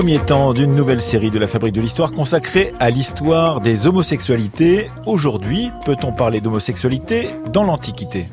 Premier 0.00 0.18
temps 0.18 0.54
d'une 0.54 0.74
nouvelle 0.74 1.02
série 1.02 1.30
de 1.30 1.38
la 1.38 1.46
Fabrique 1.46 1.74
de 1.74 1.80
l'Histoire 1.82 2.10
consacrée 2.10 2.72
à 2.80 2.88
l'histoire 2.88 3.60
des 3.60 3.86
homosexualités. 3.86 4.90
Aujourd'hui, 5.04 5.70
peut-on 5.84 6.10
parler 6.10 6.40
d'homosexualité 6.40 7.28
dans 7.52 7.64
l'Antiquité? 7.64 8.26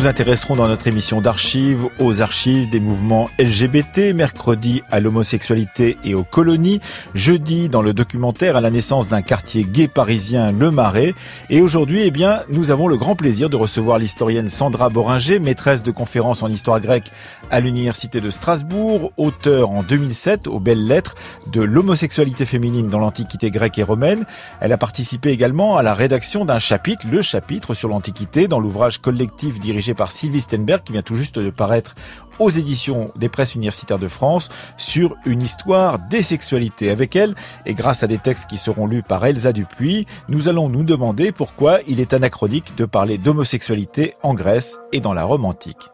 Nous 0.00 0.06
intéresserons 0.06 0.56
dans 0.56 0.66
notre 0.66 0.86
émission 0.86 1.20
d'archives 1.20 1.86
aux 1.98 2.22
archives 2.22 2.70
des 2.70 2.80
mouvements 2.80 3.28
LGBT, 3.38 4.14
mercredi 4.14 4.80
à 4.90 4.98
l'homosexualité 4.98 5.98
et 6.04 6.14
aux 6.14 6.24
colonies, 6.24 6.80
jeudi 7.14 7.68
dans 7.68 7.82
le 7.82 7.92
documentaire 7.92 8.56
à 8.56 8.62
la 8.62 8.70
naissance 8.70 9.08
d'un 9.08 9.20
quartier 9.20 9.62
gay 9.62 9.88
parisien, 9.88 10.52
Le 10.52 10.70
Marais, 10.70 11.12
et 11.50 11.60
aujourd'hui, 11.60 12.00
eh 12.02 12.10
bien, 12.10 12.44
nous 12.48 12.70
avons 12.70 12.88
le 12.88 12.96
grand 12.96 13.14
plaisir 13.14 13.50
de 13.50 13.56
recevoir 13.56 13.98
l'historienne 13.98 14.48
Sandra 14.48 14.88
Boringer, 14.88 15.38
maîtresse 15.38 15.82
de 15.82 15.90
conférences 15.90 16.42
en 16.42 16.48
histoire 16.48 16.80
grecque 16.80 17.12
à 17.50 17.60
l'université 17.60 18.22
de 18.22 18.30
Strasbourg, 18.30 19.12
auteur 19.18 19.68
en 19.68 19.82
2007 19.82 20.46
aux 20.46 20.60
belles 20.60 20.86
lettres 20.86 21.14
de 21.52 21.60
l'homosexualité 21.60 22.46
féminine 22.46 22.88
dans 22.88 23.00
l'antiquité 23.00 23.50
grecque 23.50 23.78
et 23.78 23.82
romaine. 23.82 24.24
Elle 24.60 24.72
a 24.72 24.78
participé 24.78 25.28
également 25.28 25.76
à 25.76 25.82
la 25.82 25.92
rédaction 25.92 26.46
d'un 26.46 26.58
chapitre, 26.58 27.06
le 27.10 27.20
chapitre 27.20 27.74
sur 27.74 27.90
l'antiquité 27.90 28.48
dans 28.48 28.60
l'ouvrage 28.60 28.98
collectif 28.98 29.10
collectif 29.10 29.60
par 29.94 30.12
Sylvie 30.12 30.40
Stenberg 30.40 30.82
qui 30.82 30.92
vient 30.92 31.02
tout 31.02 31.16
juste 31.16 31.38
de 31.38 31.50
paraître 31.50 31.94
aux 32.38 32.50
éditions 32.50 33.12
des 33.16 33.28
presses 33.28 33.54
universitaires 33.54 33.98
de 33.98 34.08
France 34.08 34.48
sur 34.76 35.14
une 35.26 35.42
histoire 35.42 35.98
des 35.98 36.22
sexualités. 36.22 36.90
Avec 36.90 37.14
elle, 37.14 37.34
et 37.66 37.74
grâce 37.74 38.02
à 38.02 38.06
des 38.06 38.18
textes 38.18 38.48
qui 38.48 38.58
seront 38.58 38.86
lus 38.86 39.02
par 39.02 39.24
Elsa 39.24 39.52
Dupuis, 39.52 40.06
nous 40.28 40.48
allons 40.48 40.68
nous 40.68 40.82
demander 40.82 41.32
pourquoi 41.32 41.80
il 41.86 42.00
est 42.00 42.14
anachronique 42.14 42.74
de 42.76 42.86
parler 42.86 43.18
d'homosexualité 43.18 44.14
en 44.22 44.34
Grèce 44.34 44.78
et 44.92 45.00
dans 45.00 45.12
la 45.12 45.24
Rome 45.24 45.44
antique. 45.44 45.88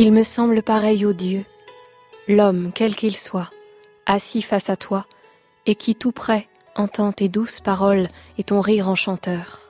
Il 0.00 0.12
me 0.12 0.22
semble 0.22 0.62
pareil 0.62 1.04
aux 1.04 1.12
dieux 1.12 1.44
l'homme, 2.28 2.72
quel 2.74 2.94
qu'il 2.94 3.16
soit, 3.16 3.50
assis 4.06 4.42
face 4.42 4.70
à 4.70 4.76
toi, 4.76 5.06
et 5.66 5.74
qui 5.74 5.94
tout 5.94 6.12
près 6.12 6.46
entend 6.76 7.12
tes 7.12 7.28
douces 7.28 7.60
paroles 7.60 8.06
et 8.36 8.44
ton 8.44 8.60
rire 8.60 8.88
enchanteur. 8.88 9.62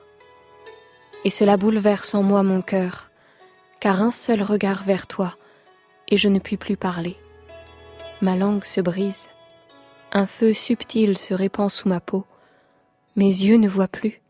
Et 1.25 1.29
cela 1.29 1.57
bouleverse 1.57 2.13
en 2.13 2.21
moi 2.21 2.43
mon 2.43 2.61
cœur, 2.61 3.09
car 3.79 4.01
un 4.01 4.11
seul 4.11 4.43
regard 4.43 4.83
vers 4.83 5.07
toi, 5.07 5.35
et 6.09 6.17
je 6.17 6.27
ne 6.27 6.39
puis 6.39 6.57
plus 6.57 6.77
parler. 6.77 7.15
Ma 8.21 8.35
langue 8.35 8.65
se 8.65 8.81
brise, 8.81 9.29
un 10.11 10.27
feu 10.27 10.53
subtil 10.53 11.17
se 11.17 11.33
répand 11.33 11.69
sous 11.69 11.87
ma 11.87 11.99
peau, 11.99 12.25
mes 13.15 13.25
yeux 13.25 13.57
ne 13.57 13.69
voient 13.69 13.87
plus, 13.87 14.21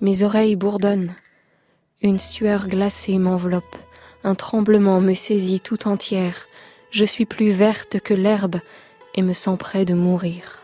mes 0.00 0.22
oreilles 0.22 0.56
bourdonnent, 0.56 1.14
une 2.02 2.18
sueur 2.18 2.68
glacée 2.68 3.18
m'enveloppe, 3.18 3.76
un 4.22 4.34
tremblement 4.34 5.00
me 5.00 5.14
saisit 5.14 5.60
tout 5.60 5.88
entière, 5.88 6.47
je 6.90 7.04
suis 7.04 7.26
plus 7.26 7.50
verte 7.50 8.00
que 8.00 8.14
l'herbe 8.14 8.60
et 9.14 9.22
me 9.22 9.32
sens 9.32 9.58
près 9.58 9.84
de 9.84 9.94
mourir. 9.94 10.57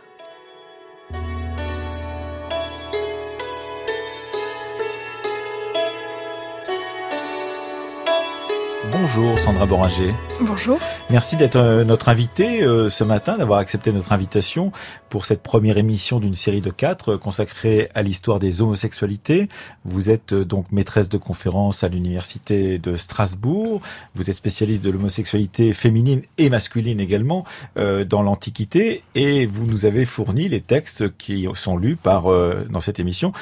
Bonjour 9.07 9.39
Sandra 9.39 9.67
Boringer. 9.67 10.15
Bonjour. 10.41 10.79
Merci 11.11 11.37
d'être 11.37 11.57
euh, 11.57 11.85
notre 11.85 12.09
invitée 12.09 12.63
euh, 12.63 12.89
ce 12.89 13.05
matin, 13.05 13.37
d'avoir 13.37 13.59
accepté 13.59 13.93
notre 13.93 14.13
invitation 14.13 14.73
pour 15.11 15.27
cette 15.27 15.43
première 15.43 15.77
émission 15.77 16.21
d'une 16.21 16.35
série 16.35 16.63
de 16.63 16.71
quatre 16.71 17.13
euh, 17.13 17.19
consacrée 17.19 17.91
à 17.95 18.01
l'histoire 18.01 18.39
des 18.39 18.63
homosexualités. 18.63 19.51
Vous 19.85 20.09
êtes 20.09 20.33
donc 20.33 20.73
maîtresse 20.73 21.11
de 21.11 21.19
conférences 21.19 21.85
à 21.85 21.89
l'université 21.89 22.79
de 22.79 22.97
Strasbourg. 22.97 23.83
Vous 24.15 24.31
êtes 24.31 24.37
spécialiste 24.37 24.83
de 24.83 24.89
l'homosexualité 24.89 25.75
féminine 25.75 26.23
et 26.39 26.49
masculine 26.49 26.99
également 26.99 27.45
dans 27.77 28.23
l'Antiquité 28.23 29.03
et 29.15 29.45
vous 29.45 29.67
nous 29.67 29.85
avez 29.85 30.07
fourni 30.07 30.49
les 30.49 30.63
textes 30.63 31.15
qui 31.19 31.47
sont 31.53 31.77
lus 31.77 31.97
par 31.97 32.25
dans 32.71 32.81
cette 32.81 32.99
émission 32.99 33.33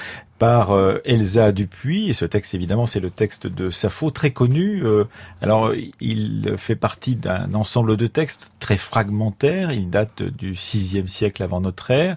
par 0.43 0.73
euh, 0.73 1.01
Elsa 1.05 1.53
Dupuis. 1.53 2.11
Et 2.11 2.15
ce 2.15 2.25
texte, 2.25 2.53
évidemment, 2.53 2.85
c'est 2.85 2.99
le 2.99 3.11
texte 3.11 3.47
de 3.47 3.71
Sappho, 3.71 4.11
très 4.11 4.33
connu. 4.33 4.85
Euh, 4.85 5.05
alors, 5.41 5.73
il 6.01 6.55
fait 6.57 6.75
partie 6.75 7.15
d'un 7.15 7.55
ensemble 7.55 7.97
de 7.97 8.09
textes 8.09 8.51
très 8.59 8.77
fragmentaires. 8.77 9.71
Il 9.71 9.89
date 9.89 10.25
du 10.25 10.51
VIe 10.51 11.05
siècle 11.07 11.45
avant 11.45 11.61
notre 11.61 11.93
ère. 11.93 12.17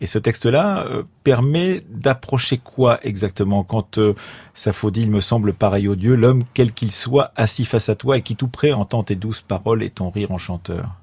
Et 0.00 0.06
ce 0.06 0.20
texte-là 0.20 0.86
euh, 0.86 1.02
permet 1.24 1.80
d'approcher 1.90 2.58
quoi 2.58 3.00
exactement 3.02 3.64
quand 3.64 3.98
Sappho 4.54 4.92
dit, 4.92 5.02
il 5.02 5.10
me 5.10 5.20
semble 5.20 5.52
pareil 5.52 5.88
au 5.88 5.96
Dieu, 5.96 6.14
l'homme 6.14 6.44
quel 6.54 6.70
qu'il 6.72 6.92
soit 6.92 7.32
assis 7.34 7.64
face 7.64 7.88
à 7.88 7.96
toi 7.96 8.16
et 8.16 8.22
qui 8.22 8.36
tout 8.36 8.46
près 8.46 8.70
entend 8.70 9.02
tes 9.02 9.16
douces 9.16 9.42
paroles 9.42 9.82
et 9.82 9.90
ton 9.90 10.10
rire 10.10 10.30
enchanteur? 10.30 10.94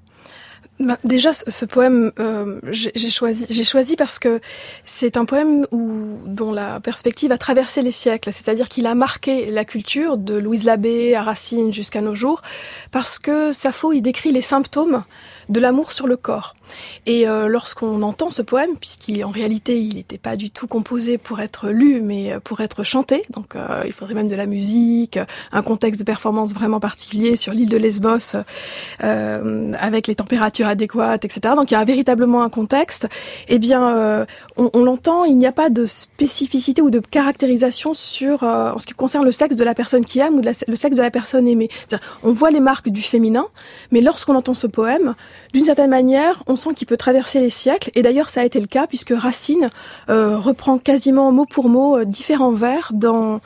Ben, 0.79 0.97
déjà, 1.03 1.33
ce, 1.33 1.65
poème, 1.65 2.11
euh, 2.19 2.59
j'ai 2.71 3.09
choisi, 3.11 3.63
choisi 3.63 3.95
parce 3.95 4.17
que 4.17 4.41
c'est 4.85 5.17
un 5.17 5.25
poème 5.25 5.67
où, 5.71 6.17
dont 6.25 6.51
la 6.51 6.79
perspective 6.79 7.31
a 7.31 7.37
traversé 7.37 7.83
les 7.83 7.91
siècles, 7.91 8.33
c'est-à-dire 8.33 8.67
qu'il 8.69 8.87
a 8.87 8.95
marqué 8.95 9.51
la 9.51 9.65
culture 9.65 10.17
de 10.17 10.33
Louise 10.33 10.65
Labbé 10.65 11.13
à 11.13 11.21
Racine 11.21 11.71
jusqu'à 11.71 12.01
nos 12.01 12.15
jours, 12.15 12.41
parce 12.91 13.19
que 13.19 13.53
Sappho, 13.53 13.93
il 13.93 14.01
décrit 14.01 14.31
les 14.31 14.41
symptômes 14.41 15.03
de 15.49 15.59
l'amour 15.59 15.91
sur 15.91 16.07
le 16.07 16.17
corps. 16.17 16.55
Et 17.05 17.27
euh, 17.27 17.47
lorsqu'on 17.47 18.01
entend 18.01 18.29
ce 18.29 18.41
poème, 18.41 18.77
puisqu'en 18.79 19.29
réalité 19.29 19.79
il 19.79 19.95
n'était 19.95 20.17
pas 20.17 20.35
du 20.35 20.49
tout 20.49 20.67
composé 20.67 21.17
pour 21.17 21.39
être 21.39 21.69
lu, 21.69 22.01
mais 22.01 22.35
pour 22.43 22.61
être 22.61 22.83
chanté, 22.83 23.23
donc 23.29 23.55
euh, 23.55 23.83
il 23.85 23.93
faudrait 23.93 24.13
même 24.13 24.27
de 24.27 24.35
la 24.35 24.45
musique, 24.45 25.19
un 25.51 25.61
contexte 25.61 25.99
de 25.99 26.05
performance 26.05 26.53
vraiment 26.53 26.79
particulier 26.79 27.35
sur 27.35 27.53
l'île 27.53 27.69
de 27.69 27.77
Lesbos, 27.77 28.37
euh, 29.03 29.73
avec 29.79 30.07
les 30.07 30.15
températures 30.15 30.67
adéquates, 30.67 31.25
etc. 31.25 31.55
Donc 31.55 31.71
il 31.71 31.73
y 31.73 31.77
a 31.77 31.83
véritablement 31.83 32.43
un 32.43 32.49
contexte. 32.49 33.07
Eh 33.47 33.59
bien, 33.59 34.25
on, 34.57 34.69
on 34.73 34.83
l'entend, 34.83 35.25
il 35.25 35.37
n'y 35.37 35.45
a 35.45 35.51
pas 35.51 35.69
de 35.69 35.85
spécificité 35.85 36.81
ou 36.81 36.89
de 36.89 36.99
caractérisation 36.99 37.93
sur 37.93 38.43
en 38.43 38.79
ce 38.79 38.85
qui 38.85 38.93
concerne 38.93 39.25
le 39.25 39.31
sexe 39.31 39.55
de 39.55 39.63
la 39.63 39.73
personne 39.73 40.05
qui 40.05 40.19
aime 40.19 40.35
ou 40.35 40.41
le 40.41 40.75
sexe 40.75 40.95
de 40.95 41.01
la 41.01 41.11
personne 41.11 41.47
aimée. 41.47 41.69
On 42.23 42.31
voit 42.31 42.51
les 42.51 42.59
marques 42.59 42.89
du 42.89 43.01
féminin, 43.01 43.47
mais 43.91 44.01
lorsqu'on 44.01 44.35
entend 44.35 44.53
ce 44.53 44.67
poème, 44.67 45.15
d'une 45.53 45.65
certaine 45.65 45.89
manière, 45.89 46.43
on 46.47 46.55
sent 46.55 46.73
qu'il 46.75 46.87
peut 46.87 46.97
traverser 46.97 47.39
les 47.39 47.49
siècles. 47.49 47.91
Et 47.95 48.01
d'ailleurs, 48.01 48.29
ça 48.29 48.41
a 48.41 48.45
été 48.45 48.59
le 48.59 48.67
cas 48.67 48.87
puisque 48.87 49.13
Racine 49.15 49.69
euh, 50.09 50.37
reprend 50.37 50.77
quasiment 50.77 51.31
mot 51.31 51.45
pour 51.45 51.69
mot 51.69 51.97
euh, 51.97 52.05
différents 52.05 52.51
vers 52.51 52.91
dans 52.93 53.39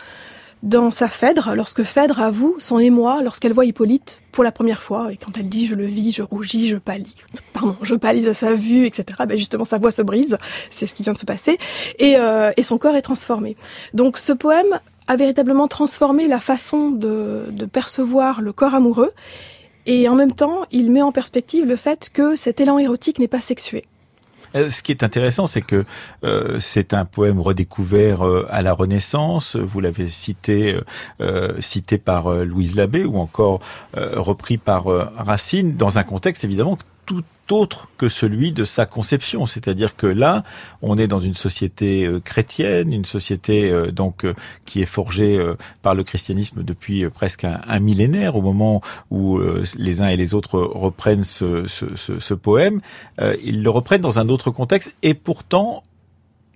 dans 0.63 0.89
sa 0.89 1.07
Phèdre, 1.07 1.53
lorsque 1.55 1.83
Phèdre 1.83 2.19
avoue 2.19 2.55
son 2.57 2.79
émoi 2.79 3.21
lorsqu'elle 3.21 3.53
voit 3.53 3.65
Hippolyte 3.65 4.19
pour 4.31 4.43
la 4.43 4.51
première 4.51 4.81
fois, 4.81 5.11
et 5.11 5.17
quand 5.17 5.37
elle 5.37 5.49
dit 5.49 5.65
je 5.65 5.75
le 5.75 5.85
vis, 5.85 6.11
je 6.11 6.23
rougis, 6.23 6.67
je 6.67 6.77
pâlis, 6.77 7.15
pardon, 7.53 7.75
je 7.83 7.95
pâlis 7.95 8.27
à 8.27 8.33
sa 8.33 8.53
vue, 8.53 8.85
etc. 8.85 9.19
Ben 9.27 9.37
justement, 9.37 9.65
sa 9.65 9.77
voix 9.77 9.91
se 9.91 10.01
brise, 10.01 10.37
c'est 10.69 10.87
ce 10.87 10.95
qui 10.95 11.03
vient 11.03 11.13
de 11.13 11.17
se 11.17 11.25
passer, 11.25 11.57
et, 11.99 12.15
euh, 12.17 12.51
et 12.57 12.63
son 12.63 12.77
corps 12.77 12.95
est 12.95 13.01
transformé. 13.01 13.55
Donc 13.93 14.17
ce 14.17 14.33
poème 14.33 14.79
a 15.07 15.15
véritablement 15.15 15.67
transformé 15.67 16.27
la 16.27 16.39
façon 16.39 16.89
de, 16.89 17.45
de 17.51 17.65
percevoir 17.65 18.41
le 18.41 18.51
corps 18.51 18.75
amoureux, 18.75 19.13
et 19.87 20.07
en 20.07 20.15
même 20.15 20.33
temps, 20.33 20.65
il 20.71 20.91
met 20.91 21.01
en 21.01 21.11
perspective 21.11 21.65
le 21.65 21.77
fait 21.77 22.09
que 22.13 22.35
cet 22.35 22.59
élan 22.59 22.77
érotique 22.77 23.19
n'est 23.19 23.27
pas 23.27 23.39
sexué. 23.39 23.85
Euh, 24.55 24.69
ce 24.69 24.83
qui 24.83 24.91
est 24.91 25.03
intéressant, 25.03 25.47
c'est 25.47 25.61
que 25.61 25.85
euh, 26.23 26.59
c'est 26.59 26.93
un 26.93 27.05
poème 27.05 27.39
redécouvert 27.39 28.25
euh, 28.25 28.45
à 28.49 28.61
la 28.61 28.73
Renaissance. 28.73 29.55
Vous 29.55 29.79
l'avez 29.79 30.07
cité, 30.07 30.77
cité 31.59 31.97
par 31.97 32.29
Louise 32.29 32.75
Labbé 32.75 33.05
ou 33.05 33.17
encore 33.17 33.61
repris 33.93 34.57
par 34.57 34.85
Racine 34.85 35.75
dans 35.75 35.97
un 35.97 36.03
contexte 36.03 36.43
évidemment 36.43 36.77
tout 37.05 37.23
autre 37.51 37.87
que 37.97 38.09
celui 38.09 38.51
de 38.51 38.65
sa 38.65 38.85
conception. 38.85 39.45
C'est-à-dire 39.45 39.95
que 39.95 40.07
là, 40.07 40.43
on 40.81 40.97
est 40.97 41.07
dans 41.07 41.19
une 41.19 41.33
société 41.33 42.05
euh, 42.05 42.19
chrétienne, 42.19 42.93
une 42.93 43.05
société 43.05 43.69
euh, 43.69 43.91
donc 43.91 44.25
euh, 44.25 44.33
qui 44.65 44.81
est 44.81 44.85
forgée 44.85 45.37
par 45.81 45.95
le 45.95 46.03
christianisme 46.03 46.63
depuis 46.63 47.09
presque 47.09 47.45
un, 47.45 47.79
millénaire, 47.79 48.35
au 48.35 48.41
moment 48.41 48.81
où 49.11 49.39
les 49.77 50.01
uns 50.01 50.07
et 50.07 50.17
les 50.17 50.33
autres 50.33 50.59
reprennent 50.59 51.23
ce, 51.23 51.67
ce, 51.67 51.95
ce, 51.95 52.19
ce 52.19 52.33
poème. 52.33 52.81
ils 53.43 53.63
le 53.63 53.69
reprennent 53.69 54.01
dans 54.01 54.19
un 54.19 54.29
autre 54.29 54.51
contexte 54.51 54.93
et 55.03 55.13
pourtant 55.13 55.83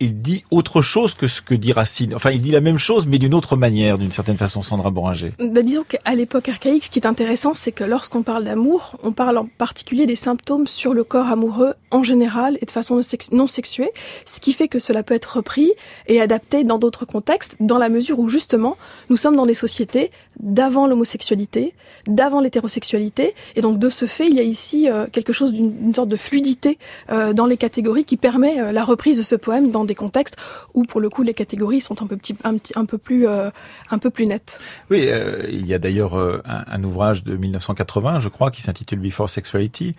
il 0.01 0.21
dit 0.21 0.43
autre 0.49 0.81
chose 0.81 1.13
que 1.13 1.27
ce 1.27 1.41
que 1.41 1.53
dit 1.53 1.71
Racine. 1.71 2.15
Enfin, 2.15 2.31
il 2.31 2.41
dit 2.41 2.51
la 2.51 2.59
même 2.59 2.79
chose, 2.79 3.05
mais 3.05 3.19
d'une 3.19 3.35
autre 3.35 3.55
manière, 3.55 3.99
d'une 3.99 4.11
certaine 4.11 4.35
façon, 4.35 4.63
Sandra 4.63 4.89
Boringer. 4.89 5.33
Bah, 5.39 5.61
disons 5.61 5.83
qu'à 5.83 6.15
l'époque 6.15 6.49
archaïque, 6.49 6.85
ce 6.85 6.89
qui 6.89 6.99
est 6.99 7.05
intéressant, 7.05 7.53
c'est 7.53 7.71
que 7.71 7.83
lorsqu'on 7.83 8.23
parle 8.23 8.43
d'amour, 8.43 8.97
on 9.03 9.11
parle 9.11 9.37
en 9.37 9.45
particulier 9.45 10.07
des 10.07 10.15
symptômes 10.15 10.65
sur 10.65 10.95
le 10.95 11.03
corps 11.03 11.27
amoureux 11.27 11.75
en 11.91 12.01
général 12.03 12.57
et 12.61 12.65
de 12.65 12.71
façon 12.71 12.99
non 13.31 13.47
sexuée, 13.47 13.91
ce 14.25 14.39
qui 14.39 14.53
fait 14.53 14.67
que 14.67 14.79
cela 14.79 15.03
peut 15.03 15.13
être 15.13 15.37
repris 15.37 15.71
et 16.07 16.19
adapté 16.19 16.63
dans 16.63 16.79
d'autres 16.79 17.05
contextes, 17.05 17.55
dans 17.59 17.77
la 17.77 17.89
mesure 17.89 18.17
où 18.19 18.27
justement, 18.27 18.77
nous 19.09 19.17
sommes 19.17 19.35
dans 19.35 19.45
des 19.45 19.53
sociétés 19.53 20.09
d'avant 20.39 20.87
l'homosexualité, 20.87 21.73
d'avant 22.07 22.41
l'hétérosexualité, 22.41 23.35
et 23.55 23.61
donc 23.61 23.79
de 23.79 23.89
ce 23.89 24.05
fait, 24.05 24.27
il 24.27 24.35
y 24.35 24.39
a 24.39 24.43
ici 24.43 24.89
euh, 24.89 25.07
quelque 25.11 25.33
chose 25.33 25.53
d'une 25.53 25.93
sorte 25.93 26.09
de 26.09 26.15
fluidité 26.15 26.77
euh, 27.09 27.33
dans 27.33 27.45
les 27.45 27.57
catégories 27.57 28.05
qui 28.05 28.17
permet 28.17 28.59
euh, 28.59 28.71
la 28.71 28.83
reprise 28.83 29.17
de 29.17 29.23
ce 29.23 29.35
poème 29.35 29.71
dans 29.71 29.85
des 29.85 29.95
contextes 29.95 30.37
où, 30.73 30.83
pour 30.83 31.01
le 31.01 31.09
coup, 31.09 31.23
les 31.23 31.33
catégories 31.33 31.81
sont 31.81 32.01
un 32.01 32.07
peu, 32.07 32.17
un, 32.43 32.85
peu 32.85 32.97
plus, 32.97 33.27
un 33.27 33.97
peu 33.99 34.09
plus 34.09 34.25
nettes. 34.25 34.59
Oui, 34.89 35.09
il 35.49 35.65
y 35.65 35.73
a 35.73 35.79
d'ailleurs 35.79 36.15
un, 36.15 36.41
un, 36.45 36.83
ouvrage 36.83 37.23
de 37.23 37.35
1980, 37.35 38.19
je 38.19 38.29
crois, 38.29 38.51
qui 38.51 38.61
s'intitule 38.61 38.99
Before 38.99 39.29
Sexuality, 39.29 39.95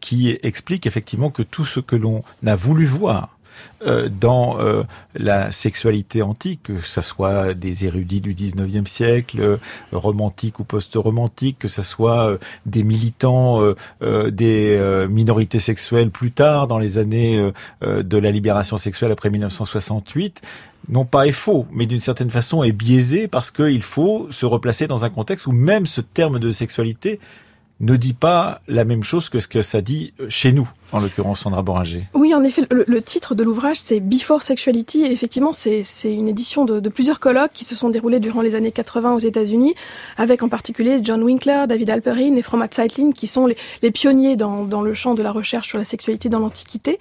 qui 0.00 0.38
explique 0.42 0.86
effectivement 0.86 1.30
que 1.30 1.42
tout 1.42 1.64
ce 1.64 1.80
que 1.80 1.96
l'on 1.96 2.22
a 2.46 2.56
voulu 2.56 2.86
voir 2.86 3.35
euh, 3.84 4.08
dans 4.08 4.58
euh, 4.58 4.84
la 5.14 5.52
sexualité 5.52 6.22
antique, 6.22 6.64
que 6.64 6.80
ce 6.80 7.02
soit 7.02 7.54
des 7.54 7.84
érudits 7.84 8.20
du 8.20 8.34
19e 8.34 8.86
siècle, 8.86 9.40
euh, 9.40 9.56
romantiques 9.92 10.60
ou 10.60 10.64
post-romantiques, 10.64 11.58
que 11.58 11.68
ce 11.68 11.82
soit 11.82 12.38
des 12.64 12.82
militants 12.82 13.60
des 14.00 15.06
minorités 15.08 15.58
sexuelles 15.58 16.10
plus 16.10 16.30
tard, 16.30 16.66
dans 16.66 16.78
les 16.78 16.98
années 16.98 17.52
de 17.82 18.18
la 18.18 18.30
libération 18.30 18.78
sexuelle 18.78 19.12
après 19.12 19.30
1968, 19.30 20.40
non 20.88 21.04
pas 21.04 21.26
est 21.26 21.32
faux, 21.32 21.66
mais 21.70 21.86
d'une 21.86 22.00
certaine 22.00 22.30
façon 22.30 22.62
est 22.62 22.72
biaisé 22.72 23.28
parce 23.28 23.50
qu'il 23.50 23.82
faut 23.82 24.28
se 24.30 24.46
replacer 24.46 24.86
dans 24.86 25.04
un 25.04 25.10
contexte 25.10 25.46
où 25.46 25.52
même 25.52 25.86
ce 25.86 26.00
terme 26.00 26.38
de 26.38 26.52
sexualité 26.52 27.20
ne 27.80 27.96
dit 27.96 28.14
pas 28.14 28.60
la 28.68 28.84
même 28.84 29.04
chose 29.04 29.28
que 29.28 29.40
ce 29.40 29.48
que 29.48 29.62
ça 29.62 29.80
dit 29.80 30.14
chez 30.28 30.52
nous 30.52 30.68
en 30.92 31.00
l'occurrence 31.00 31.40
Sandra 31.40 31.62
Boringer. 31.62 32.04
Oui, 32.14 32.34
en 32.34 32.42
effet, 32.44 32.62
le, 32.70 33.02
titre 33.02 33.34
de 33.34 33.42
l'ouvrage, 33.42 33.78
c'est 33.78 34.00
Before 34.00 34.42
Sexuality. 34.42 35.02
Et 35.02 35.12
effectivement, 35.12 35.52
c'est 35.52 35.84
une 36.04 36.28
édition 36.28 36.64
de, 36.64 36.88
plusieurs 36.88 37.20
colloques 37.20 37.52
qui 37.52 37.64
se 37.64 37.74
sont 37.74 37.90
déroulés 37.90 38.20
durant 38.20 38.42
les 38.42 38.54
années 38.54 38.72
80 38.72 39.14
aux 39.14 39.18
États-Unis, 39.18 39.74
avec 40.16 40.42
en 40.42 40.48
particulier 40.48 41.00
John 41.02 41.22
Winkler, 41.22 41.64
David 41.68 41.90
Alperin 41.90 42.36
et 42.36 42.42
Fromat 42.42 42.68
Zeitlin, 42.72 43.10
qui 43.12 43.26
sont 43.26 43.46
les, 43.46 43.90
pionniers 43.90 44.36
dans, 44.36 44.82
le 44.82 44.94
champ 44.94 45.14
de 45.14 45.22
la 45.22 45.32
recherche 45.32 45.68
sur 45.68 45.78
la 45.78 45.84
sexualité 45.84 46.28
dans 46.28 46.38
l'Antiquité. 46.38 46.98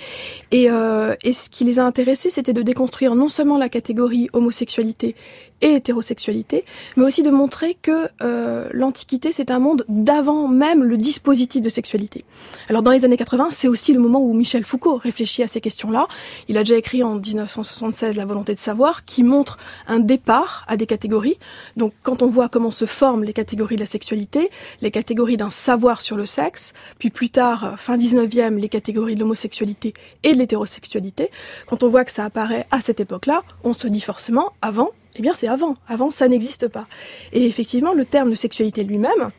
Et, 0.51 0.69
euh, 0.69 1.15
et 1.23 1.33
ce 1.33 1.49
qui 1.49 1.63
les 1.63 1.79
a 1.79 1.85
intéressés, 1.85 2.29
c'était 2.29 2.53
de 2.53 2.61
déconstruire 2.61 3.15
non 3.15 3.29
seulement 3.29 3.57
la 3.57 3.69
catégorie 3.69 4.29
homosexualité 4.33 5.15
et 5.61 5.75
hétérosexualité, 5.75 6.65
mais 6.97 7.05
aussi 7.05 7.23
de 7.23 7.29
montrer 7.29 7.77
que 7.81 8.09
euh, 8.21 8.67
l'Antiquité, 8.73 9.31
c'est 9.31 9.51
un 9.51 9.59
monde 9.59 9.85
d'avant 9.87 10.47
même 10.47 10.83
le 10.83 10.97
dispositif 10.97 11.61
de 11.61 11.69
sexualité. 11.69 12.25
Alors 12.69 12.81
dans 12.81 12.91
les 12.91 13.05
années 13.05 13.17
80, 13.17 13.47
c'est 13.51 13.67
aussi 13.75 13.91
le 13.91 13.99
moment 13.99 14.21
où 14.21 14.33
Michel 14.33 14.63
Foucault 14.63 14.95
réfléchit 14.95 15.43
à 15.43 15.47
ces 15.47 15.59
questions-là. 15.59 16.07
Il 16.47 16.57
a 16.57 16.61
déjà 16.61 16.77
écrit 16.77 17.03
en 17.03 17.15
1976 17.15 18.15
La 18.15 18.23
volonté 18.23 18.53
de 18.53 18.59
savoir, 18.59 19.03
qui 19.03 19.21
montre 19.21 19.57
un 19.85 19.99
départ 19.99 20.63
à 20.69 20.77
des 20.77 20.85
catégories. 20.85 21.37
Donc 21.75 21.91
quand 22.01 22.21
on 22.21 22.29
voit 22.29 22.47
comment 22.47 22.71
se 22.71 22.85
forment 22.85 23.25
les 23.25 23.33
catégories 23.33 23.75
de 23.75 23.81
la 23.81 23.85
sexualité, 23.85 24.49
les 24.81 24.91
catégories 24.91 25.35
d'un 25.35 25.49
savoir 25.49 25.99
sur 25.99 26.15
le 26.15 26.25
sexe, 26.25 26.71
puis 26.99 27.09
plus 27.09 27.29
tard, 27.29 27.75
fin 27.77 27.97
19e, 27.97 28.55
les 28.55 28.69
catégories 28.69 29.15
de 29.15 29.19
l'homosexualité 29.19 29.93
et 30.23 30.31
de 30.31 30.37
l'hétérosexualité, 30.37 31.31
quand 31.67 31.83
on 31.83 31.89
voit 31.89 32.05
que 32.05 32.11
ça 32.11 32.23
apparaît 32.23 32.65
à 32.71 32.79
cette 32.79 33.01
époque-là, 33.01 33.43
on 33.65 33.73
se 33.73 33.87
dit 33.87 33.99
forcément, 33.99 34.53
avant, 34.61 34.91
eh 35.17 35.21
bien 35.21 35.33
c'est 35.35 35.49
avant. 35.49 35.75
Avant, 35.89 36.11
ça 36.11 36.29
n'existe 36.29 36.69
pas. 36.69 36.87
Et 37.33 37.45
effectivement, 37.45 37.93
le 37.93 38.05
terme 38.05 38.29
de 38.29 38.35
sexualité 38.35 38.85
lui-même, 38.85 39.31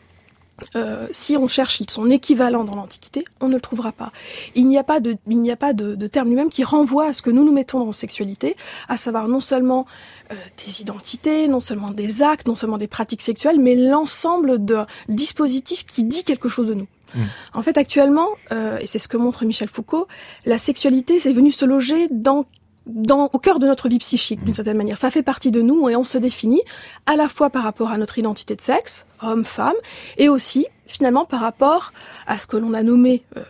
euh, 0.74 1.06
si 1.10 1.36
on 1.36 1.48
cherche 1.48 1.82
son 1.88 2.10
équivalent 2.10 2.64
dans 2.64 2.74
l'Antiquité, 2.74 3.24
on 3.40 3.48
ne 3.48 3.54
le 3.54 3.60
trouvera 3.60 3.92
pas. 3.92 4.12
Il 4.54 4.66
n'y 4.66 4.78
a 4.78 4.84
pas 4.84 5.00
de, 5.00 5.16
il 5.28 5.40
n'y 5.40 5.50
a 5.50 5.56
pas 5.56 5.72
de, 5.72 5.94
de 5.94 6.06
terme 6.06 6.28
lui-même 6.28 6.50
qui 6.50 6.64
renvoie 6.64 7.08
à 7.08 7.12
ce 7.12 7.22
que 7.22 7.30
nous 7.30 7.44
nous 7.44 7.52
mettons 7.52 7.84
dans 7.84 7.92
sexualité, 7.92 8.56
à 8.88 8.96
savoir 8.96 9.28
non 9.28 9.40
seulement 9.40 9.86
euh, 10.32 10.34
des 10.64 10.80
identités, 10.80 11.48
non 11.48 11.60
seulement 11.60 11.90
des 11.90 12.22
actes, 12.22 12.46
non 12.46 12.56
seulement 12.56 12.78
des 12.78 12.88
pratiques 12.88 13.22
sexuelles, 13.22 13.58
mais 13.60 13.74
l'ensemble 13.74 14.64
de 14.64 14.78
dispositifs 15.08 15.84
qui 15.84 16.04
dit 16.04 16.24
quelque 16.24 16.48
chose 16.48 16.66
de 16.66 16.74
nous. 16.74 16.88
Mmh. 17.14 17.20
En 17.54 17.62
fait, 17.62 17.78
actuellement, 17.78 18.28
euh, 18.52 18.78
et 18.78 18.86
c'est 18.86 18.98
ce 18.98 19.08
que 19.08 19.16
montre 19.16 19.44
Michel 19.44 19.68
Foucault, 19.68 20.06
la 20.44 20.58
sexualité 20.58 21.20
c'est 21.20 21.32
venu 21.32 21.52
se 21.52 21.64
loger 21.64 22.08
dans 22.10 22.46
dans, 22.86 23.28
au 23.32 23.38
cœur 23.38 23.58
de 23.58 23.66
notre 23.66 23.88
vie 23.88 23.98
psychique, 23.98 24.44
d'une 24.44 24.54
certaine 24.54 24.76
manière. 24.76 24.96
Ça 24.96 25.10
fait 25.10 25.22
partie 25.22 25.50
de 25.50 25.60
nous 25.60 25.88
et 25.88 25.96
on 25.96 26.04
se 26.04 26.18
définit 26.18 26.62
à 27.06 27.16
la 27.16 27.28
fois 27.28 27.50
par 27.50 27.64
rapport 27.64 27.90
à 27.90 27.98
notre 27.98 28.18
identité 28.18 28.54
de 28.54 28.60
sexe, 28.60 29.06
homme, 29.22 29.44
femme, 29.44 29.74
et 30.16 30.28
aussi 30.28 30.66
finalement 30.86 31.24
par 31.24 31.40
rapport 31.40 31.92
à 32.26 32.38
ce 32.38 32.46
que 32.46 32.56
l'on 32.56 32.72
a 32.72 32.82
nommé 32.82 33.22
euh, 33.36 33.42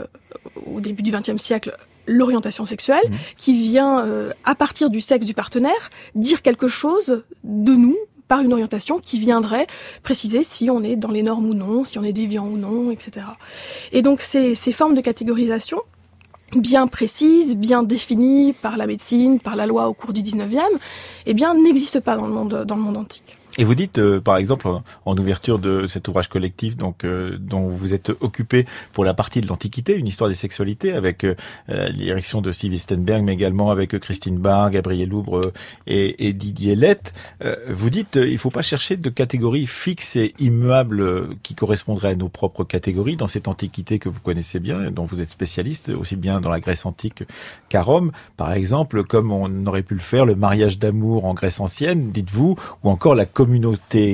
au 0.67 0.81
début 0.81 1.03
du 1.03 1.11
XXe 1.11 1.37
siècle 1.37 1.77
l'orientation 2.07 2.65
sexuelle, 2.65 3.03
mmh. 3.09 3.15
qui 3.37 3.53
vient 3.53 4.01
euh, 4.01 4.33
à 4.45 4.55
partir 4.55 4.91
du 4.91 5.01
sexe 5.01 5.27
du 5.27 5.35
partenaire 5.35 5.91
dire 6.15 6.41
quelque 6.41 6.69
chose 6.69 7.25
de 7.45 7.73
nous 7.73 7.97
par 8.29 8.41
une 8.41 8.53
orientation 8.53 8.99
qui 8.99 9.19
viendrait 9.19 9.67
préciser 10.03 10.43
si 10.45 10.71
on 10.71 10.83
est 10.83 10.97
dans 10.97 11.11
les 11.11 11.23
normes 11.23 11.47
ou 11.47 11.55
non, 11.55 11.85
si 11.85 11.99
on 11.99 12.05
est 12.05 12.13
déviant 12.13 12.47
ou 12.47 12.57
non, 12.57 12.91
etc. 12.91 13.27
Et 13.93 14.03
donc 14.03 14.21
ces, 14.21 14.55
ces 14.55 14.73
formes 14.73 14.95
de 14.95 15.01
catégorisation, 15.01 15.81
bien 16.55 16.87
précise, 16.87 17.57
bien 17.57 17.83
définie 17.83 18.53
par 18.53 18.77
la 18.77 18.87
médecine, 18.87 19.41
par 19.41 19.57
la 19.57 19.67
loi 19.67 19.89
au 19.89 19.95
cours 19.95 20.13
du 20.13 20.23
19e, 20.23 20.61
eh 21.27 21.35
bien, 21.35 21.55
n'existe 21.55 22.01
pas 22.01 22.17
dans 22.17 22.27
le 22.27 22.33
monde, 22.33 22.65
dans 22.67 22.77
le 22.77 22.83
monde 22.83 22.97
antique. 22.97 23.39
Et 23.59 23.65
vous 23.65 23.75
dites, 23.75 23.99
euh, 23.99 24.21
par 24.21 24.37
exemple, 24.37 24.69
en, 25.05 25.17
ouverture 25.17 25.59
de 25.59 25.87
cet 25.87 26.09
ouvrage 26.09 26.29
collectif, 26.29 26.77
donc 26.77 27.05
euh, 27.05 27.37
dont 27.41 27.69
vous 27.69 27.95
êtes 27.95 28.11
occupé 28.21 28.67
pour 28.93 29.05
la 29.05 29.15
partie 29.15 29.41
de 29.41 29.47
l'Antiquité, 29.47 29.97
une 29.97 30.07
histoire 30.07 30.29
des 30.29 30.37
sexualités, 30.37 30.93
avec 30.93 31.25
euh, 31.25 31.35
l'érection 31.67 32.43
de 32.43 32.53
Sylvie 32.53 32.79
Stenberg, 32.79 33.23
mais 33.23 33.33
également 33.33 33.71
avec 33.71 33.99
Christine 33.99 34.39
Barr, 34.39 34.71
Gabriel 34.71 35.09
Loubre 35.09 35.41
et, 35.87 36.29
et, 36.29 36.33
Didier 36.33 36.77
Lett. 36.77 37.15
vous 37.69 37.91
dites, 37.91 38.17
il 38.17 38.33
ne 38.33 38.37
faut 38.37 38.51
pas 38.51 38.63
chercher 38.63 38.97
de 38.97 39.09
catégories 39.09 39.67
fixes 39.67 40.17
et 40.17 40.35
immuables 40.39 41.37
qui 41.43 41.55
correspondraient 41.55 42.11
à 42.11 42.15
nos 42.17 42.29
propres 42.29 42.65
catégories 42.65 43.17
dans 43.17 43.27
cette 43.27 43.49
Antiquité 43.49 43.99
que 43.99 44.09
vous 44.09 44.21
connaissez 44.21 44.61
bien, 44.61 44.91
dont 44.91 45.05
vous 45.05 45.21
êtes 45.21 45.31
spécialiste, 45.31 45.89
aussi 45.89 46.17
bien 46.17 46.41
dans 46.41 46.51
la 46.51 46.61
Grèce 46.61 46.85
antique 46.85 47.25
qu'à 47.69 47.83
Rome, 47.83 48.13
par 48.37 48.53
exemple, 48.53 49.05
comme 49.05 49.33
on 49.33 49.67
aurait 49.67 49.83
pu 49.83 49.95
le 49.95 50.01
faire, 50.01 50.27
le 50.27 50.35
mariage 50.35 50.79
d'amour 50.79 51.25
en 51.25 51.35
Grèce 51.35 51.61
ancienne, 51.61 52.11
dites-vous, 52.11 52.57
ou 52.83 52.91
encore 52.91 53.15
la 53.15 53.25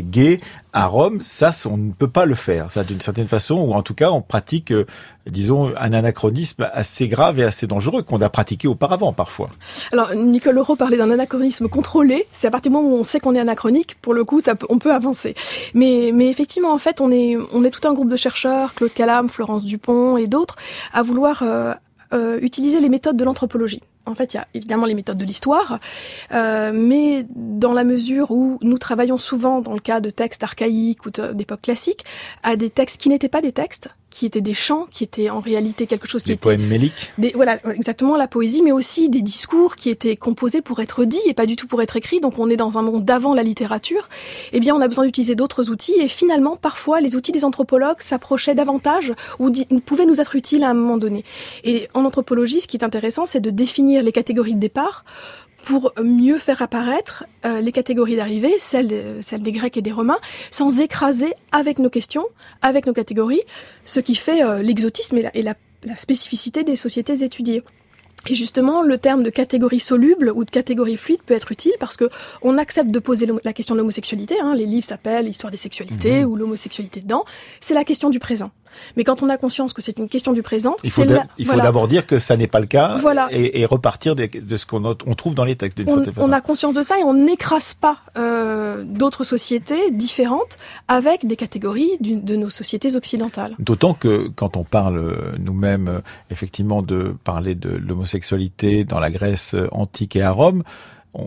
gay 0.02 0.40
à 0.72 0.86
Rome, 0.86 1.20
ça, 1.22 1.50
on 1.66 1.76
ne 1.76 1.92
peut 1.92 2.08
pas 2.08 2.24
le 2.24 2.34
faire. 2.34 2.70
Ça, 2.70 2.82
d'une 2.82 3.00
certaine 3.00 3.26
façon, 3.26 3.56
ou 3.56 3.74
en 3.74 3.82
tout 3.82 3.94
cas, 3.94 4.10
on 4.10 4.22
pratique, 4.22 4.72
euh, 4.72 4.86
disons, 5.26 5.74
un 5.76 5.92
anachronisme 5.92 6.68
assez 6.72 7.08
grave 7.08 7.38
et 7.38 7.44
assez 7.44 7.66
dangereux 7.66 8.02
qu'on 8.02 8.20
a 8.22 8.30
pratiqué 8.30 8.68
auparavant, 8.68 9.12
parfois. 9.12 9.50
Alors, 9.92 10.14
Nicole 10.14 10.54
Leroux 10.54 10.76
parlait 10.76 10.96
d'un 10.96 11.10
anachronisme 11.10 11.68
contrôlé. 11.68 12.26
C'est 12.32 12.46
à 12.46 12.50
partir 12.50 12.70
du 12.70 12.76
moment 12.76 12.88
où 12.88 12.96
on 12.98 13.04
sait 13.04 13.20
qu'on 13.20 13.34
est 13.34 13.40
anachronique, 13.40 13.96
pour 14.00 14.14
le 14.14 14.24
coup, 14.24 14.40
ça 14.40 14.54
on 14.70 14.78
peut 14.78 14.94
avancer. 14.94 15.34
Mais, 15.74 16.10
mais 16.14 16.28
effectivement, 16.28 16.72
en 16.72 16.78
fait, 16.78 17.00
on 17.00 17.10
est, 17.10 17.36
on 17.52 17.64
est 17.64 17.70
tout 17.70 17.86
un 17.86 17.92
groupe 17.92 18.08
de 18.08 18.16
chercheurs, 18.16 18.74
Claude 18.74 18.94
Calam, 18.94 19.28
Florence 19.28 19.64
Dupont 19.64 20.16
et 20.16 20.26
d'autres, 20.26 20.56
à 20.94 21.02
vouloir 21.02 21.42
euh, 21.42 21.74
euh, 22.12 22.38
utiliser 22.40 22.80
les 22.80 22.88
méthodes 22.88 23.16
de 23.16 23.24
l'anthropologie. 23.24 23.80
En 24.06 24.14
fait, 24.14 24.34
il 24.34 24.36
y 24.36 24.40
a 24.40 24.48
évidemment 24.54 24.86
les 24.86 24.94
méthodes 24.94 25.18
de 25.18 25.24
l'histoire, 25.24 25.78
euh, 26.32 26.72
mais 26.74 27.24
dans 27.30 27.72
la 27.72 27.84
mesure 27.84 28.30
où 28.30 28.58
nous 28.62 28.78
travaillons 28.78 29.18
souvent, 29.18 29.60
dans 29.60 29.74
le 29.74 29.80
cas 29.80 30.00
de 30.00 30.10
textes 30.10 30.42
archaïques 30.42 31.06
ou 31.06 31.10
d'époque 31.10 31.62
classique, 31.62 32.04
à 32.42 32.56
des 32.56 32.70
textes 32.70 33.00
qui 33.00 33.08
n'étaient 33.08 33.28
pas 33.28 33.42
des 33.42 33.52
textes, 33.52 33.90
qui 34.12 34.26
étaient 34.26 34.40
des 34.40 34.54
chants, 34.54 34.86
qui 34.90 35.02
étaient 35.02 35.30
en 35.30 35.40
réalité 35.40 35.86
quelque 35.86 36.06
chose 36.06 36.22
qui 36.22 36.28
des 36.28 36.32
était... 36.34 36.40
poèmes 36.40 36.66
méliques 36.66 37.12
des, 37.18 37.32
Voilà, 37.34 37.58
exactement, 37.74 38.16
la 38.16 38.28
poésie, 38.28 38.62
mais 38.62 38.72
aussi 38.72 39.08
des 39.08 39.22
discours 39.22 39.76
qui 39.76 39.90
étaient 39.90 40.16
composés 40.16 40.62
pour 40.62 40.80
être 40.80 41.04
dits 41.04 41.20
et 41.26 41.34
pas 41.34 41.46
du 41.46 41.56
tout 41.56 41.66
pour 41.66 41.82
être 41.82 41.96
écrits. 41.96 42.20
Donc 42.20 42.38
on 42.38 42.48
est 42.50 42.56
dans 42.56 42.78
un 42.78 42.82
monde 42.82 43.04
d'avant 43.04 43.34
la 43.34 43.42
littérature. 43.42 44.08
Eh 44.52 44.60
bien, 44.60 44.74
on 44.76 44.80
a 44.80 44.88
besoin 44.88 45.04
d'utiliser 45.06 45.34
d'autres 45.34 45.70
outils 45.70 45.94
et 45.98 46.08
finalement, 46.08 46.56
parfois, 46.56 47.00
les 47.00 47.16
outils 47.16 47.32
des 47.32 47.44
anthropologues 47.44 48.00
s'approchaient 48.00 48.54
davantage 48.54 49.12
ou 49.38 49.50
pouvaient 49.84 50.06
nous 50.06 50.20
être 50.20 50.36
utiles 50.36 50.62
à 50.62 50.70
un 50.70 50.74
moment 50.74 50.98
donné. 50.98 51.24
Et 51.64 51.88
en 51.94 52.04
anthropologie, 52.04 52.60
ce 52.60 52.66
qui 52.66 52.76
est 52.76 52.84
intéressant, 52.84 53.26
c'est 53.26 53.40
de 53.40 53.50
définir 53.50 54.02
les 54.02 54.12
catégories 54.12 54.54
de 54.54 54.60
départ 54.60 55.04
pour 55.64 55.92
mieux 56.02 56.38
faire 56.38 56.62
apparaître 56.62 57.24
euh, 57.44 57.60
les 57.60 57.72
catégories 57.72 58.16
d'arrivée, 58.16 58.54
celles, 58.58 59.18
celles 59.20 59.42
des 59.42 59.52
Grecs 59.52 59.76
et 59.76 59.82
des 59.82 59.92
Romains, 59.92 60.18
sans 60.50 60.80
écraser 60.80 61.32
avec 61.52 61.78
nos 61.78 61.90
questions, 61.90 62.26
avec 62.60 62.86
nos 62.86 62.92
catégories, 62.92 63.42
ce 63.84 64.00
qui 64.00 64.14
fait 64.14 64.42
euh, 64.42 64.62
l'exotisme 64.62 65.18
et, 65.18 65.22
la, 65.22 65.36
et 65.36 65.42
la, 65.42 65.54
la 65.84 65.96
spécificité 65.96 66.64
des 66.64 66.76
sociétés 66.76 67.22
étudiées. 67.22 67.62
Et 68.28 68.36
justement, 68.36 68.82
le 68.82 68.98
terme 68.98 69.24
de 69.24 69.30
catégorie 69.30 69.80
soluble 69.80 70.30
ou 70.30 70.44
de 70.44 70.50
catégorie 70.50 70.96
fluide 70.96 71.22
peut 71.26 71.34
être 71.34 71.50
utile 71.50 71.72
parce 71.80 71.96
que 71.96 72.08
on 72.42 72.56
accepte 72.56 72.90
de 72.90 72.98
poser 73.00 73.26
la 73.42 73.52
question 73.52 73.74
de 73.74 73.80
l'homosexualité. 73.80 74.38
Hein, 74.40 74.54
les 74.54 74.66
livres 74.66 74.86
s'appellent 74.86 75.24
l'histoire 75.24 75.50
des 75.50 75.56
sexualités 75.56 76.24
mmh. 76.24 76.28
ou 76.28 76.36
l'homosexualité 76.36 77.00
dedans. 77.00 77.24
C'est 77.60 77.74
la 77.74 77.84
question 77.84 78.10
du 78.10 78.20
présent. 78.20 78.52
Mais 78.96 79.04
quand 79.04 79.22
on 79.22 79.28
a 79.28 79.36
conscience 79.36 79.72
que 79.72 79.82
c'est 79.82 79.98
une 79.98 80.08
question 80.08 80.32
du 80.32 80.42
présent, 80.42 80.76
il 80.84 80.90
faut, 80.90 81.04
d'abord 81.56 81.88
dire 81.88 82.06
que 82.06 82.18
ça 82.18 82.36
n'est 82.36 82.46
pas 82.46 82.60
le 82.60 82.66
cas 82.66 82.96
voilà. 82.98 83.28
et, 83.30 83.64
repartir 83.66 84.14
de, 84.14 84.56
ce 84.56 84.66
qu'on 84.66 84.84
on 84.84 85.14
trouve 85.14 85.34
dans 85.34 85.44
les 85.44 85.56
textes 85.56 85.78
d'une 85.78 85.88
certaine 85.88 86.12
façon. 86.12 86.28
On 86.28 86.32
a 86.32 86.40
conscience 86.40 86.74
de 86.74 86.82
ça 86.82 86.98
et 86.98 87.04
on 87.04 87.14
n'écrase 87.14 87.74
pas 87.74 87.98
euh, 88.16 88.84
d'autres 88.84 89.24
sociétés 89.24 89.90
différentes 89.90 90.58
avec 90.88 91.26
des 91.26 91.36
catégories 91.36 91.96
de 92.00 92.36
nos 92.36 92.50
sociétés 92.50 92.96
occidentales. 92.96 93.54
D'autant 93.58 93.94
que 93.94 94.28
quand 94.28 94.56
on 94.56 94.64
parle 94.64 94.98
euh, 94.98 95.36
nous-mêmes 95.38 95.88
euh, 95.88 96.00
effectivement 96.30 96.82
de 96.82 97.14
parler 97.24 97.54
de 97.54 97.70
l'homosexualité 97.70 98.84
dans 98.84 99.00
la 99.00 99.10
Grèce 99.10 99.54
antique 99.70 100.16
et 100.16 100.22
à 100.22 100.30
Rome, 100.30 100.62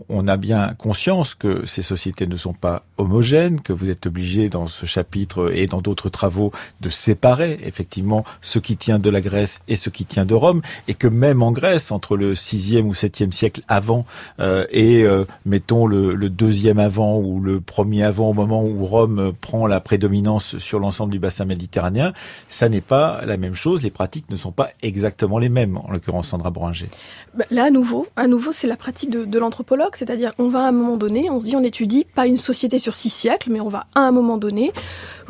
on 0.10 0.28
a 0.28 0.38
bien 0.38 0.74
conscience 0.78 1.36
que 1.36 1.66
ces 1.66 1.82
sociétés 1.82 2.28
ne 2.28 2.36
sont 2.36 2.54
pas 2.54 2.84
homogènes, 2.98 3.62
que 3.62 3.74
vous 3.74 3.90
êtes 3.90 4.06
obligé 4.06 4.50
dans 4.50 4.68
ce 4.68 4.86
chapitre 4.86 5.52
et 5.54 5.68
dans 5.68 5.82
d'autres 5.82 6.10
travaux 6.10 6.52
de 6.82 6.90
séparer 6.90 7.60
effectivement 7.64 8.24
ce 8.42 8.60
qui 8.60 8.78
tient 8.78 9.00
de 9.00 9.10
la 9.10 9.22
Grèce 9.22 9.62
et 9.68 9.76
ce 9.76 9.90
qui 9.90 10.06
tient 10.06 10.26
de 10.26 10.34
Rome, 10.34 10.62
et 10.88 10.94
que 10.94 11.08
même 11.08 11.44
en 11.44 11.52
Grèce, 11.52 11.92
entre 11.92 12.18
le 12.18 12.34
6e 12.34 12.84
ou 12.84 12.94
7e 12.94 13.32
siècle 13.32 13.62
avant 13.68 14.06
euh, 14.40 14.66
et 14.70 15.04
euh, 15.04 15.26
mettons 15.46 15.88
le, 15.88 16.16
le, 16.16 16.30
deuxième 16.30 16.80
avant 16.80 17.20
ou 17.20 17.40
le 17.40 17.62
premier 17.62 18.04
avant 18.04 18.30
au 18.30 18.34
moment 18.34 18.64
où 18.64 18.86
Rome 18.86 19.34
prend 19.40 19.68
la 19.68 19.80
prédominance 19.80 20.58
sur 20.58 20.80
l'ensemble 20.80 21.12
du 21.12 21.20
bassin 21.20 21.46
méditerranéen, 21.46 22.14
ça 22.50 22.70
n'est 22.70 22.82
pas 22.82 23.22
la 23.26 23.38
même 23.38 23.56
chose, 23.56 23.84
les 23.84 23.92
pratiques 23.92 24.30
ne 24.30 24.36
sont 24.36 24.52
pas 24.52 24.70
exactement 24.82 25.38
les 25.38 25.50
mêmes, 25.50 25.78
en 25.78 25.92
l'occurrence 25.92 26.30
Sandra 26.30 26.50
Boringer. 26.50 26.90
Bah, 27.34 27.46
là, 27.52 27.66
à 27.66 27.70
nouveau, 27.70 28.08
à 28.16 28.28
nouveau, 28.28 28.52
c'est 28.52 28.68
la 28.68 28.78
pratique 28.78 29.10
de, 29.10 29.26
de 29.26 29.40
l'anthropologue, 29.40 29.96
c'est-à-dire 29.96 30.32
on 30.38 30.50
va 30.50 30.64
à 30.66 30.68
un 30.68 30.72
moment 30.72 30.98
donné, 30.98 31.30
on 31.30 31.40
se 31.40 31.46
dit 31.46 31.56
on 31.56 31.64
étudie 31.64 32.06
pas 32.16 32.28
une 32.28 32.38
société 32.38 32.80
sur 32.86 32.94
six 32.94 33.10
siècles, 33.10 33.50
mais 33.52 33.62
on 33.62 33.68
va 33.68 33.88
à 33.96 34.02
un 34.02 34.12
moment 34.12 34.38
donné, 34.38 34.72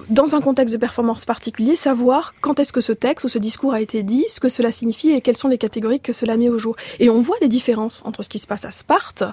dans 0.10 0.36
un 0.36 0.42
contexte 0.42 0.74
de 0.74 0.78
performance 0.78 1.24
particulier, 1.24 1.78
savoir 1.78 2.34
quand 2.42 2.60
est-ce 2.60 2.74
que 2.74 2.82
ce 2.82 2.92
texte 2.92 3.24
ou 3.24 3.30
ce 3.30 3.40
discours 3.40 3.74
a 3.74 3.80
été 3.80 4.04
dit, 4.04 4.26
ce 4.28 4.42
que 4.42 4.50
cela 4.50 4.74
signifie 4.74 5.12
et 5.12 5.22
quelles 5.22 5.38
sont 5.38 5.48
les 5.48 5.58
catégories 5.58 6.02
que 6.02 6.12
cela 6.12 6.36
met 6.36 6.50
au 6.50 6.60
jour. 6.60 6.76
Et 7.00 7.10
on 7.10 7.22
voit 7.22 7.38
des 7.40 7.48
différences 7.48 8.04
entre 8.06 8.24
ce 8.24 8.30
qui 8.30 8.40
se 8.40 8.48
passe 8.48 8.66
à 8.66 8.72
Sparte, 8.72 9.24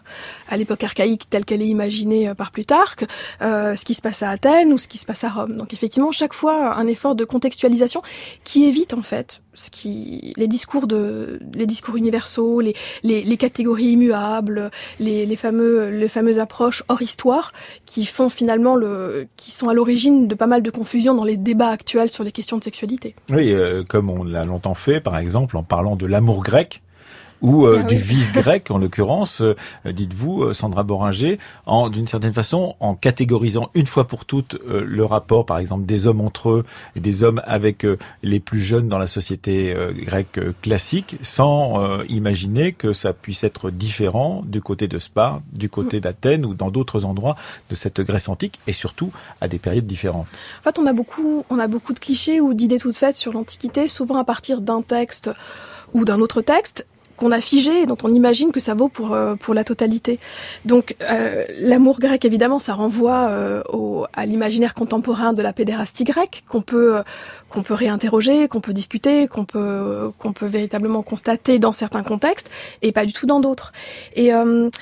à 0.49 0.57
l'époque 0.57 0.85
archaïque 0.85 1.29
telle 1.31 1.45
qu'elle 1.45 1.63
est 1.63 1.67
imaginée 1.67 2.29
euh, 2.29 2.35
par 2.35 2.53
Plutarque, 2.53 3.07
euh, 3.43 3.75
ce 3.75 3.85
qui 3.85 3.95
se 3.95 4.03
passe 4.03 4.23
à 4.23 4.31
Athènes 4.31 4.73
ou 4.73 4.79
ce 4.79 4.87
qui 4.87 4.99
se 4.99 5.07
passe 5.07 5.25
à 5.25 5.31
Rome. 5.31 5.57
Donc 5.57 5.73
effectivement, 5.73 6.13
chaque 6.13 6.33
fois 6.33 6.77
un 6.77 6.87
effort 6.87 7.17
de 7.17 7.25
contextualisation 7.25 8.03
qui 8.45 8.67
évite 8.67 8.95
en 8.95 9.03
fait 9.03 9.41
ce 9.55 9.71
qui, 9.71 10.33
les 10.37 10.49
discours 10.49 10.87
de, 10.87 11.41
les 11.55 11.67
discours 11.67 11.97
universaux, 11.97 12.61
les, 12.61 12.75
les, 13.03 13.23
les 13.23 13.37
catégories 13.37 13.93
immuables, 13.93 14.71
les, 15.01 15.27
les 15.27 15.37
fameux, 15.37 15.91
les 15.91 16.09
fameuses 16.09 16.39
approches 16.39 16.83
hors 16.89 17.03
histoire 17.03 17.53
qui 17.87 18.05
font 18.05 18.29
finalement 18.29 18.77
le, 18.77 19.27
qui 19.37 19.51
sont 19.51 19.69
à 19.69 19.75
l'origine 19.75 20.29
de 20.29 20.35
pas 20.35 20.47
mal 20.47 20.63
de 20.63 20.71
confusion 20.71 21.15
dans 21.15 21.25
les 21.25 21.37
débats 21.37 21.71
actuels 21.71 22.09
sur 22.09 22.25
les 22.25 22.33
questions 22.33 22.59
de 22.59 22.65
sexualité. 22.65 23.15
Oui, 23.31 23.53
euh, 23.53 23.85
comme 23.87 24.11
on 24.11 24.25
l'a 24.25 24.45
longtemps 24.45 24.75
fait, 24.75 25.01
par 25.01 25.19
exemple, 25.19 25.57
en 25.57 25.63
parlant 25.63 25.97
de 25.97 26.07
l'amour 26.07 26.43
grec 26.43 26.83
ou 27.43 27.67
euh, 27.67 27.81
ah 27.81 27.83
du 27.83 27.97
vice 27.97 28.33
grec 28.33 28.71
en 28.71 28.79
l'occurrence, 28.79 29.41
euh, 29.41 29.55
dites-vous, 29.85 30.45
euh, 30.45 30.53
Sandra 30.53 30.83
Boringer, 30.85 31.39
en 31.67 31.91
d'une 31.91 32.07
certaine 32.07 32.33
façon 32.33 32.77
en 32.81 32.95
catégorisant 32.95 33.71
une 33.75 33.87
fois 33.87 34.07
pour 34.07 34.25
toutes 34.25 34.59
le 34.65 35.05
rapport, 35.05 35.45
par 35.45 35.59
exemple, 35.59 35.85
des 35.85 36.07
hommes 36.07 36.21
entre 36.21 36.51
eux 36.51 36.65
et 36.97 37.01
des 37.01 37.25
hommes 37.25 37.43
avec 37.45 37.87
les 38.23 38.41
plus 38.41 38.61
jeunes 38.61 38.89
dans 38.89 38.99
la 38.99 39.07
société 39.07 39.75
grecque 39.97 40.41
classique, 40.61 41.17
sans 41.23 42.03
imaginer 42.05 42.73
que 42.73 42.93
ça 42.93 43.13
puisse 43.13 43.45
être 43.45 43.71
différent 43.71 44.43
du 44.47 44.61
côté 44.61 44.89
de 44.89 44.99
Sparte, 44.99 45.43
du 45.53 45.69
côté 45.69 45.99
mm. 45.99 46.01
d'Athènes 46.01 46.47
ou 46.47 46.55
dans 46.55 46.71
d'autres 46.71 47.05
endroits 47.05 47.37
de 47.71 47.75
cette 47.75 48.01
Grèce 48.01 48.29
antique, 48.29 48.61
et 48.67 48.73
surtout 48.73 49.13
à 49.41 49.49
des 49.49 49.59
périodes 49.59 49.87
différentes. 49.87 50.27
En 50.61 50.63
fait, 50.63 50.79
on 50.79 50.87
a 50.87 50.93
beaucoup, 50.93 51.45
on 51.51 51.59
a 51.59 51.67
beaucoup 51.67 51.93
de 51.93 51.99
clichés 51.99 52.41
ou 52.41 52.55
d'idées 52.55 52.79
toutes 52.79 52.97
faites 52.97 53.17
sur 53.17 53.33
l'Antiquité, 53.33 53.89
souvent 53.89 54.19
à 54.19 54.25
partir 54.25 54.61
d'un 54.61 54.83
texte 54.83 55.31
ou 55.95 56.05
d'un 56.05 56.21
autre 56.21 56.43
texte, 56.43 56.87
qu'on 57.17 57.31
a 57.33 57.41
figé 57.41 57.83
et 57.83 57.87
dont 57.87 57.97
on 58.03 58.13
imagine 58.13 58.53
que 58.53 58.61
ça 58.61 58.75
vaut 58.75 58.89
pour 58.89 59.13
euh, 59.13 59.35
pour 59.35 59.55
la 59.55 59.65
totalité. 59.65 60.19
Donc 60.65 60.97
euh, 61.03 61.45
l'amour 61.59 61.99
grec 61.99 62.25
évidemment 62.25 62.59
ça 62.59 62.75
renvoie 62.75 63.29
euh, 63.31 63.63
au, 63.73 64.07
à 64.13 64.27
l'imaginaire 64.27 64.75
contemporain 64.75 65.33
de 65.33 65.43
la 65.43 65.53
pédérastie 65.53 66.05
grecque 66.05 66.45
qu'on 66.49 66.63
peut 66.63 67.03
qu'on 67.49 67.63
peut 67.63 67.75
réinterroger, 67.75 68.49
qu'on 68.49 68.61
peut 68.61 68.73
discuter, 68.73 69.29
qu'on 69.29 69.45
peut 69.45 70.11
qu'on 70.19 70.33
peut 70.33 70.47
véritablement 70.47 71.03
constater 71.03 71.59
dans 71.59 71.73
certains 71.73 72.03
contextes 72.03 72.49
et 72.83 72.93
pas 72.93 73.05
du 73.05 73.13
tout 73.13 73.27
dans 73.27 73.41
d'autres. 73.41 73.73
Et 74.15 74.31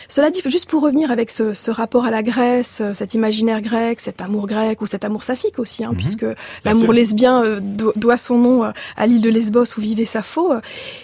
cela 0.08 0.30
dit 0.30 0.42
juste 0.46 0.66
pour 0.66 0.82
revenir 0.82 1.10
avec 1.10 1.30
ce, 1.30 1.52
ce, 1.52 1.70
rapport 1.70 2.04
à 2.04 2.10
la 2.10 2.22
Grèce, 2.22 2.82
cet 2.94 3.14
imaginaire 3.14 3.60
grec, 3.60 4.00
cet 4.00 4.20
amour 4.20 4.46
grec 4.46 4.80
ou 4.80 4.86
cet 4.86 5.04
amour 5.04 5.24
saphique 5.24 5.58
aussi, 5.58 5.84
hein, 5.84 5.90
mhm. 5.90 5.96
puisque 5.96 6.26
l'amour 6.64 6.92
lesbien 6.92 7.58
doit 7.60 8.16
son 8.16 8.38
nom 8.38 8.72
à 8.96 9.06
l'île 9.06 9.20
de 9.20 9.30
Lesbos 9.30 9.76
où 9.76 9.80
vivait 9.80 10.04
Sappho. 10.04 10.54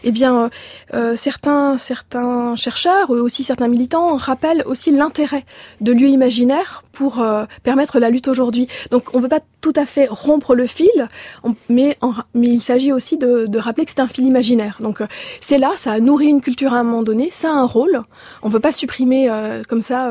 eh 0.04 0.10
bien 0.12 0.50
certains, 1.16 1.78
certains 1.78 2.56
chercheurs, 2.56 3.10
aussi 3.10 3.44
certains 3.44 3.68
militants, 3.68 4.16
rappellent 4.16 4.62
aussi 4.66 4.90
l'intérêt 4.90 5.44
de 5.80 5.92
lieux 5.92 6.08
imaginaires 6.08 6.82
pour 6.92 7.20
euh, 7.20 7.44
permettre 7.62 7.98
la 7.98 8.08
lutte 8.08 8.28
aujourd'hui. 8.28 8.68
Donc 8.90 9.14
on 9.14 9.18
ne 9.18 9.22
veut 9.22 9.28
pas 9.28 9.40
tout 9.60 9.72
à 9.76 9.84
fait 9.84 10.06
rompre 10.08 10.54
le 10.54 10.66
fil, 10.66 11.08
mais, 11.68 11.98
mais 12.34 12.48
il 12.48 12.60
s'agit 12.60 12.92
aussi 12.92 13.18
de, 13.18 13.46
de, 13.46 13.58
rappeler 13.58 13.84
que 13.84 13.90
c'est 13.90 14.00
un 14.00 14.06
fil 14.06 14.24
imaginaire. 14.24 14.78
Donc 14.80 15.00
euh, 15.00 15.06
c'est 15.40 15.58
là, 15.58 15.72
ça 15.74 15.92
a 15.92 16.00
nourri 16.00 16.26
une 16.26 16.40
culture 16.40 16.72
à 16.72 16.78
un 16.78 16.84
moment 16.84 17.02
donné, 17.02 17.28
ça 17.30 17.50
a 17.50 17.52
un 17.52 17.66
rôle. 17.66 18.00
On 18.42 18.48
ne 18.48 18.52
veut 18.52 18.60
pas 18.60 18.72
supprimer 18.72 19.28
euh, 19.28 19.62
comme 19.68 19.82
ça 19.82 20.10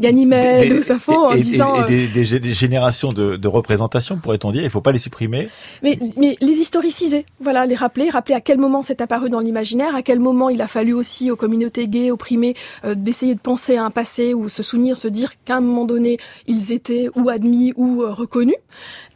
Ganymède 0.00 0.72
ou 0.72 0.82
Sappho 0.82 1.12
en 1.12 1.34
disant... 1.34 1.86
Et 1.86 2.06
des, 2.06 2.38
des, 2.38 2.52
générations 2.52 3.10
de, 3.10 3.36
de 3.36 3.48
représentations, 3.48 4.16
pourrait-on 4.18 4.50
dire, 4.50 4.62
il 4.62 4.66
ne 4.66 4.70
faut 4.70 4.80
pas 4.80 4.92
les 4.92 4.98
supprimer. 4.98 5.48
Mais, 5.82 5.98
mais 6.16 6.36
les 6.40 6.58
historiciser, 6.58 7.24
voilà, 7.40 7.64
les 7.66 7.74
rappeler, 7.74 8.10
rappeler 8.10 8.34
à 8.34 8.40
quel 8.40 8.58
moment 8.58 8.82
c'est 8.82 9.00
apparu 9.00 9.30
dans 9.30 9.40
l'imaginaire, 9.40 9.94
à 9.94 10.02
quel 10.02 10.20
moment 10.20 10.45
il 10.48 10.62
a 10.62 10.68
fallu 10.68 10.92
aussi 10.92 11.30
aux 11.30 11.36
communautés 11.36 11.88
gays, 11.88 12.10
opprimées, 12.10 12.54
euh, 12.84 12.94
d'essayer 12.94 13.34
de 13.34 13.40
penser 13.40 13.76
à 13.76 13.84
un 13.84 13.90
passé 13.90 14.34
ou 14.34 14.48
se 14.48 14.62
souvenir, 14.62 14.96
se 14.96 15.08
dire 15.08 15.32
qu'à 15.44 15.56
un 15.56 15.60
moment 15.60 15.84
donné, 15.84 16.18
ils 16.46 16.72
étaient 16.72 17.08
ou 17.14 17.28
admis 17.28 17.72
ou 17.76 18.02
euh, 18.02 18.12
reconnus, 18.12 18.56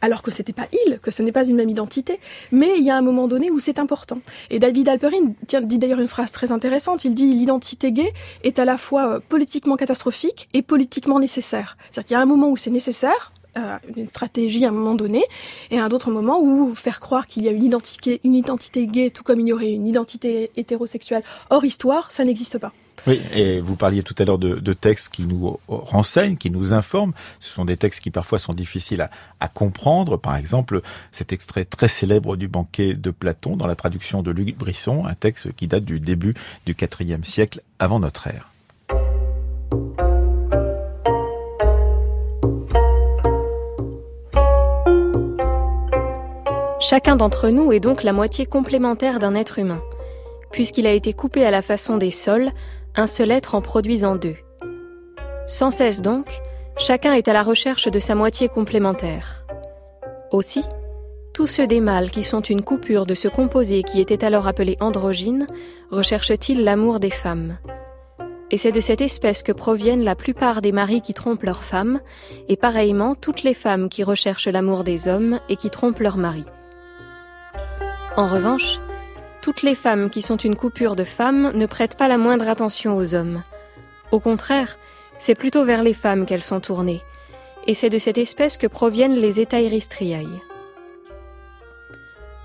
alors 0.01 0.21
que 0.21 0.31
c'était 0.31 0.53
pas 0.53 0.67
ils, 0.85 0.99
que 0.99 1.11
ce 1.11 1.21
n'est 1.23 1.31
pas 1.31 1.47
une 1.47 1.55
même 1.55 1.69
identité. 1.69 2.19
Mais 2.51 2.73
il 2.77 2.83
y 2.83 2.89
a 2.89 2.97
un 2.97 3.01
moment 3.01 3.27
donné 3.27 3.51
où 3.51 3.59
c'est 3.59 3.79
important. 3.79 4.19
Et 4.49 4.59
David 4.59 4.89
Alperin 4.89 5.33
dit 5.63 5.77
d'ailleurs 5.77 5.99
une 5.99 6.07
phrase 6.07 6.31
très 6.31 6.51
intéressante. 6.51 7.05
Il 7.05 7.13
dit 7.13 7.33
l'identité 7.33 7.91
gay 7.91 8.13
est 8.43 8.59
à 8.59 8.65
la 8.65 8.77
fois 8.77 9.15
euh, 9.15 9.19
politiquement 9.27 9.75
catastrophique 9.75 10.47
et 10.53 10.61
politiquement 10.61 11.19
nécessaire. 11.19 11.77
C'est-à-dire 11.89 12.07
qu'il 12.07 12.13
y 12.15 12.17
a 12.17 12.21
un 12.21 12.25
moment 12.25 12.49
où 12.49 12.57
c'est 12.57 12.71
nécessaire, 12.71 13.31
euh, 13.57 13.77
une 13.95 14.07
stratégie 14.07 14.65
à 14.65 14.69
un 14.69 14.71
moment 14.71 14.95
donné, 14.95 15.23
et 15.69 15.79
à 15.79 15.85
un 15.85 15.89
autre 15.89 16.11
moment 16.11 16.41
où 16.41 16.73
faire 16.75 16.99
croire 16.99 17.27
qu'il 17.27 17.43
y 17.43 17.49
a 17.49 17.51
une 17.51 17.63
identité, 17.63 18.21
une 18.23 18.35
identité 18.35 18.87
gay, 18.87 19.09
tout 19.09 19.23
comme 19.23 19.39
il 19.39 19.47
y 19.47 19.53
aurait 19.53 19.71
une 19.71 19.87
identité 19.87 20.51
hétérosexuelle 20.55 21.23
hors 21.49 21.65
histoire, 21.65 22.11
ça 22.11 22.23
n'existe 22.23 22.57
pas. 22.57 22.71
Oui, 23.07 23.19
et 23.33 23.59
vous 23.59 23.75
parliez 23.75 24.03
tout 24.03 24.13
à 24.19 24.25
l'heure 24.25 24.37
de, 24.37 24.73
textes 24.73 25.09
qui 25.09 25.23
nous 25.23 25.59
renseignent, 25.67 26.37
qui 26.37 26.51
nous 26.51 26.73
informent. 26.73 27.13
Ce 27.39 27.49
sont 27.49 27.65
des 27.65 27.77
textes 27.77 28.01
qui 28.01 28.11
parfois 28.11 28.37
sont 28.37 28.53
difficiles 28.53 29.01
à, 29.01 29.09
à, 29.39 29.47
comprendre. 29.47 30.17
Par 30.17 30.35
exemple, 30.35 30.81
cet 31.11 31.33
extrait 31.33 31.65
très 31.65 31.87
célèbre 31.87 32.35
du 32.35 32.47
banquet 32.47 32.93
de 32.93 33.09
Platon 33.09 33.57
dans 33.57 33.67
la 33.67 33.75
traduction 33.75 34.21
de 34.21 34.31
Luc 34.31 34.55
Brisson, 34.55 35.05
un 35.05 35.15
texte 35.15 35.53
qui 35.55 35.67
date 35.67 35.83
du 35.83 35.99
début 35.99 36.35
du 36.65 36.75
IVe 36.79 37.23
siècle 37.23 37.61
avant 37.79 37.99
notre 37.99 38.27
ère. 38.27 38.51
Chacun 46.81 47.15
d'entre 47.15 47.49
nous 47.49 47.71
est 47.71 47.79
donc 47.79 48.01
la 48.01 48.11
moitié 48.11 48.47
complémentaire 48.47 49.19
d'un 49.19 49.35
être 49.35 49.59
humain, 49.59 49.83
puisqu'il 50.51 50.87
a 50.87 50.91
été 50.91 51.13
coupé 51.13 51.45
à 51.45 51.51
la 51.51 51.61
façon 51.61 51.97
des 51.97 52.09
sols, 52.09 52.49
un 52.95 53.05
seul 53.05 53.29
être 53.29 53.53
en 53.53 53.61
produisant 53.61 54.15
deux. 54.15 54.35
Sans 55.45 55.69
cesse 55.69 56.01
donc, 56.01 56.41
chacun 56.79 57.13
est 57.13 57.27
à 57.27 57.33
la 57.33 57.43
recherche 57.43 57.87
de 57.87 57.99
sa 57.99 58.15
moitié 58.15 58.49
complémentaire. 58.49 59.45
Aussi, 60.31 60.63
tous 61.35 61.45
ceux 61.45 61.67
des 61.67 61.81
mâles 61.81 62.09
qui 62.09 62.23
sont 62.23 62.41
une 62.41 62.63
coupure 62.63 63.05
de 63.05 63.13
ce 63.13 63.27
composé 63.27 63.83
qui 63.83 64.01
était 64.01 64.25
alors 64.25 64.47
appelé 64.47 64.77
androgyne 64.79 65.45
recherchent-ils 65.91 66.63
l'amour 66.63 66.99
des 66.99 67.11
femmes. 67.11 67.59
Et 68.49 68.57
c'est 68.57 68.71
de 68.71 68.79
cette 68.79 69.01
espèce 69.01 69.43
que 69.43 69.51
proviennent 69.51 70.03
la 70.03 70.15
plupart 70.15 70.63
des 70.63 70.71
maris 70.71 71.01
qui 71.01 71.13
trompent 71.13 71.43
leurs 71.43 71.63
femmes, 71.63 71.99
et 72.49 72.57
pareillement 72.57 73.13
toutes 73.13 73.43
les 73.43 73.53
femmes 73.53 73.87
qui 73.87 74.03
recherchent 74.03 74.47
l'amour 74.47 74.83
des 74.83 75.07
hommes 75.07 75.39
et 75.47 75.57
qui 75.57 75.69
trompent 75.69 75.99
leurs 75.99 76.17
maris. 76.17 76.47
En 78.17 78.27
revanche, 78.27 78.81
toutes 79.41 79.61
les 79.61 79.73
femmes 79.73 80.09
qui 80.09 80.21
sont 80.21 80.35
une 80.35 80.57
coupure 80.57 80.97
de 80.97 81.05
femmes 81.05 81.51
ne 81.55 81.65
prêtent 81.65 81.97
pas 81.97 82.09
la 82.09 82.17
moindre 82.17 82.49
attention 82.49 82.95
aux 82.95 83.15
hommes. 83.15 83.41
Au 84.11 84.19
contraire, 84.19 84.77
c'est 85.17 85.33
plutôt 85.33 85.63
vers 85.63 85.81
les 85.81 85.93
femmes 85.93 86.25
qu'elles 86.25 86.43
sont 86.43 86.59
tournées, 86.59 87.01
et 87.67 87.73
c'est 87.73 87.89
de 87.89 87.97
cette 87.97 88.17
espèce 88.17 88.57
que 88.57 88.67
proviennent 88.67 89.15
les 89.15 89.39
Etairistriae. 89.39 90.41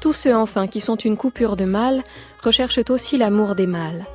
Tous 0.00 0.12
ceux 0.12 0.36
enfin 0.36 0.68
qui 0.68 0.80
sont 0.80 0.94
une 0.94 1.16
coupure 1.16 1.56
de 1.56 1.64
mâles 1.64 2.04
recherchent 2.44 2.88
aussi 2.88 3.16
l'amour 3.16 3.56
des 3.56 3.66
mâles. 3.66 4.06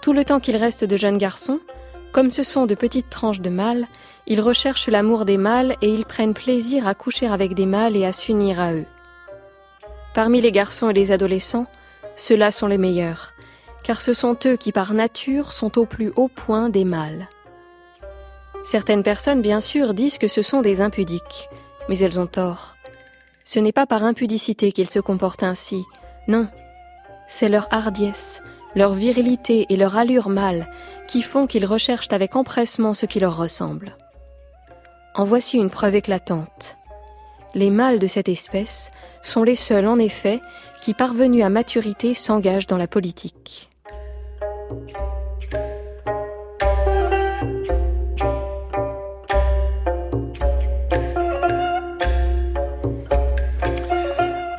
Tout 0.00 0.12
le 0.12 0.24
temps 0.24 0.38
qu'il 0.38 0.56
reste 0.56 0.84
de 0.84 0.96
jeunes 0.96 1.18
garçons, 1.18 1.58
comme 2.12 2.30
ce 2.30 2.44
sont 2.44 2.66
de 2.66 2.76
petites 2.76 3.10
tranches 3.10 3.40
de 3.40 3.50
mâles, 3.50 3.88
ils 4.28 4.40
recherchent 4.40 4.88
l'amour 4.88 5.24
des 5.24 5.38
mâles 5.38 5.76
et 5.82 5.92
ils 5.92 6.04
prennent 6.04 6.34
plaisir 6.34 6.86
à 6.86 6.94
coucher 6.94 7.26
avec 7.26 7.54
des 7.54 7.66
mâles 7.66 7.96
et 7.96 8.04
à 8.04 8.12
s'unir 8.12 8.60
à 8.60 8.74
eux. 8.74 8.86
Parmi 10.14 10.40
les 10.40 10.52
garçons 10.52 10.90
et 10.90 10.94
les 10.94 11.12
adolescents, 11.12 11.66
ceux-là 12.14 12.50
sont 12.50 12.66
les 12.66 12.78
meilleurs, 12.78 13.32
car 13.82 14.02
ce 14.02 14.12
sont 14.12 14.36
eux 14.46 14.56
qui 14.56 14.72
par 14.72 14.94
nature 14.94 15.52
sont 15.52 15.78
au 15.78 15.86
plus 15.86 16.12
haut 16.16 16.28
point 16.28 16.68
des 16.68 16.84
mâles. 16.84 17.28
Certaines 18.64 19.02
personnes, 19.02 19.42
bien 19.42 19.60
sûr, 19.60 19.94
disent 19.94 20.18
que 20.18 20.28
ce 20.28 20.42
sont 20.42 20.60
des 20.60 20.80
impudiques, 20.80 21.48
mais 21.88 21.98
elles 21.98 22.20
ont 22.20 22.26
tort. 22.26 22.76
Ce 23.44 23.58
n'est 23.58 23.72
pas 23.72 23.86
par 23.86 24.04
impudicité 24.04 24.70
qu'ils 24.70 24.90
se 24.90 25.00
comportent 25.00 25.42
ainsi, 25.42 25.84
non. 26.28 26.46
C'est 27.26 27.48
leur 27.48 27.66
hardiesse, 27.72 28.40
leur 28.74 28.94
virilité 28.94 29.66
et 29.68 29.76
leur 29.76 29.96
allure 29.96 30.28
mâle 30.28 30.68
qui 31.08 31.22
font 31.22 31.46
qu'ils 31.46 31.66
recherchent 31.66 32.12
avec 32.12 32.36
empressement 32.36 32.92
ce 32.92 33.06
qui 33.06 33.18
leur 33.18 33.36
ressemble. 33.36 33.96
En 35.14 35.24
voici 35.24 35.58
une 35.58 35.70
preuve 35.70 35.96
éclatante. 35.96 36.78
Les 37.54 37.70
mâles 37.70 37.98
de 37.98 38.06
cette 38.06 38.28
espèce 38.28 38.90
sont 39.22 39.42
les 39.42 39.56
seuls, 39.56 39.86
en 39.86 39.98
effet, 39.98 40.40
qui, 40.80 40.94
parvenus 40.94 41.44
à 41.44 41.48
maturité, 41.48 42.14
s'engagent 42.14 42.66
dans 42.66 42.78
la 42.78 42.86
politique. 42.86 43.70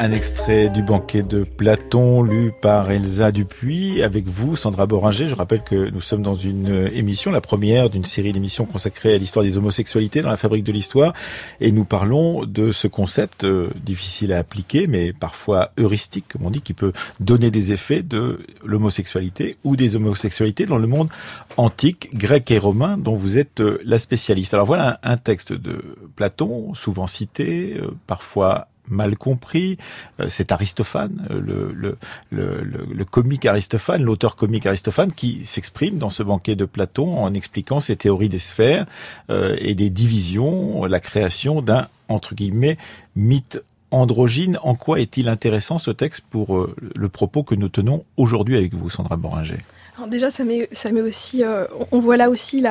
Un 0.03 0.11
extrait 0.11 0.67
du 0.67 0.83
banquet 0.83 1.23
de 1.23 1.45
Platon 1.45 2.23
lu 2.23 2.51
par 2.61 2.91
Elsa 2.91 3.31
Dupuis 3.31 4.03
avec 4.03 4.27
vous, 4.27 4.57
Sandra 4.57 4.85
Boringer. 4.85 5.27
Je 5.27 5.35
rappelle 5.35 5.63
que 5.63 5.89
nous 5.91 6.01
sommes 6.01 6.21
dans 6.21 6.35
une 6.35 6.89
émission, 6.93 7.31
la 7.31 7.39
première 7.39 7.89
d'une 7.89 8.03
série 8.03 8.33
d'émissions 8.33 8.65
consacrée 8.65 9.15
à 9.15 9.17
l'histoire 9.17 9.45
des 9.45 9.57
homosexualités 9.57 10.21
dans 10.21 10.29
la 10.29 10.35
fabrique 10.35 10.65
de 10.65 10.73
l'histoire. 10.73 11.13
Et 11.61 11.71
nous 11.71 11.85
parlons 11.85 12.43
de 12.43 12.73
ce 12.73 12.89
concept 12.89 13.45
euh, 13.45 13.69
difficile 13.81 14.33
à 14.33 14.39
appliquer, 14.39 14.87
mais 14.87 15.13
parfois 15.13 15.71
heuristique, 15.77 16.25
comme 16.27 16.45
on 16.45 16.51
dit, 16.51 16.59
qui 16.59 16.73
peut 16.73 16.91
donner 17.21 17.49
des 17.49 17.71
effets 17.71 18.01
de 18.01 18.45
l'homosexualité 18.65 19.55
ou 19.63 19.77
des 19.77 19.95
homosexualités 19.95 20.65
dans 20.65 20.79
le 20.79 20.87
monde 20.87 21.07
antique, 21.55 22.09
grec 22.13 22.51
et 22.51 22.57
romain, 22.57 22.97
dont 22.97 23.15
vous 23.15 23.37
êtes 23.37 23.61
euh, 23.61 23.79
la 23.85 23.99
spécialiste. 23.99 24.53
Alors 24.53 24.65
voilà 24.65 24.99
un, 25.01 25.15
texte 25.15 25.53
de 25.53 25.81
Platon, 26.17 26.73
souvent 26.73 27.07
cité, 27.07 27.77
euh, 27.77 27.91
parfois 28.05 28.67
mal 28.87 29.17
compris. 29.17 29.77
Euh, 30.19 30.27
c'est 30.29 30.51
Aristophane, 30.51 31.27
euh, 31.31 31.97
le, 32.31 33.05
comique 33.05 33.45
Aristophane, 33.45 34.01
l'auteur 34.01 34.35
comique 34.35 34.65
Aristophane, 34.65 35.11
qui 35.11 35.45
s'exprime 35.45 35.97
dans 35.97 36.09
ce 36.09 36.23
banquet 36.23 36.55
de 36.55 36.65
Platon 36.65 37.17
en 37.17 37.33
expliquant 37.33 37.79
ses 37.79 37.95
théories 37.95 38.29
des 38.29 38.39
sphères 38.39 38.85
euh, 39.29 39.55
et 39.59 39.75
des 39.75 39.89
divisions, 39.89 40.85
la 40.85 40.99
création 40.99 41.61
d'un 41.61 41.87
entre 42.09 42.35
guillemets 42.35 42.77
mythe 43.15 43.61
androgyne. 43.91 44.57
En 44.63 44.75
quoi 44.75 44.99
est-il 44.99 45.27
intéressant 45.27 45.77
ce 45.77 45.91
texte 45.91 46.21
pour 46.29 46.67
le 46.95 47.09
propos 47.09 47.43
que 47.43 47.55
nous 47.55 47.69
tenons 47.69 48.03
aujourd'hui 48.17 48.57
avec 48.57 48.73
vous, 48.73 48.89
Sandra 48.89 49.15
Boringer? 49.15 49.59
Déjà, 50.07 50.29
ça 50.29 50.43
met, 50.43 50.67
ça 50.71 50.91
met 50.91 51.01
aussi, 51.01 51.43
euh, 51.43 51.65
on 51.91 51.99
voit 51.99 52.17
là 52.17 52.29
aussi 52.29 52.63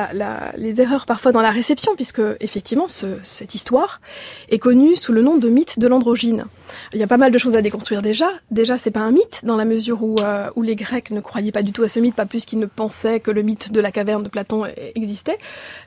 les 0.57 0.81
erreurs 0.81 1.05
parfois 1.05 1.31
dans 1.31 1.41
la 1.41 1.51
réception, 1.51 1.95
puisque 1.95 2.21
effectivement, 2.39 2.87
ce, 2.87 3.17
cette 3.23 3.55
histoire 3.55 4.01
est 4.49 4.59
connue 4.59 4.95
sous 4.95 5.13
le 5.13 5.21
nom 5.21 5.37
de 5.37 5.49
mythe 5.49 5.79
de 5.79 5.87
l'androgyne. 5.87 6.45
Il 6.93 6.99
y 6.99 7.03
a 7.03 7.07
pas 7.07 7.17
mal 7.17 7.31
de 7.31 7.37
choses 7.37 7.55
à 7.55 7.61
déconstruire 7.61 8.01
déjà. 8.01 8.29
Déjà, 8.51 8.77
c'est 8.77 8.91
pas 8.91 9.01
un 9.01 9.11
mythe 9.11 9.41
dans 9.43 9.55
la 9.55 9.65
mesure 9.65 10.03
où, 10.03 10.15
euh, 10.21 10.49
où 10.55 10.61
les 10.61 10.75
Grecs 10.75 11.11
ne 11.11 11.21
croyaient 11.21 11.51
pas 11.51 11.63
du 11.63 11.71
tout 11.71 11.83
à 11.83 11.89
ce 11.89 11.99
mythe, 11.99 12.15
pas 12.15 12.25
plus 12.25 12.45
qu'ils 12.45 12.59
ne 12.59 12.65
pensaient 12.65 13.19
que 13.19 13.31
le 13.31 13.41
mythe 13.41 13.71
de 13.71 13.79
la 13.79 13.91
caverne 13.91 14.23
de 14.23 14.29
Platon 14.29 14.65
existait. 14.95 15.37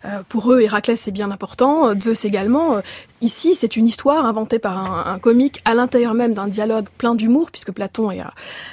Euh, 0.05 0.23
pour 0.29 0.53
eux, 0.53 0.61
Héraclès 0.61 1.01
c'est 1.01 1.11
bien 1.11 1.31
important, 1.31 1.99
Zeus 2.01 2.25
également. 2.25 2.81
Ici, 3.23 3.55
c'est 3.55 3.77
une 3.77 3.87
histoire 3.87 4.27
inventée 4.27 4.59
par 4.59 4.79
un, 4.79 5.13
un 5.15 5.19
comique 5.19 5.63
à 5.65 5.75
l'intérieur 5.75 6.13
même 6.13 6.35
d'un 6.35 6.49
dialogue 6.49 6.87
plein 6.99 7.15
d'humour, 7.15 7.51
puisque 7.51 7.73
Platon 7.73 8.11
est 8.11 8.21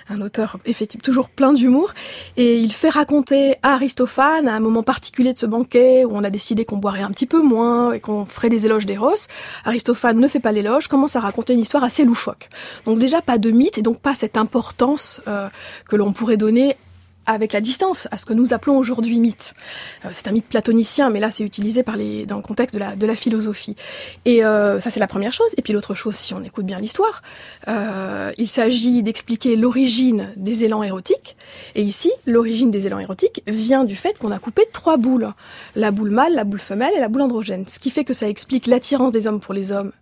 un 0.10 0.22
auteur 0.22 0.58
effectivement 0.66 1.04
toujours 1.04 1.30
plein 1.30 1.54
d'humour, 1.54 1.94
et 2.38 2.58
il 2.58 2.72
fait 2.72 2.90
raconter 2.90 3.56
à 3.64 3.74
Aristophane, 3.74 4.48
à 4.48 4.54
un 4.54 4.60
moment 4.60 4.84
particulier 4.84 5.34
de 5.34 5.40
ce 5.40 5.46
banquet 5.46 6.06
où 6.06 6.12
on 6.12 6.24
a 6.24 6.30
décidé 6.30 6.66
qu'on 6.66 6.78
boirait 6.78 7.02
un 7.02 7.12
petit 7.12 7.26
peu 7.26 7.42
moins 7.42 7.94
et 7.94 8.00
qu'on 8.00 8.26
ferait 8.26 8.50
des 8.50 8.66
éloges 8.66 8.86
d'Eros. 8.86 9.28
Aristophane 9.66 10.18
ne 10.18 10.28
fait 10.28 10.40
pas 10.40 10.52
l'éloge, 10.52 10.88
commence 10.88 11.16
à 11.16 11.20
raconter 11.20 11.54
une 11.54 11.62
histoire 11.62 11.84
assez 11.84 12.03
loufoque. 12.06 12.50
Donc 12.86 13.00
déjà 13.00 13.22
pas 13.22 13.38
de 13.38 13.52
mythe 13.52 13.78
et 13.78 13.82
donc 13.82 14.00
pas 14.00 14.16
cette 14.16 14.38
importance 14.38 15.22
euh, 15.28 15.50
que 15.90 15.96
l'on 15.96 16.14
pourrait 16.14 16.38
donner 16.38 16.76
avec 17.26 17.54
la 17.54 17.62
distance 17.62 18.10
à 18.12 18.18
ce 18.18 18.26
que 18.26 18.34
nous 18.34 18.54
appelons 18.54 18.78
aujourd'hui 18.78 19.18
mythe. 19.18 19.54
Euh, 20.04 20.10
c'est 20.12 20.28
un 20.28 20.34
mythe 20.34 20.46
platonicien, 20.46 21.10
mais 21.10 21.22
là 21.22 21.32
c'est 21.32 21.46
utilisé 21.46 21.82
dans 21.82 22.36
le 22.36 22.42
contexte 22.42 22.76
de 22.76 23.06
la, 23.06 23.16
philosophie. 23.16 23.78
Et 24.26 24.44
euh, 24.44 24.82
ça 24.82 24.90
c'est 24.90 25.00
la 25.00 25.08
première 25.08 25.32
chose. 25.32 25.48
Et 25.56 25.62
puis 25.62 25.72
l'autre 25.72 25.94
chose, 25.94 26.16
si 26.16 26.34
on 26.34 26.44
écoute 26.44 26.66
bien 26.66 26.80
l'histoire, 26.80 27.22
il 27.66 28.48
s'agit 28.48 29.04
d'expliquer 29.04 29.56
l'origine 29.56 30.34
des 30.36 30.66
élans 30.66 30.84
érotiques. 30.84 31.38
Et 31.76 31.84
ici, 31.84 32.12
l'origine 32.26 32.72
des 32.72 32.88
élans 32.88 33.00
érotiques 33.00 33.42
vient 33.48 33.86
du 33.86 33.96
fait 33.96 34.18
qu'on 34.18 34.32
a 34.32 34.40
coupé 34.40 34.68
trois 34.74 34.98
boules. 34.98 35.32
La 35.76 35.92
boule 35.92 36.12
mâle, 36.12 36.36
la 36.36 36.44
boule 36.44 36.60
femelle 36.60 36.92
et 36.94 37.00
la 37.00 37.08
boule 37.08 37.22
androgène. 37.22 37.66
Ce 37.70 37.80
qui 37.80 37.90
fait 37.90 38.04
que 38.04 38.14
ça 38.14 38.28
explique 38.28 38.68
l'attirance 38.68 39.14
des 39.14 39.28
hommes 39.28 39.40
pour 39.40 39.54
les 39.54 39.72
hommes 39.72 39.94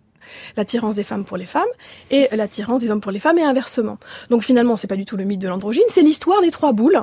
l'attirance 0.56 0.96
des 0.96 1.04
femmes 1.04 1.24
pour 1.24 1.36
les 1.36 1.46
femmes 1.46 1.62
et 2.10 2.28
l'attirance 2.32 2.80
des 2.80 2.90
hommes 2.90 3.00
pour 3.00 3.12
les 3.12 3.20
femmes 3.20 3.38
et 3.38 3.44
inversement. 3.44 3.98
Donc 4.30 4.42
finalement, 4.42 4.76
c'est 4.76 4.86
pas 4.86 4.96
du 4.96 5.04
tout 5.04 5.16
le 5.16 5.24
mythe 5.24 5.40
de 5.40 5.48
l'androgyne, 5.48 5.82
c'est 5.88 6.02
l'histoire 6.02 6.40
des 6.42 6.50
trois 6.50 6.72
boules, 6.72 7.02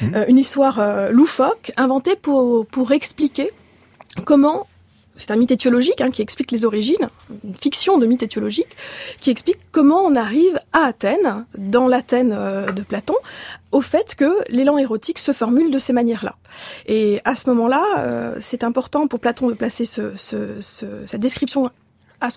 mmh. 0.00 0.14
euh, 0.14 0.24
une 0.28 0.38
histoire 0.38 0.78
euh, 0.78 1.10
loufoque 1.10 1.72
inventée 1.76 2.16
pour 2.16 2.66
pour 2.66 2.92
expliquer 2.92 3.50
comment 4.24 4.66
c'est 5.14 5.30
un 5.30 5.36
mythe 5.36 5.50
étiologique 5.50 6.00
hein, 6.00 6.10
qui 6.10 6.22
explique 6.22 6.50
les 6.50 6.64
origines, 6.64 7.08
une 7.44 7.54
fiction 7.54 7.98
de 7.98 8.06
mythe 8.06 8.22
étiologique, 8.22 8.74
qui 9.20 9.28
explique 9.28 9.58
comment 9.70 10.00
on 10.00 10.16
arrive 10.16 10.58
à 10.72 10.86
Athènes, 10.86 11.44
dans 11.58 11.86
l'Athènes 11.86 12.34
euh, 12.34 12.72
de 12.72 12.80
Platon, 12.80 13.16
au 13.72 13.82
fait 13.82 14.14
que 14.14 14.38
l'élan 14.48 14.78
érotique 14.78 15.18
se 15.18 15.32
formule 15.32 15.70
de 15.70 15.78
ces 15.78 15.92
manières-là. 15.92 16.36
Et 16.86 17.20
à 17.26 17.34
ce 17.34 17.48
moment-là, 17.50 18.34
c'est 18.40 18.64
important 18.64 19.06
pour 19.06 19.20
Platon 19.20 19.48
de 19.48 19.54
placer 19.54 19.84
ce, 19.84 20.16
ce, 20.16 20.60
cette 20.60 21.20
description 21.20 21.70
à 22.22 22.28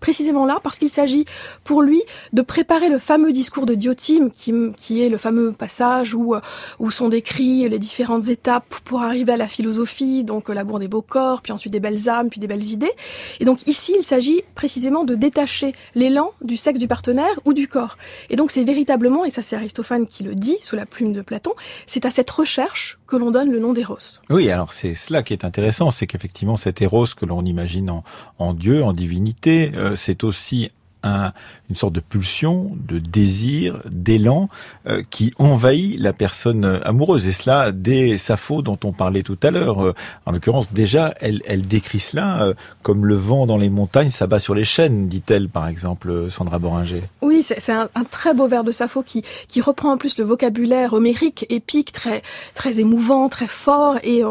précisément 0.00 0.46
là 0.46 0.60
parce 0.62 0.78
qu'il 0.78 0.88
s'agit 0.88 1.24
pour 1.64 1.82
lui 1.82 2.02
de 2.32 2.42
préparer 2.42 2.88
le 2.88 2.98
fameux 2.98 3.32
discours 3.32 3.66
de 3.66 3.74
Diotime 3.74 4.30
qui, 4.30 4.52
qui 4.76 5.02
est 5.02 5.08
le 5.08 5.18
fameux 5.18 5.52
passage 5.52 6.14
où, 6.14 6.34
euh, 6.34 6.40
où 6.78 6.90
sont 6.90 7.08
décrits 7.08 7.68
les 7.68 7.78
différentes 7.78 8.28
étapes 8.28 8.74
pour 8.84 9.02
arriver 9.02 9.32
à 9.32 9.36
la 9.36 9.48
philosophie, 9.48 10.24
donc 10.24 10.50
euh, 10.50 10.54
l'amour 10.54 10.78
des 10.78 10.88
beaux 10.88 11.02
corps, 11.02 11.42
puis 11.42 11.52
ensuite 11.52 11.72
des 11.72 11.80
belles 11.80 12.08
âmes, 12.08 12.30
puis 12.30 12.40
des 12.40 12.46
belles 12.46 12.64
idées. 12.64 12.92
Et 13.38 13.44
donc 13.44 13.66
ici, 13.66 13.94
il 13.96 14.02
s'agit 14.02 14.42
précisément 14.54 15.04
de 15.04 15.14
détacher 15.14 15.72
l'élan 15.94 16.32
du 16.42 16.56
sexe 16.56 16.80
du 16.80 16.88
partenaire 16.88 17.38
ou 17.44 17.52
du 17.52 17.68
corps. 17.68 17.96
Et 18.30 18.36
donc 18.36 18.50
c'est 18.50 18.64
véritablement, 18.64 19.24
et 19.24 19.30
ça 19.30 19.42
c'est 19.42 19.56
Aristophane 19.56 20.06
qui 20.06 20.24
le 20.24 20.34
dit 20.34 20.56
sous 20.60 20.76
la 20.76 20.86
plume 20.86 21.12
de 21.12 21.22
Platon, 21.22 21.52
c'est 21.86 22.04
à 22.06 22.10
cette 22.10 22.30
recherche 22.30 22.98
que 23.06 23.16
l'on 23.16 23.30
donne 23.30 23.50
le 23.50 23.58
nom 23.58 23.72
d'Eros. 23.72 24.20
Oui, 24.30 24.50
alors 24.50 24.72
c'est 24.72 24.94
cela 24.94 25.22
qui 25.22 25.32
est 25.32 25.44
intéressant, 25.44 25.90
c'est 25.90 26.06
qu'effectivement 26.06 26.56
cet 26.56 26.80
Eros 26.80 27.06
que 27.16 27.26
l'on 27.26 27.44
imagine 27.44 27.90
en, 27.90 28.04
en 28.38 28.54
Dieu, 28.54 28.82
en 28.82 28.92
divinité, 28.92 29.72
euh, 29.74 29.89
c'est 29.96 30.24
aussi 30.24 30.70
un, 31.02 31.32
une 31.70 31.76
sorte 31.76 31.92
de 31.92 32.00
pulsion, 32.00 32.72
de 32.86 32.98
désir, 32.98 33.80
d'élan 33.88 34.48
euh, 34.86 35.02
qui 35.08 35.30
envahit 35.38 35.98
la 35.98 36.12
personne 36.12 36.80
amoureuse. 36.84 37.28
Et 37.28 37.32
cela, 37.32 37.70
dès 37.72 38.18
Sappho 38.18 38.60
dont 38.60 38.78
on 38.84 38.92
parlait 38.92 39.22
tout 39.22 39.38
à 39.42 39.50
l'heure, 39.50 39.84
euh, 39.84 39.94
en 40.26 40.32
l'occurrence, 40.32 40.72
déjà, 40.72 41.14
elle, 41.20 41.62
décrit 41.66 42.00
cela 42.00 42.42
euh, 42.42 42.54
comme 42.82 43.06
le 43.06 43.14
vent 43.14 43.46
dans 43.46 43.56
les 43.56 43.70
montagnes 43.70 44.08
s'abat 44.08 44.40
sur 44.40 44.54
les 44.54 44.64
chênes, 44.64 45.06
dit-elle, 45.06 45.48
par 45.48 45.68
exemple, 45.68 46.30
Sandra 46.30 46.58
Boringer. 46.58 47.02
Oui, 47.22 47.42
c'est 47.42 47.72
un, 47.72 47.88
très 48.10 48.34
beau 48.34 48.48
vers 48.48 48.64
de 48.64 48.72
Sappho 48.72 49.02
qui, 49.02 49.22
qui 49.46 49.60
reprend 49.60 49.92
en 49.92 49.96
plus 49.96 50.18
le 50.18 50.24
vocabulaire 50.24 50.92
homérique, 50.92 51.46
épique, 51.48 51.92
très, 51.92 52.22
très 52.54 52.80
émouvant, 52.80 53.28
très 53.28 53.46
fort, 53.46 53.96
et, 54.02 54.22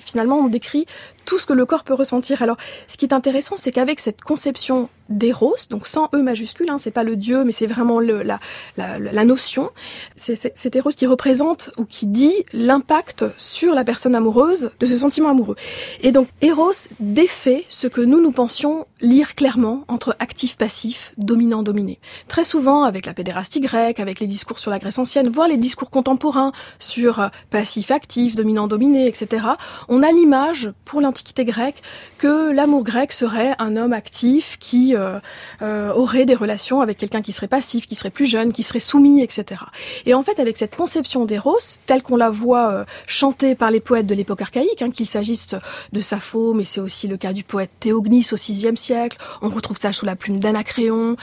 finalement 0.00 0.38
on 0.38 0.48
décrit 0.48 0.86
tout 1.24 1.38
ce 1.38 1.46
que 1.46 1.52
le 1.52 1.66
corps 1.66 1.84
peut 1.84 1.94
ressentir. 1.94 2.42
Alors, 2.42 2.56
ce 2.88 2.96
qui 2.96 3.04
est 3.04 3.14
intéressant, 3.14 3.56
c'est 3.56 3.72
qu'avec 3.72 4.00
cette 4.00 4.22
conception 4.22 4.88
d'éros, 5.08 5.54
donc 5.70 5.86
sans 5.86 6.08
E 6.14 6.22
majuscule, 6.22 6.70
hein, 6.72 6.78
c'est 6.78 6.90
pas 6.90 7.04
le 7.04 7.16
dieu, 7.16 7.44
mais 7.44 7.52
c'est 7.52 7.66
vraiment 7.66 8.00
la, 8.00 8.38
la, 8.76 9.24
notion, 9.24 9.70
c'est 10.16 10.36
cet 10.36 10.76
éros 10.76 10.90
qui 10.90 11.06
représente 11.06 11.70
ou 11.76 11.84
qui 11.84 12.06
dit 12.06 12.34
l'impact 12.52 13.24
sur 13.36 13.74
la 13.74 13.84
personne 13.84 14.14
amoureuse 14.14 14.70
de 14.80 14.86
ce 14.86 14.96
sentiment 14.96 15.30
amoureux. 15.30 15.56
Et 16.00 16.12
donc, 16.12 16.28
éros 16.40 16.72
défait 17.00 17.64
ce 17.68 17.86
que 17.86 18.00
nous, 18.00 18.20
nous 18.20 18.32
pensions 18.32 18.86
lire 19.00 19.34
clairement 19.34 19.84
entre 19.88 20.16
actif-passif, 20.18 21.12
dominant-dominé. 21.18 21.98
Très 22.28 22.44
souvent, 22.44 22.84
avec 22.84 23.06
la 23.06 23.14
pédérastie 23.14 23.60
grecque, 23.60 24.00
avec 24.00 24.20
les 24.20 24.26
discours 24.26 24.58
sur 24.58 24.70
la 24.70 24.78
Grèce 24.78 24.98
ancienne, 24.98 25.28
voire 25.28 25.48
les 25.48 25.56
discours 25.56 25.90
contemporains 25.90 26.52
sur 26.78 27.30
passif-actif, 27.50 28.34
dominant-dominé, 28.34 29.06
etc., 29.06 29.46
on 29.88 30.02
a 30.02 30.10
l'image, 30.10 30.70
pour 30.84 31.00
l'Antiquité 31.00 31.44
grecque 31.44 31.82
que 32.18 32.50
l'amour 32.50 32.84
grec 32.84 33.12
serait 33.12 33.54
un 33.58 33.76
homme 33.76 33.92
actif 33.92 34.58
qui 34.58 34.94
euh, 34.94 35.18
euh, 35.62 35.92
aurait 35.92 36.24
des 36.24 36.34
relations 36.34 36.61
avec 36.70 36.98
quelqu'un 36.98 37.22
qui 37.22 37.32
serait 37.32 37.48
passif, 37.48 37.86
qui 37.86 37.94
serait 37.94 38.10
plus 38.10 38.26
jeune, 38.26 38.52
qui 38.52 38.62
serait 38.62 38.80
soumis, 38.80 39.22
etc. 39.22 39.62
Et 40.06 40.14
en 40.14 40.22
fait, 40.22 40.38
avec 40.40 40.56
cette 40.56 40.76
conception 40.76 41.24
d'Eros, 41.24 41.58
telle 41.86 42.02
qu'on 42.02 42.16
la 42.16 42.30
voit 42.30 42.70
euh, 42.70 42.84
chantée 43.06 43.54
par 43.54 43.70
les 43.70 43.80
poètes 43.80 44.06
de 44.06 44.14
l'époque 44.14 44.42
archaïque, 44.42 44.82
hein, 44.82 44.90
qu'il 44.90 45.06
s'agisse 45.06 45.54
de 45.92 46.00
Sappho, 46.00 46.54
mais 46.54 46.64
c'est 46.64 46.80
aussi 46.80 47.08
le 47.08 47.16
cas 47.16 47.32
du 47.32 47.44
poète 47.44 47.70
Théognis 47.80 48.28
au 48.32 48.36
VIe 48.36 48.76
siècle, 48.76 49.18
on 49.40 49.48
retrouve 49.48 49.78
ça 49.78 49.92
sous 49.92 50.06
la 50.06 50.16
plume 50.16 50.38
d'Anacréon, 50.38 51.16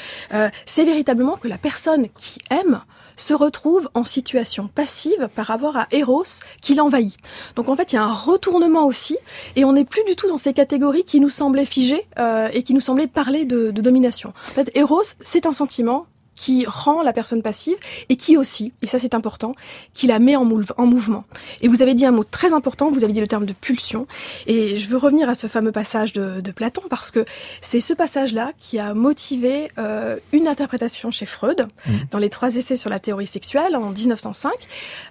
c'est 0.66 0.86
véritablement 0.86 1.38
que 1.38 1.48
la 1.48 1.58
personne 1.58 2.08
qui 2.16 2.40
aime 2.50 2.82
se 3.22 3.34
retrouve 3.34 3.90
en 3.94 4.04
situation 4.04 4.68
passive 4.68 5.30
par 5.36 5.48
rapport 5.48 5.78
à 5.78 5.88
Eros 5.92 6.24
qui 6.62 6.76
l'envahit. 6.76 7.18
Donc 7.56 7.70
en 7.70 7.76
fait, 7.76 7.92
il 7.92 7.96
y 7.96 8.00
a 8.00 8.04
un 8.04 8.14
retournement 8.14 8.86
aussi, 8.86 9.18
et 9.56 9.66
on 9.66 9.74
n'est 9.74 9.86
plus 9.86 10.04
du 10.06 10.16
tout 10.16 10.28
dans 10.28 10.38
ces 10.38 10.54
catégories 10.54 11.04
qui 11.04 11.20
nous 11.20 11.30
semblaient 11.30 11.66
figées 11.66 12.08
euh, 12.18 12.50
et 12.54 12.64
qui 12.64 12.74
nous 12.74 12.82
semblaient 12.82 13.08
parler 13.08 13.46
de, 13.46 13.72
de 13.72 13.82
domination. 13.82 14.34
En 14.48 14.52
fait, 14.52 14.72
Eros, 14.76 15.04
c'est 15.22 15.46
un 15.46 15.52
sentiment 15.52 16.08
qui 16.40 16.66
rend 16.66 17.04
la 17.04 17.12
personne 17.12 17.42
passive 17.42 17.76
et 18.08 18.16
qui 18.16 18.38
aussi, 18.38 18.72
et 18.82 18.88
ça 18.88 18.98
c'est 18.98 19.14
important, 19.14 19.54
qui 19.94 20.08
la 20.08 20.20
met 20.20 20.38
en, 20.38 20.50
en, 20.78 20.86
mouvement. 20.86 21.26
Et 21.60 21.68
vous 21.68 21.82
avez 21.82 21.94
dit 21.94 22.06
un 22.06 22.12
mot 22.12 22.24
très 22.24 22.54
important, 22.54 22.90
vous 22.90 23.04
avez 23.04 23.12
dit 23.12 23.20
le 23.20 23.28
terme 23.28 23.46
de 23.46 23.52
pulsion, 23.52 24.08
et 24.48 24.78
je 24.78 24.88
veux 24.88 24.96
revenir 24.96 25.28
à 25.28 25.36
ce 25.36 25.48
fameux 25.48 25.74
passage 25.74 26.14
de, 26.14 26.40
de 26.40 26.52
Platon 26.52 26.82
parce 26.90 27.12
que 27.12 27.26
c'est 27.60 27.82
ce 27.82 27.94
passage-là 27.94 28.54
qui 28.58 28.80
a 28.80 28.94
motivé 28.94 29.70
euh, 29.78 30.16
une 30.32 30.48
interprétation 30.48 31.12
chez 31.12 31.26
Freud 31.26 31.68
mmh. 31.86 31.92
dans 32.12 32.20
les 32.20 32.30
trois 32.30 32.56
essais 32.56 32.78
sur 32.78 32.90
la 32.90 33.00
théorie 33.00 33.28
sexuelle 33.28 33.76
en 33.76 33.90
1905. 33.90 34.54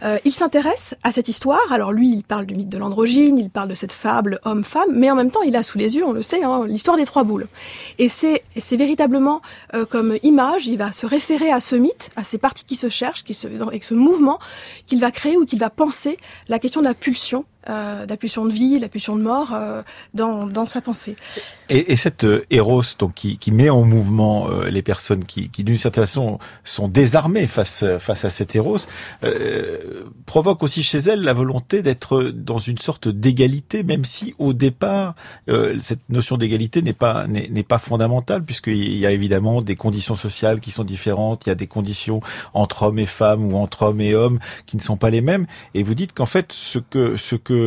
Euh, 0.05 0.19
il 0.25 0.33
s'intéresse 0.33 0.95
à 1.03 1.13
cette 1.13 1.29
histoire. 1.29 1.73
Alors 1.73 1.93
lui, 1.93 2.11
il 2.11 2.23
parle 2.23 2.47
du 2.47 2.55
mythe 2.55 2.71
de 2.71 2.79
l'androgyne, 2.79 3.37
il 3.37 3.51
parle 3.51 3.69
de 3.69 3.75
cette 3.75 3.93
fable 3.93 4.41
homme-femme, 4.45 4.93
mais 4.93 5.11
en 5.11 5.15
même 5.15 5.31
temps, 5.31 5.43
il 5.43 5.55
a 5.57 5.63
sous 5.63 5.77
les 5.77 5.97
yeux, 5.97 6.07
on 6.07 6.13
le 6.13 6.23
sait, 6.23 6.43
hein, 6.43 6.65
l'histoire 6.67 6.97
des 6.97 7.05
trois 7.05 7.25
boules. 7.25 7.49
Et 7.99 8.09
c'est 8.09 8.43
véritablement 8.77 9.43
euh, 9.75 9.85
comme 9.85 10.17
image, 10.23 10.67
il 10.69 10.79
va 10.79 10.91
se 10.91 11.05
référer 11.19 11.51
à 11.51 11.59
ce 11.59 11.75
mythe, 11.75 12.11
à 12.15 12.23
ces 12.23 12.39
parties 12.39 12.65
qui 12.65 12.77
se 12.77 12.89
cherchent, 12.89 13.25
qui 13.25 13.35
se, 13.35 13.49
avec 13.49 13.83
ce 13.83 13.93
mouvement 13.93 14.39
qu'il 14.87 15.01
va 15.01 15.11
créer 15.11 15.37
ou 15.37 15.45
qu'il 15.47 15.59
va 15.59 15.69
penser 15.69 16.17
la 16.49 16.61
question 16.61 16.81
de 16.81 16.87
la 16.87 16.95
pulsion 16.95 17.45
euh, 17.69 18.07
la 18.07 18.17
pulsion 18.17 18.47
de 18.47 18.53
vie, 18.53 18.79
la 18.79 18.89
pulsion 18.89 19.17
de 19.17 19.23
mort 19.23 19.53
euh, 19.53 19.83
dans, 20.15 20.47
dans 20.47 20.67
sa 20.67 20.81
pensée. 20.81 21.17
Et, 21.69 21.93
et 21.93 21.97
cette 21.97 22.25
euh, 22.25 22.45
donc 22.99 23.15
qui, 23.15 23.39
qui 23.39 23.53
met 23.53 23.71
en 23.71 23.83
mouvement 23.83 24.49
euh, 24.49 24.69
les 24.71 24.83
personnes 24.83 25.25
qui, 25.25 25.49
qui 25.51 25.65
d'une 25.65 25.77
certaine 25.77 26.05
façon 26.05 26.39
sont 26.65 26.89
désarmées 26.89 27.47
face 27.47 27.85
face 27.99 28.25
à 28.25 28.31
cette 28.31 28.55
Eros 28.57 28.79
euh, 29.25 30.05
provoque 30.27 30.63
aussi 30.63 30.83
chez 30.83 30.99
elle 30.99 31.23
la 31.23 31.33
volonté 31.33 31.83
d'être 31.83 32.23
dans 32.23 32.59
une 32.59 32.79
sorte 32.79 33.09
d'égalité, 33.09 33.83
même 33.83 34.05
si 34.05 34.35
au 34.39 34.53
départ 34.53 35.15
cette 35.81 36.09
notion 36.09 36.37
d'égalité 36.37 36.83
n'est 36.83 36.93
pas 36.93 37.27
n'est 37.27 37.63
pas 37.63 37.79
fondamentale 37.79 38.45
puisqu'il 38.45 38.97
y 38.99 39.07
a 39.07 39.11
évidemment 39.11 39.63
des 39.63 39.77
conditions 39.77 40.15
sociales 40.15 40.61
qui 40.61 40.71
sont 40.71 40.85
différentes, 40.85 41.47
il 41.47 41.51
y 41.51 41.53
a 41.53 41.55
des 41.55 41.67
conditions 41.67 42.21
entre 42.55 42.85
hommes 42.85 42.99
et 42.99 43.07
femmes 43.07 43.53
ou 43.53 43.57
entre 43.57 43.83
hommes 43.83 44.01
et 44.01 44.15
hommes 44.15 44.39
qui 44.67 44.77
ne 44.77 44.83
sont 44.83 44.97
pas 44.97 45.11
les 45.11 45.21
mêmes. 45.21 45.47
Et 45.75 45.83
vous 45.83 45.95
dites 45.95 46.13
qu'en 46.13 46.27
fait 46.27 46.53
ce 46.53 46.79
que 46.79 47.17
ce 47.17 47.37
que 47.37 47.58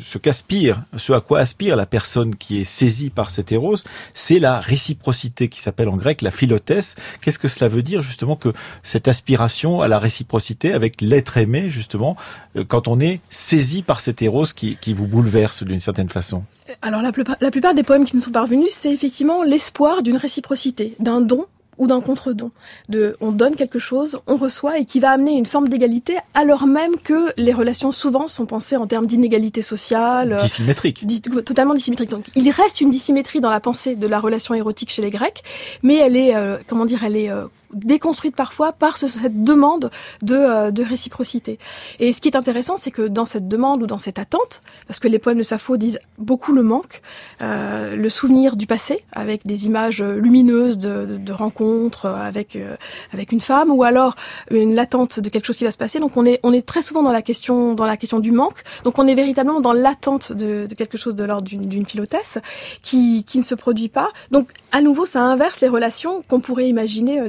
ce 0.00 0.18
qu'aspire, 0.18 0.82
ce 0.96 1.12
à 1.12 1.20
quoi 1.20 1.40
aspire 1.40 1.76
la 1.76 1.86
personne 1.86 2.34
qui 2.34 2.60
est 2.60 2.64
saisie 2.64 3.10
par 3.10 3.30
cet 3.30 3.50
héros, 3.52 3.76
c'est 4.14 4.38
la 4.38 4.60
réciprocité 4.60 5.48
qui 5.48 5.60
s'appelle 5.60 5.88
en 5.88 5.96
grec 5.96 6.22
la 6.22 6.30
philotesse. 6.30 6.96
Qu'est-ce 7.20 7.38
que 7.38 7.48
cela 7.48 7.68
veut 7.68 7.82
dire 7.82 8.02
justement 8.02 8.36
que 8.36 8.52
cette 8.82 9.08
aspiration 9.08 9.80
à 9.80 9.88
la 9.88 9.98
réciprocité 9.98 10.72
avec 10.72 11.00
l'être 11.00 11.38
aimé 11.38 11.70
justement 11.70 12.16
euh, 12.56 12.64
quand 12.64 12.88
on 12.88 13.00
est 13.00 13.20
saisi 13.30 13.82
par 13.82 14.00
cet 14.00 14.22
qui, 14.54 14.76
qui 14.76 14.92
vous 14.92 15.06
bouleverse 15.06 15.62
d'une 15.62 15.80
certaine 15.80 16.08
façon? 16.08 16.44
Alors 16.82 17.02
la 17.02 17.12
plupart, 17.12 17.36
la 17.40 17.50
plupart 17.50 17.74
des 17.74 17.82
poèmes 17.82 18.04
qui 18.04 18.16
nous 18.16 18.22
sont 18.22 18.30
parvenus, 18.30 18.70
c'est 18.70 18.92
effectivement 18.92 19.42
l'espoir 19.42 20.02
d'une 20.02 20.16
réciprocité, 20.16 20.94
d'un 20.98 21.20
don 21.20 21.46
ou 21.78 21.86
d'un 21.86 22.00
contre-don. 22.00 22.50
De, 22.88 23.16
on 23.20 23.32
donne 23.32 23.56
quelque 23.56 23.78
chose, 23.78 24.18
on 24.26 24.36
reçoit 24.36 24.78
et 24.78 24.84
qui 24.84 25.00
va 25.00 25.10
amener 25.10 25.32
une 25.32 25.46
forme 25.46 25.68
d'égalité 25.68 26.16
alors 26.34 26.66
même 26.66 26.96
que 26.96 27.32
les 27.36 27.52
relations 27.52 27.92
souvent 27.92 28.28
sont 28.28 28.46
pensées 28.46 28.76
en 28.76 28.86
termes 28.86 29.06
d'inégalité 29.06 29.62
sociale. 29.62 30.32
Euh, 30.32 30.42
dissymétrique. 30.42 31.04
totalement 31.44 31.74
dissymétrique. 31.74 32.10
Donc 32.10 32.26
il 32.34 32.50
reste 32.50 32.80
une 32.80 32.90
dissymétrie 32.90 33.40
dans 33.40 33.50
la 33.50 33.60
pensée 33.60 33.96
de 33.96 34.06
la 34.06 34.20
relation 34.20 34.54
érotique 34.54 34.90
chez 34.90 35.02
les 35.02 35.10
Grecs, 35.10 35.42
mais 35.82 35.96
elle 35.96 36.16
est, 36.16 36.34
euh, 36.34 36.58
comment 36.66 36.84
dire, 36.84 37.04
elle 37.04 37.16
est 37.16 37.30
euh, 37.30 37.46
déconstruite 37.72 38.34
parfois 38.34 38.72
par 38.72 38.96
cette 38.96 39.42
demande 39.42 39.90
de, 40.22 40.34
euh, 40.34 40.70
de, 40.70 40.82
réciprocité. 40.82 41.58
Et 42.00 42.12
ce 42.12 42.20
qui 42.20 42.28
est 42.28 42.36
intéressant, 42.36 42.76
c'est 42.76 42.90
que 42.90 43.02
dans 43.02 43.24
cette 43.24 43.48
demande 43.48 43.82
ou 43.82 43.86
dans 43.86 43.98
cette 43.98 44.18
attente, 44.18 44.62
parce 44.86 45.00
que 45.00 45.08
les 45.08 45.18
poèmes 45.18 45.38
de 45.38 45.42
Sappho 45.42 45.76
disent 45.76 45.98
beaucoup 46.18 46.52
le 46.52 46.62
manque, 46.62 47.02
euh, 47.42 47.96
le 47.96 48.08
souvenir 48.08 48.56
du 48.56 48.66
passé, 48.66 49.04
avec 49.12 49.46
des 49.46 49.66
images 49.66 50.02
lumineuses 50.02 50.78
de, 50.78 51.18
de, 51.18 51.32
rencontres 51.32 52.06
avec 52.06 52.56
euh, 52.56 52.76
avec 53.12 53.32
une 53.32 53.40
femme, 53.40 53.70
ou 53.70 53.82
alors 53.82 54.14
une 54.50 54.74
l'attente 54.74 55.20
de 55.20 55.28
quelque 55.28 55.46
chose 55.46 55.56
qui 55.56 55.64
va 55.64 55.70
se 55.70 55.78
passer. 55.78 56.00
Donc 56.00 56.16
on 56.16 56.24
est 56.24 56.40
on 56.42 56.52
est 56.52 56.66
très 56.66 56.82
souvent 56.82 57.02
dans 57.02 57.12
la 57.12 57.22
question 57.22 57.74
dans 57.74 57.86
la 57.86 57.96
question 57.96 58.20
du 58.20 58.30
manque. 58.30 58.62
Donc 58.84 58.98
on 58.98 59.06
est 59.06 59.14
véritablement 59.14 59.60
dans 59.60 59.72
l'attente 59.72 60.32
de, 60.32 60.66
de, 60.66 60.74
quelque 60.74 60.96
chose 60.96 61.14
de 61.14 61.24
l'ordre 61.24 61.48
d'une 61.48 61.86
philotesse 61.86 62.38
qui 62.82 63.24
qui 63.24 63.38
ne 63.38 63.44
se 63.44 63.54
produit 63.54 63.88
pas. 63.88 64.08
Donc 64.30 64.52
à 64.72 64.82
nouveau, 64.82 65.06
ça 65.06 65.22
inverse 65.22 65.60
les 65.60 65.68
relations 65.68 66.22
qu'on 66.28 66.40
pourrait 66.40 66.68
imaginer 66.68 67.20
euh, 67.20 67.28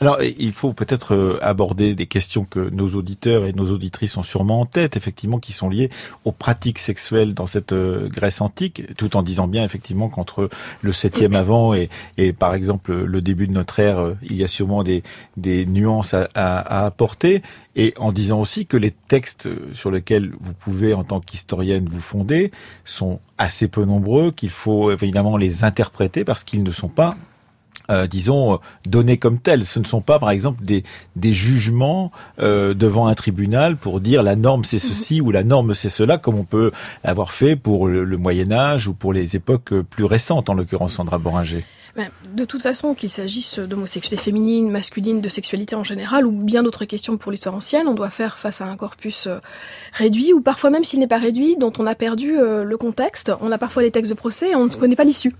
alors, 0.00 0.22
il 0.22 0.52
faut 0.52 0.72
peut-être 0.72 1.14
euh, 1.14 1.38
aborder 1.42 1.94
des 1.96 2.06
questions 2.06 2.44
que 2.44 2.70
nos 2.70 2.94
auditeurs 2.94 3.46
et 3.46 3.52
nos 3.52 3.72
auditrices 3.72 4.16
ont 4.16 4.22
sûrement 4.22 4.60
en 4.60 4.66
tête, 4.66 4.96
effectivement, 4.96 5.40
qui 5.40 5.52
sont 5.52 5.68
liées 5.68 5.90
aux 6.24 6.30
pratiques 6.30 6.78
sexuelles 6.78 7.34
dans 7.34 7.46
cette 7.46 7.72
euh, 7.72 8.08
Grèce 8.08 8.40
antique, 8.40 8.94
tout 8.96 9.16
en 9.16 9.22
disant 9.22 9.48
bien, 9.48 9.64
effectivement, 9.64 10.08
qu'entre 10.08 10.50
le 10.82 10.92
7e 10.92 11.34
avant 11.34 11.74
et, 11.74 11.88
et, 12.16 12.32
par 12.32 12.54
exemple, 12.54 12.92
le 12.92 13.20
début 13.20 13.48
de 13.48 13.52
notre 13.52 13.80
ère, 13.80 13.98
euh, 13.98 14.16
il 14.22 14.36
y 14.36 14.44
a 14.44 14.46
sûrement 14.46 14.84
des, 14.84 15.02
des 15.36 15.66
nuances 15.66 16.14
à, 16.14 16.28
à, 16.34 16.86
apporter, 16.86 17.42
et 17.74 17.92
en 17.96 18.12
disant 18.12 18.40
aussi 18.40 18.66
que 18.66 18.76
les 18.76 18.92
textes 18.92 19.48
sur 19.74 19.90
lesquels 19.90 20.32
vous 20.40 20.52
pouvez, 20.52 20.94
en 20.94 21.02
tant 21.02 21.18
qu'historienne, 21.18 21.88
vous 21.88 22.00
fonder, 22.00 22.52
sont 22.84 23.18
assez 23.36 23.66
peu 23.66 23.84
nombreux, 23.84 24.30
qu'il 24.30 24.50
faut 24.50 24.92
évidemment 24.92 25.36
les 25.36 25.64
interpréter 25.64 26.24
parce 26.24 26.44
qu'ils 26.44 26.62
ne 26.62 26.72
sont 26.72 26.88
pas 26.88 27.16
euh, 27.90 28.06
disons, 28.06 28.54
euh, 28.54 28.56
donnés 28.86 29.16
comme 29.16 29.38
tels. 29.38 29.64
Ce 29.64 29.78
ne 29.78 29.86
sont 29.86 30.02
pas, 30.02 30.18
par 30.18 30.30
exemple, 30.30 30.62
des, 30.62 30.84
des 31.16 31.32
jugements 31.32 32.12
euh, 32.38 32.74
devant 32.74 33.06
un 33.06 33.14
tribunal 33.14 33.76
pour 33.76 34.00
dire 34.00 34.22
la 34.22 34.36
norme 34.36 34.64
c'est 34.64 34.78
ceci 34.78 35.22
ou 35.22 35.30
la 35.30 35.42
norme 35.42 35.74
c'est 35.74 35.88
cela, 35.88 36.18
comme 36.18 36.38
on 36.38 36.44
peut 36.44 36.70
avoir 37.02 37.32
fait 37.32 37.56
pour 37.56 37.88
le, 37.88 38.18
Moyen 38.18 38.52
Âge 38.52 38.88
ou 38.88 38.94
pour 38.94 39.12
les 39.12 39.36
époques 39.36 39.72
plus 39.88 40.04
récentes, 40.04 40.50
en 40.50 40.54
l'occurrence 40.54 40.94
Sandra 40.94 41.18
Boringer. 41.18 41.64
Ben, 41.96 42.10
de 42.34 42.44
toute 42.44 42.62
façon, 42.62 42.94
qu'il 42.94 43.10
s'agisse 43.10 43.58
d'homosexualité 43.58 44.22
féminine, 44.22 44.70
masculine, 44.70 45.20
de 45.20 45.28
sexualité 45.28 45.74
en 45.74 45.84
général, 45.84 46.26
ou 46.26 46.32
bien 46.32 46.62
d'autres 46.62 46.84
questions 46.84 47.16
pour 47.16 47.32
l'histoire 47.32 47.54
ancienne, 47.54 47.88
on 47.88 47.94
doit 47.94 48.10
faire 48.10 48.38
face 48.38 48.60
à 48.60 48.66
un 48.66 48.76
corpus 48.76 49.28
réduit, 49.94 50.32
ou 50.32 50.40
parfois 50.40 50.70
même 50.70 50.84
s'il 50.84 51.00
n'est 51.00 51.08
pas 51.08 51.18
réduit, 51.18 51.56
dont 51.56 51.72
on 51.78 51.86
a 51.86 51.94
perdu 51.94 52.34
le 52.36 52.76
contexte. 52.76 53.32
On 53.40 53.50
a 53.50 53.58
parfois 53.58 53.82
des 53.82 53.90
textes 53.90 54.10
de 54.10 54.16
procès 54.16 54.50
et 54.50 54.54
on 54.54 54.66
ne 54.66 54.70
connaît 54.70 54.96
pas 54.96 55.04
l'issue. 55.04 55.34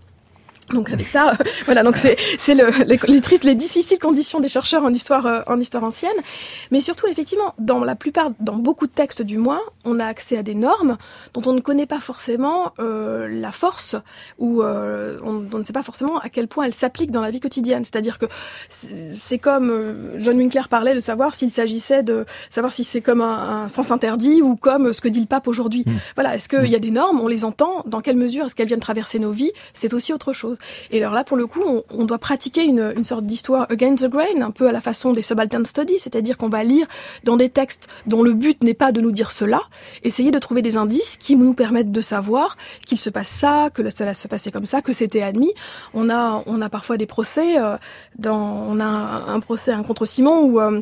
Donc 0.73 0.91
avec 0.91 1.09
ça, 1.09 1.33
voilà, 1.67 1.83
donc 1.83 1.97
c'est 1.97 2.17
c'est 2.39 2.55
le, 2.55 2.71
les, 2.85 2.99
les, 3.09 3.21
tristes, 3.21 3.45
les 3.45 3.55
difficiles 3.55 3.99
conditions 3.99 4.41
des 4.41 4.49
chercheurs 4.49 4.85
en 4.85 4.93
histoire 4.93 5.27
euh, 5.27 5.41
en 5.47 5.59
histoire 5.61 5.85
ancienne, 5.85 6.11
mais 6.71 6.81
surtout 6.81 7.07
effectivement 7.07 7.55
dans 7.59 7.83
la 7.85 7.95
plupart, 7.95 8.31
dans 8.41 8.57
beaucoup 8.57 8.87
de 8.87 8.93
textes 8.93 9.23
du 9.23 9.39
moins, 9.39 9.61
on 9.85 10.01
a 10.01 10.05
accès 10.05 10.37
à 10.37 10.43
des 10.43 10.55
normes 10.55 10.97
dont 11.35 11.43
on 11.47 11.53
ne 11.53 11.61
connaît 11.61 11.87
pas 11.87 12.01
forcément 12.01 12.73
euh, 12.79 13.29
la 13.29 13.53
force 13.53 13.97
ou 14.39 14.63
euh, 14.63 15.19
on, 15.25 15.47
on, 15.53 15.59
ne 15.59 15.65
sait 15.65 15.73
pas 15.73 15.83
forcément 15.83 16.19
à 16.19 16.29
quel 16.29 16.49
point 16.49 16.65
elles 16.65 16.75
s'appliquent 16.75 17.11
dans 17.11 17.21
la 17.21 17.31
vie 17.31 17.41
quotidienne. 17.41 17.85
C'est-à-dire 17.85 18.19
que 18.19 18.27
c'est 18.69 19.39
comme 19.39 19.71
euh, 19.71 20.19
John 20.19 20.37
Winkler 20.37 20.63
parlait 20.69 20.95
de 20.95 21.01
savoir 21.01 21.35
s'il 21.35 21.53
s'agissait 21.53 22.03
de 22.03 22.27
savoir 22.51 22.73
si 22.73 22.85
c'est 22.85 23.01
comme 23.01 23.21
un, 23.21 23.65
un, 23.65 23.69
sens 23.69 23.91
interdit 23.91 24.43
ou 24.43 24.57
comme 24.57 24.93
ce 24.93 25.01
que 25.01 25.09
dit 25.09 25.21
le 25.21 25.27
pape 25.27 25.49
aujourd'hui. 25.49 25.85
Mmh. 25.87 25.93
Voilà, 26.15 26.37
est-ce 26.37 26.49
qu'il 26.49 26.61
mmh. 26.61 26.67
y 26.67 26.77
a 26.77 26.81
des 26.81 26.91
normes, 26.91 27.21
on 27.21 27.29
les 27.29 27.45
entend, 27.45 27.83
dans 27.87 28.01
quelle 28.01 28.17
mesure 28.17 28.47
est-ce 28.47 28.55
qu'elles 28.55 28.69
viennent 28.69 28.81
traverser 28.81 29.19
nos 29.19 29.31
vies, 29.31 29.53
c'est 29.75 29.95
aussi 29.95 30.13
autre 30.13 30.33
chose. 30.33 30.58
Et 30.91 30.99
alors 30.99 31.15
là, 31.15 31.25
pour 31.25 31.37
le 31.37 31.47
coup, 31.47 31.63
on, 31.91 32.05
doit 32.05 32.19
pratiquer 32.19 32.63
une, 32.63 33.05
sorte 33.05 33.25
d'histoire 33.25 33.67
against 33.71 34.05
the 34.05 34.11
grain, 34.11 34.41
un 34.41 34.51
peu 34.51 34.69
à 34.69 34.73
la 34.73 34.81
façon 34.81 35.13
des 35.13 35.23
subaltern 35.23 35.65
studies, 35.67 35.99
c'est-à-dire 35.99 36.37
qu'on 36.37 36.49
va 36.49 36.65
lire 36.65 36.87
dans 37.25 37.37
des 37.37 37.49
textes 37.49 37.89
dont 38.07 38.23
le 38.23 38.33
but 38.33 38.63
n'est 38.63 38.75
pas 38.75 38.93
de 38.93 39.01
nous 39.01 39.11
dire 39.11 39.31
cela, 39.31 39.61
essayer 40.03 40.31
de 40.31 40.39
trouver 40.39 40.63
des 40.63 40.77
indices 40.77 41.17
qui 41.17 41.37
nous 41.37 41.55
permettent 41.55 41.93
de 41.93 42.01
savoir 42.01 42.57
qu'il 42.87 42.99
se 42.99 43.11
passe 43.11 43.29
ça, 43.29 43.71
que 43.73 43.89
cela 43.91 44.15
se 44.15 44.29
passait 44.29 44.51
comme 44.51 44.67
ça, 44.67 44.83
que 44.83 44.93
c'était 44.93 45.23
admis. 45.23 45.53
On 45.95 46.11
a, 46.11 46.43
on 46.47 46.61
a 46.61 46.69
parfois 46.69 46.97
des 46.97 47.07
procès, 47.07 47.61
euh, 47.61 47.77
dans, 48.19 48.39
on 48.39 48.81
a 48.81 48.85
un 48.85 49.41
procès, 49.41 49.73
un 49.73 49.83
contre 49.83 50.07
Simon 50.07 50.43
où 50.43 50.61
euh, 50.61 50.81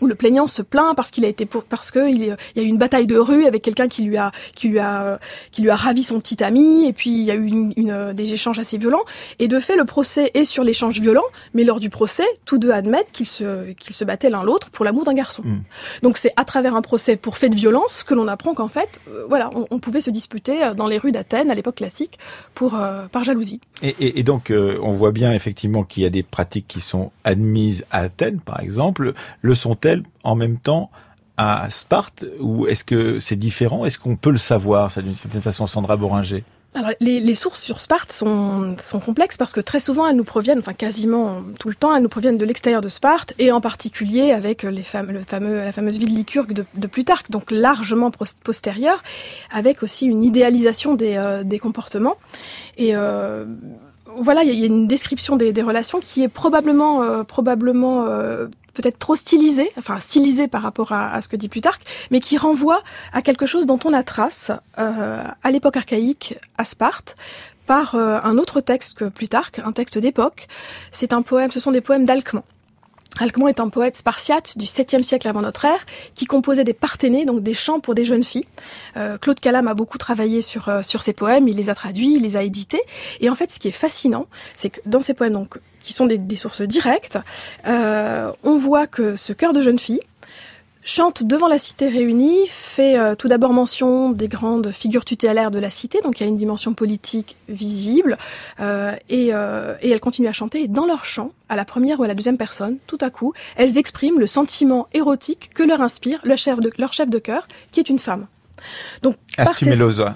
où 0.00 0.06
le 0.06 0.14
plaignant 0.14 0.46
se 0.46 0.62
plaint 0.62 0.94
parce 0.96 1.10
qu'il 1.10 1.24
a 1.24 1.28
été 1.28 1.46
pour, 1.46 1.64
parce 1.64 1.90
que 1.90 2.08
il, 2.10 2.22
y 2.22 2.30
a 2.30 2.62
eu 2.62 2.66
une 2.66 2.78
bataille 2.78 3.06
de 3.06 3.16
rue 3.16 3.46
avec 3.46 3.62
quelqu'un 3.62 3.88
qui 3.88 4.02
lui 4.02 4.16
a 4.16 4.32
qui 4.54 4.68
lui 4.68 4.78
a 4.78 5.18
qui 5.52 5.62
lui 5.62 5.70
a 5.70 5.76
ravi 5.76 6.04
son 6.04 6.20
petit 6.20 6.42
ami 6.42 6.86
et 6.86 6.92
puis 6.92 7.10
il 7.10 7.22
y 7.22 7.30
a 7.30 7.34
eu 7.34 7.46
une, 7.46 7.72
une, 7.76 8.12
des 8.12 8.32
échanges 8.32 8.58
assez 8.58 8.78
violents. 8.78 9.04
Et 9.38 9.48
de 9.48 9.60
fait 9.60 9.76
le 9.76 9.84
procès 9.84 10.30
est 10.34 10.44
sur 10.44 10.64
l'échange 10.64 11.00
violent 11.00 11.24
mais 11.54 11.64
lors 11.64 11.80
du 11.80 11.90
procès 11.90 12.24
tous 12.44 12.58
deux 12.58 12.70
admettent 12.70 13.12
qu'ils 13.12 13.26
se 13.26 13.72
qu'ils 13.72 13.94
se 13.94 14.04
battaient 14.04 14.30
l'un 14.30 14.42
l'autre 14.42 14.70
pour 14.70 14.84
l'amour 14.84 15.04
d'un 15.04 15.14
garçon. 15.14 15.42
Mm. 15.44 15.60
donc 16.02 16.18
c'est 16.18 16.32
à 16.36 16.44
travers 16.44 16.74
un 16.74 16.82
procès 16.82 17.16
pour 17.16 17.36
fait 17.36 17.48
de 17.48 17.56
violence 17.56 18.04
que 18.04 18.14
l'on 18.14 18.28
apprend 18.28 18.54
qu'en 18.54 18.68
fait 18.68 19.00
euh, 19.08 19.24
voilà 19.28 19.50
on, 19.54 19.66
on, 19.70 19.78
pouvait 19.78 20.00
se 20.00 20.10
disputer 20.10 20.62
euh, 20.62 20.74
dans 20.74 20.86
les 20.86 20.98
rues 20.98 21.12
d'Athènes 21.12 21.50
à 21.50 21.54
l'époque 21.54 21.76
classique 21.76 22.18
pour 22.54 22.74
euh, 22.74 23.06
par 23.08 23.24
jalousie. 23.24 23.60
Et, 23.82 23.94
et, 24.00 24.20
et 24.20 24.22
donc 24.22 24.52
on 24.52 24.92
voit 24.92 25.12
bien 25.12 25.32
effectivement 25.32 25.84
qu'il 25.84 26.02
y 26.02 26.06
a 26.06 26.10
des 26.10 26.22
pratiques 26.22 26.66
qui 26.68 26.80
sont 26.80 27.10
admises 27.24 27.84
à 27.90 28.00
Athènes 28.00 28.40
par 28.40 28.60
exemple. 28.60 29.12
Le 29.40 29.54
sont 29.54 29.74
en 30.22 30.34
même 30.34 30.58
temps 30.58 30.90
à 31.36 31.68
Sparte 31.70 32.24
ou 32.40 32.66
est-ce 32.66 32.84
que 32.84 33.20
c'est 33.20 33.36
différent? 33.36 33.84
Est-ce 33.84 33.98
qu'on 33.98 34.16
peut 34.16 34.30
le 34.30 34.38
savoir, 34.38 34.90
ça 34.90 35.02
d'une 35.02 35.14
certaine 35.14 35.42
façon, 35.42 35.66
Sandra 35.66 35.96
Boringer? 35.96 36.44
Alors, 36.76 36.90
les, 37.00 37.34
sources 37.34 37.62
sur 37.62 37.80
Sparte 37.80 38.12
sont, 38.12 38.76
complexes 39.02 39.38
parce 39.38 39.54
que 39.54 39.62
très 39.62 39.80
souvent 39.80 40.06
elles 40.06 40.16
nous 40.16 40.24
proviennent, 40.24 40.58
enfin 40.58 40.74
quasiment 40.74 41.42
tout 41.58 41.70
le 41.70 41.74
temps, 41.74 41.96
elles 41.96 42.02
nous 42.02 42.10
proviennent 42.10 42.36
de 42.36 42.44
l'extérieur 42.44 42.82
de 42.82 42.90
Sparte 42.90 43.32
et 43.38 43.50
en 43.50 43.62
particulier 43.62 44.32
avec 44.32 44.62
le 44.62 44.82
fameux, 44.82 45.24
la 45.40 45.72
fameuse 45.72 45.98
ville 45.98 46.14
lycurgue 46.14 46.52
de, 46.52 46.86
Plutarque, 46.86 47.30
donc 47.30 47.50
largement 47.50 48.10
postérieure, 48.44 49.02
avec 49.50 49.82
aussi 49.82 50.04
une 50.04 50.22
idéalisation 50.22 50.94
des, 50.94 51.16
euh, 51.16 51.58
comportements. 51.58 52.16
Et 52.76 52.94
euh, 52.94 53.46
voilà, 54.18 54.44
il 54.44 54.54
y, 54.54 54.62
a 54.62 54.66
une 54.66 54.86
description 54.86 55.36
des, 55.36 55.62
relations 55.62 56.00
qui 56.00 56.22
est 56.22 56.28
probablement, 56.28 57.02
euh, 57.02 57.22
probablement 57.22 58.04
peut-être 58.76 58.98
trop 58.98 59.16
stylisé, 59.16 59.72
enfin 59.78 59.98
stylisé 59.98 60.48
par 60.48 60.62
rapport 60.62 60.92
à, 60.92 61.20
ce 61.22 61.28
que 61.28 61.36
dit 61.36 61.48
Plutarque, 61.48 61.82
mais 62.10 62.20
qui 62.20 62.36
renvoie 62.36 62.82
à 63.12 63.22
quelque 63.22 63.46
chose 63.46 63.66
dont 63.66 63.80
on 63.84 63.92
a 63.92 64.02
trace 64.02 64.52
euh, 64.78 65.24
à 65.42 65.50
l'époque 65.50 65.76
archaïque 65.76 66.38
à 66.58 66.64
Sparte 66.64 67.16
par 67.66 67.94
euh, 67.94 68.20
un 68.22 68.36
autre 68.38 68.60
texte 68.60 68.98
que 68.98 69.06
Plutarque, 69.06 69.60
un 69.64 69.72
texte 69.72 69.98
d'époque. 69.98 70.46
C'est 70.92 71.12
un 71.12 71.22
poème, 71.22 71.50
ce 71.50 71.58
sont 71.58 71.72
des 71.72 71.80
poèmes 71.80 72.04
d'Alcman. 72.04 72.42
Alcman 73.18 73.48
est 73.48 73.60
un 73.60 73.70
poète 73.70 73.96
spartiate 73.96 74.58
du 74.58 74.66
7e 74.66 75.02
siècle 75.02 75.26
avant 75.26 75.40
notre 75.40 75.64
ère 75.64 75.86
qui 76.14 76.26
composait 76.26 76.64
des 76.64 76.74
parténés, 76.74 77.24
donc 77.24 77.42
des 77.42 77.54
chants 77.54 77.80
pour 77.80 77.94
des 77.94 78.04
jeunes 78.04 78.24
filles. 78.24 78.44
Euh, 78.98 79.16
Claude 79.16 79.40
Calam 79.40 79.68
a 79.68 79.74
beaucoup 79.74 79.96
travaillé 79.96 80.42
sur 80.42 80.68
sur 80.82 81.02
ces 81.02 81.14
poèmes, 81.14 81.48
il 81.48 81.56
les 81.56 81.70
a 81.70 81.74
traduits, 81.74 82.16
il 82.16 82.22
les 82.22 82.36
a 82.36 82.42
édités. 82.42 82.82
Et 83.20 83.30
en 83.30 83.34
fait, 83.34 83.50
ce 83.50 83.58
qui 83.58 83.68
est 83.68 83.78
fascinant, 83.86 84.26
c'est 84.54 84.68
que 84.68 84.80
dans 84.84 85.00
ces 85.00 85.14
poèmes, 85.14 85.32
donc 85.32 85.56
qui 85.86 85.92
sont 85.92 86.06
des, 86.06 86.36
sources 86.36 86.62
directes, 86.62 87.16
euh, 87.66 88.32
on 88.42 88.58
voit 88.58 88.88
que 88.88 89.14
ce 89.14 89.32
cœur 89.32 89.52
de 89.52 89.60
jeune 89.62 89.78
fille, 89.78 90.00
chante 90.84 91.22
devant 91.22 91.46
la 91.46 91.60
cité 91.60 91.88
réunie, 91.88 92.48
fait 92.48 92.98
euh, 92.98 93.14
tout 93.14 93.28
d'abord 93.28 93.52
mention 93.52 94.10
des 94.10 94.26
grandes 94.26 94.72
figures 94.72 95.04
tutélaires 95.04 95.52
de 95.52 95.60
la 95.60 95.70
cité, 95.70 96.00
donc 96.02 96.18
il 96.18 96.24
y 96.24 96.26
a 96.26 96.28
une 96.28 96.36
dimension 96.36 96.74
politique 96.74 97.36
visible, 97.48 98.18
euh, 98.58 98.96
et, 99.08 99.28
euh, 99.32 99.76
et 99.80 99.90
elle 99.90 100.00
continue 100.00 100.26
à 100.26 100.32
chanter, 100.32 100.66
dans 100.66 100.86
leur 100.86 101.04
chant, 101.04 101.30
à 101.48 101.54
la 101.54 101.64
première 101.64 102.00
ou 102.00 102.02
à 102.02 102.08
la 102.08 102.14
deuxième 102.14 102.38
personne, 102.38 102.78
tout 102.88 102.98
à 103.00 103.10
coup, 103.10 103.32
elles 103.54 103.78
expriment 103.78 104.18
le 104.18 104.26
sentiment 104.26 104.88
érotique 104.92 105.50
que 105.54 105.62
leur 105.62 105.82
inspire 105.82 106.18
le 106.24 106.34
chef 106.34 106.58
de, 106.58 106.72
leur 106.78 106.92
chef 106.92 107.08
de 107.08 107.18
cœur, 107.18 107.46
qui 107.70 107.78
est 107.78 107.88
une 107.88 108.00
femme. 108.00 108.26
Donc, 109.02 109.16
Astumeloisa, 109.36 110.14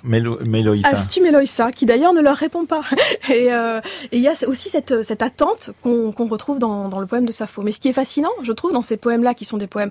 Astumeloisa, 0.84 1.70
qui 1.72 1.86
d'ailleurs 1.86 2.12
ne 2.12 2.20
leur 2.20 2.36
répond 2.36 2.66
pas. 2.66 2.82
Euh, 3.30 3.80
et 4.12 4.16
il 4.16 4.22
y 4.22 4.28
a 4.28 4.34
aussi 4.46 4.68
cette, 4.68 5.02
cette 5.02 5.22
attente 5.22 5.70
qu'on 5.82 6.28
retrouve 6.28 6.58
dans, 6.58 6.88
dans, 6.88 7.00
le 7.00 7.06
poème 7.06 7.26
de 7.26 7.32
Sappho. 7.32 7.62
Mais 7.62 7.70
ce 7.70 7.80
qui 7.80 7.88
est 7.88 7.92
fascinant, 7.92 8.30
je 8.42 8.52
trouve, 8.52 8.72
dans 8.72 8.82
ces 8.82 8.96
poèmes-là, 8.96 9.34
qui 9.34 9.44
sont 9.44 9.56
des 9.56 9.66
poèmes 9.66 9.90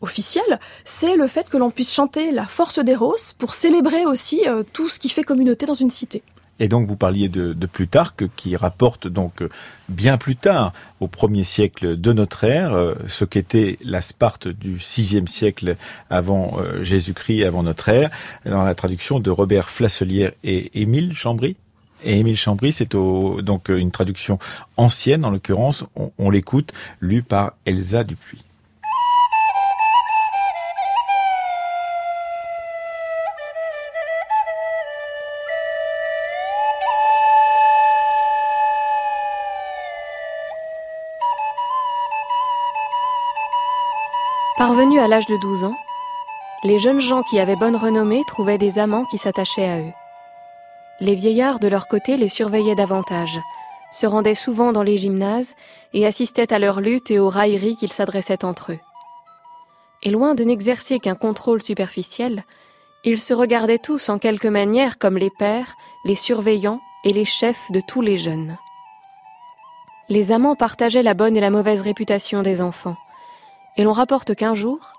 officiels, 0.00 0.60
c'est 0.84 1.16
le 1.16 1.26
fait 1.26 1.48
que 1.48 1.56
l'on 1.56 1.70
puisse 1.70 1.92
chanter 1.92 2.30
la 2.32 2.46
force 2.46 2.78
d'Eros 2.78 3.16
pour 3.38 3.54
célébrer 3.54 4.06
aussi 4.06 4.42
euh, 4.46 4.62
tout 4.72 4.88
ce 4.88 4.98
qui 4.98 5.08
fait 5.08 5.22
communauté 5.22 5.66
dans 5.66 5.74
une 5.74 5.90
cité. 5.90 6.22
Et 6.60 6.68
donc 6.68 6.86
vous 6.86 6.96
parliez 6.96 7.28
de, 7.28 7.54
de 7.54 7.66
Plutarque 7.66 8.24
qui 8.36 8.54
rapporte 8.54 9.08
donc 9.08 9.42
bien 9.88 10.18
plus 10.18 10.36
tard, 10.36 10.72
au 11.00 11.08
premier 11.08 11.42
siècle 11.42 11.98
de 11.98 12.12
notre 12.12 12.44
ère, 12.44 12.74
euh, 12.74 12.94
ce 13.08 13.24
qu'était 13.24 13.78
la 13.82 14.02
Sparte 14.02 14.46
du 14.46 14.78
sixième 14.78 15.26
siècle 15.26 15.76
avant 16.10 16.58
euh, 16.58 16.82
Jésus-Christ, 16.82 17.44
avant 17.44 17.62
notre 17.62 17.88
ère, 17.88 18.10
dans 18.44 18.64
la 18.64 18.74
traduction 18.74 19.20
de 19.20 19.30
Robert 19.30 19.70
Flasselière 19.70 20.32
et 20.44 20.80
Émile 20.80 21.14
Chambry. 21.14 21.56
Et 22.04 22.18
Émile 22.18 22.36
Chambry, 22.36 22.72
c'est 22.72 22.92
donc 22.92 23.68
une 23.68 23.90
traduction 23.90 24.38
ancienne, 24.76 25.24
en 25.24 25.30
l'occurrence, 25.30 25.84
on, 25.96 26.12
on 26.18 26.30
l'écoute, 26.30 26.72
lue 27.00 27.22
par 27.22 27.52
Elsa 27.66 28.04
Dupuis. 28.04 28.42
Parvenus 44.60 45.00
à 45.00 45.08
l'âge 45.08 45.24
de 45.24 45.38
12 45.38 45.64
ans, 45.64 45.76
les 46.64 46.78
jeunes 46.78 47.00
gens 47.00 47.22
qui 47.22 47.40
avaient 47.40 47.56
bonne 47.56 47.76
renommée 47.76 48.20
trouvaient 48.26 48.58
des 48.58 48.78
amants 48.78 49.06
qui 49.06 49.16
s'attachaient 49.16 49.66
à 49.66 49.80
eux. 49.80 49.92
Les 51.00 51.14
vieillards 51.14 51.60
de 51.60 51.66
leur 51.66 51.88
côté 51.88 52.18
les 52.18 52.28
surveillaient 52.28 52.74
davantage, 52.74 53.40
se 53.90 54.06
rendaient 54.06 54.34
souvent 54.34 54.72
dans 54.72 54.82
les 54.82 54.98
gymnases 54.98 55.54
et 55.94 56.04
assistaient 56.04 56.52
à 56.52 56.58
leurs 56.58 56.82
luttes 56.82 57.10
et 57.10 57.18
aux 57.18 57.30
railleries 57.30 57.74
qu'ils 57.76 57.90
s'adressaient 57.90 58.44
entre 58.44 58.72
eux. 58.72 58.78
Et 60.02 60.10
loin 60.10 60.34
de 60.34 60.44
n'exercer 60.44 60.98
qu'un 60.98 61.14
contrôle 61.14 61.62
superficiel, 61.62 62.44
ils 63.02 63.18
se 63.18 63.32
regardaient 63.32 63.78
tous 63.78 64.10
en 64.10 64.18
quelque 64.18 64.48
manière 64.48 64.98
comme 64.98 65.16
les 65.16 65.30
pères, 65.30 65.74
les 66.04 66.14
surveillants 66.14 66.82
et 67.04 67.14
les 67.14 67.24
chefs 67.24 67.72
de 67.72 67.80
tous 67.80 68.02
les 68.02 68.18
jeunes. 68.18 68.58
Les 70.10 70.32
amants 70.32 70.54
partageaient 70.54 71.02
la 71.02 71.14
bonne 71.14 71.38
et 71.38 71.40
la 71.40 71.48
mauvaise 71.48 71.80
réputation 71.80 72.42
des 72.42 72.60
enfants, 72.60 72.96
et 73.80 73.82
l'on 73.82 73.92
rapporte 73.92 74.34
qu'un 74.34 74.52
jour, 74.52 74.92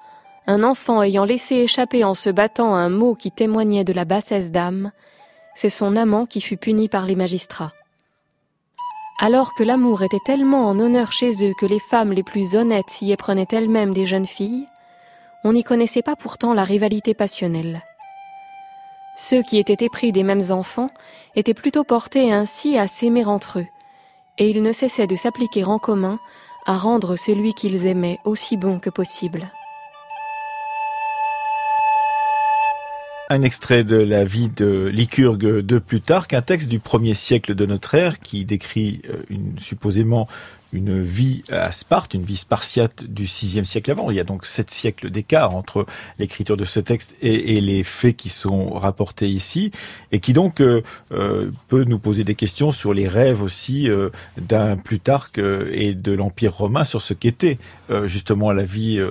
un 0.47 0.63
enfant 0.63 1.03
ayant 1.03 1.23
laissé 1.23 1.57
échapper 1.57 2.03
en 2.03 2.15
se 2.15 2.31
battant 2.31 2.73
un 2.73 2.89
mot 2.89 3.13
qui 3.13 3.29
témoignait 3.29 3.83
de 3.83 3.93
la 3.93 4.05
bassesse 4.05 4.49
d'âme, 4.49 4.91
c'est 5.53 5.69
son 5.69 5.95
amant 5.95 6.25
qui 6.25 6.41
fut 6.41 6.57
puni 6.57 6.89
par 6.89 7.05
les 7.05 7.15
magistrats. 7.15 7.73
Alors 9.19 9.53
que 9.53 9.61
l'amour 9.61 10.01
était 10.01 10.17
tellement 10.25 10.67
en 10.67 10.79
honneur 10.79 11.11
chez 11.11 11.45
eux 11.45 11.53
que 11.59 11.67
les 11.67 11.77
femmes 11.79 12.11
les 12.11 12.23
plus 12.23 12.55
honnêtes 12.55 12.89
s'y 12.89 13.11
éprenaient 13.11 13.45
elles-mêmes 13.51 13.93
des 13.93 14.07
jeunes 14.07 14.25
filles, 14.25 14.65
on 15.43 15.53
n'y 15.53 15.63
connaissait 15.63 16.01
pas 16.01 16.15
pourtant 16.15 16.55
la 16.55 16.63
rivalité 16.63 17.13
passionnelle. 17.13 17.83
Ceux 19.15 19.43
qui 19.43 19.59
étaient 19.59 19.85
épris 19.85 20.11
des 20.11 20.23
mêmes 20.23 20.49
enfants 20.49 20.89
étaient 21.35 21.53
plutôt 21.53 21.83
portés 21.83 22.33
ainsi 22.33 22.79
à 22.79 22.87
s'aimer 22.87 23.25
entre 23.25 23.59
eux, 23.59 23.67
et 24.39 24.49
ils 24.49 24.63
ne 24.63 24.71
cessaient 24.71 25.05
de 25.05 25.15
s'appliquer 25.15 25.65
en 25.65 25.77
commun 25.77 26.17
à 26.65 26.77
rendre 26.77 27.15
celui 27.15 27.53
qu'ils 27.53 27.87
aimaient 27.87 28.19
aussi 28.25 28.57
bon 28.57 28.79
que 28.79 28.89
possible. 28.89 29.51
Un 33.29 33.43
extrait 33.43 33.85
de 33.85 33.95
la 33.95 34.25
vie 34.25 34.49
de 34.49 34.91
Lycurgue 34.93 35.59
de 35.59 35.79
Plutarque, 35.79 36.33
un 36.33 36.41
texte 36.41 36.67
du 36.67 36.79
premier 36.79 37.13
siècle 37.13 37.55
de 37.55 37.65
notre 37.65 37.95
ère 37.95 38.19
qui 38.19 38.43
décrit 38.43 39.01
euh, 39.09 39.23
une, 39.29 39.57
supposément 39.57 40.27
une 40.73 41.01
vie 41.01 41.43
à 41.49 41.71
Sparte, 41.71 42.13
une 42.13 42.23
vie 42.23 42.37
spartiate 42.37 43.03
du 43.03 43.27
sixième 43.27 43.65
siècle 43.65 43.91
avant. 43.91 44.09
Il 44.09 44.17
y 44.17 44.19
a 44.19 44.23
donc 44.23 44.45
sept 44.45 44.71
siècles 44.71 45.09
d'écart 45.09 45.55
entre 45.55 45.85
l'écriture 46.19 46.57
de 46.57 46.65
ce 46.65 46.79
texte 46.79 47.15
et, 47.21 47.57
et, 47.57 47.61
les 47.61 47.83
faits 47.83 48.15
qui 48.15 48.29
sont 48.29 48.71
rapportés 48.71 49.29
ici, 49.29 49.71
et 50.11 50.19
qui 50.19 50.33
donc 50.33 50.61
euh, 50.61 50.81
euh 51.11 51.51
peut 51.67 51.83
nous 51.83 51.99
poser 51.99 52.23
des 52.23 52.35
questions 52.35 52.71
sur 52.71 52.93
les 52.93 53.07
rêves 53.07 53.41
aussi 53.41 53.89
euh, 53.89 54.09
d'un 54.37 54.77
Plutarque 54.77 55.37
euh, 55.39 55.69
et 55.73 55.93
de 55.93 56.11
l'Empire 56.11 56.55
romain 56.55 56.83
sur 56.83 57.01
ce 57.01 57.13
qu'était 57.13 57.57
justement 58.05 58.51
la 58.53 58.63
vie 58.63 59.01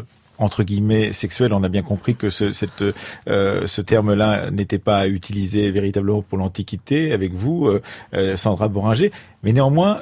entre 0.40 0.64
guillemets 0.64 1.12
sexuelle, 1.12 1.52
on 1.52 1.62
a 1.62 1.68
bien 1.68 1.82
compris 1.82 2.16
que 2.16 2.30
ce, 2.30 2.50
cette, 2.52 2.82
euh, 3.28 3.66
ce 3.66 3.80
terme-là 3.80 4.50
n'était 4.50 4.78
pas 4.78 5.06
utilisé 5.06 5.70
véritablement 5.70 6.22
pour 6.22 6.38
l'Antiquité 6.38 7.12
avec 7.12 7.32
vous, 7.32 7.68
euh, 8.14 8.36
Sandra 8.36 8.66
Boringer. 8.68 9.12
Mais 9.42 9.52
néanmoins, 9.52 10.00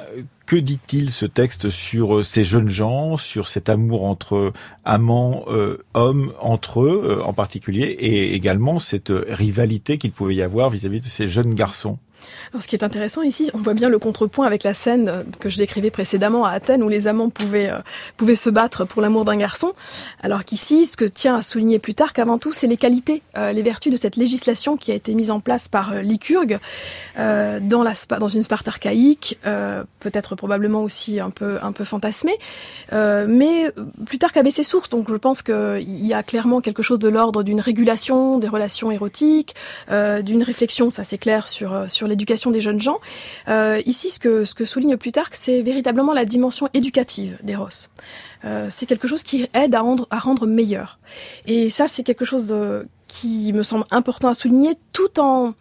que 0.49 0.55
dit-il 0.55 1.11
ce 1.11 1.27
texte 1.27 1.69
sur 1.69 2.17
euh, 2.17 2.23
ces 2.23 2.43
jeunes 2.43 2.69
gens, 2.69 3.17
sur 3.17 3.47
cet 3.47 3.69
amour 3.69 4.03
entre 4.03 4.51
amants, 4.83 5.45
euh, 5.47 5.77
hommes 5.93 6.33
entre 6.39 6.81
eux 6.81 7.19
euh, 7.19 7.23
en 7.23 7.33
particulier, 7.33 7.83
et 7.99 8.33
également 8.33 8.79
cette 8.79 9.13
rivalité 9.13 9.99
qu'il 9.99 10.11
pouvait 10.11 10.33
y 10.33 10.41
avoir 10.41 10.71
vis-à-vis 10.71 11.01
de 11.01 11.05
ces 11.05 11.27
jeunes 11.27 11.53
garçons? 11.53 11.99
Alors, 12.51 12.63
ce 12.63 12.67
qui 12.67 12.75
est 12.75 12.83
intéressant 12.83 13.21
ici, 13.21 13.49
on 13.53 13.59
voit 13.59 13.73
bien 13.73 13.89
le 13.89 13.99
contrepoint 13.99 14.45
avec 14.45 14.63
la 14.63 14.73
scène 14.73 15.25
que 15.39 15.49
je 15.49 15.57
décrivais 15.57 15.91
précédemment 15.91 16.45
à 16.45 16.51
Athènes, 16.51 16.83
où 16.83 16.89
les 16.89 17.07
amants 17.07 17.29
pouvaient, 17.29 17.69
euh, 17.69 17.79
pouvaient 18.17 18.35
se 18.35 18.49
battre 18.49 18.85
pour 18.85 19.01
l'amour 19.01 19.25
d'un 19.25 19.37
garçon, 19.37 19.73
alors 20.21 20.43
qu'ici, 20.43 20.85
ce 20.85 20.97
que 20.97 21.05
tient 21.05 21.35
à 21.37 21.41
souligner 21.41 21.79
plus 21.79 21.93
tard 21.93 22.13
qu'avant 22.13 22.37
tout, 22.37 22.51
c'est 22.51 22.67
les 22.67 22.77
qualités, 22.77 23.21
euh, 23.37 23.51
les 23.51 23.61
vertus 23.61 23.91
de 23.91 23.97
cette 23.97 24.15
législation 24.15 24.77
qui 24.77 24.91
a 24.91 24.95
été 24.95 25.13
mise 25.13 25.31
en 25.31 25.39
place 25.39 25.67
par 25.67 25.93
euh, 25.93 26.01
Lycurgue 26.01 26.59
dans, 27.17 27.83
la, 27.83 27.93
dans 28.19 28.27
une 28.27 28.43
Sparte 28.43 28.67
archaïque, 28.67 29.37
peut-être 29.99 30.35
probablement 30.35 30.81
aussi 30.81 31.19
un 31.19 31.29
peu, 31.29 31.57
un 31.61 31.71
peu 31.71 31.83
fantasmée, 31.83 32.37
mais 32.91 33.71
plus 34.05 34.17
tard 34.17 34.31
ses 34.49 34.63
sources. 34.63 34.89
Donc, 34.89 35.09
je 35.09 35.15
pense 35.15 35.41
qu'il 35.41 36.05
y 36.05 36.13
a 36.13 36.23
clairement 36.23 36.61
quelque 36.61 36.81
chose 36.81 36.99
de 36.99 37.09
l'ordre 37.09 37.43
d'une 37.43 37.59
régulation 37.59 38.39
des 38.39 38.47
relations 38.47 38.91
érotiques, 38.91 39.55
d'une 39.89 40.43
réflexion, 40.43 40.91
ça 40.91 41.03
c'est 41.03 41.17
clair, 41.17 41.47
sur, 41.47 41.85
sur 41.89 42.07
l'éducation 42.09 42.51
des 42.51 42.61
jeunes 42.61 42.81
gens. 42.81 42.99
Euh, 43.47 43.81
ici, 43.85 44.09
ce 44.09 44.19
que, 44.19 44.45
ce 44.45 44.53
que 44.53 44.65
souligne 44.65 44.97
Plutarque, 44.97 45.35
c'est 45.35 45.61
véritablement 45.61 46.13
la 46.13 46.25
dimension 46.25 46.67
éducative 46.73 47.37
d'Eros. 47.43 47.87
Euh, 48.45 48.67
c'est 48.69 48.85
quelque 48.85 49.07
chose 49.07 49.23
qui 49.23 49.47
aide 49.53 49.75
à 49.75 49.81
rendre, 49.81 50.07
à 50.11 50.19
rendre 50.19 50.45
meilleur. 50.45 50.99
Et 51.45 51.69
ça, 51.69 51.87
c'est 51.87 52.03
quelque 52.03 52.25
chose 52.25 52.53
qui 53.07 53.53
me 53.53 53.63
semble 53.63 53.85
important 53.91 54.29
à 54.29 54.33
souligner, 54.33 54.73
tout 54.93 55.19
en... 55.19 55.53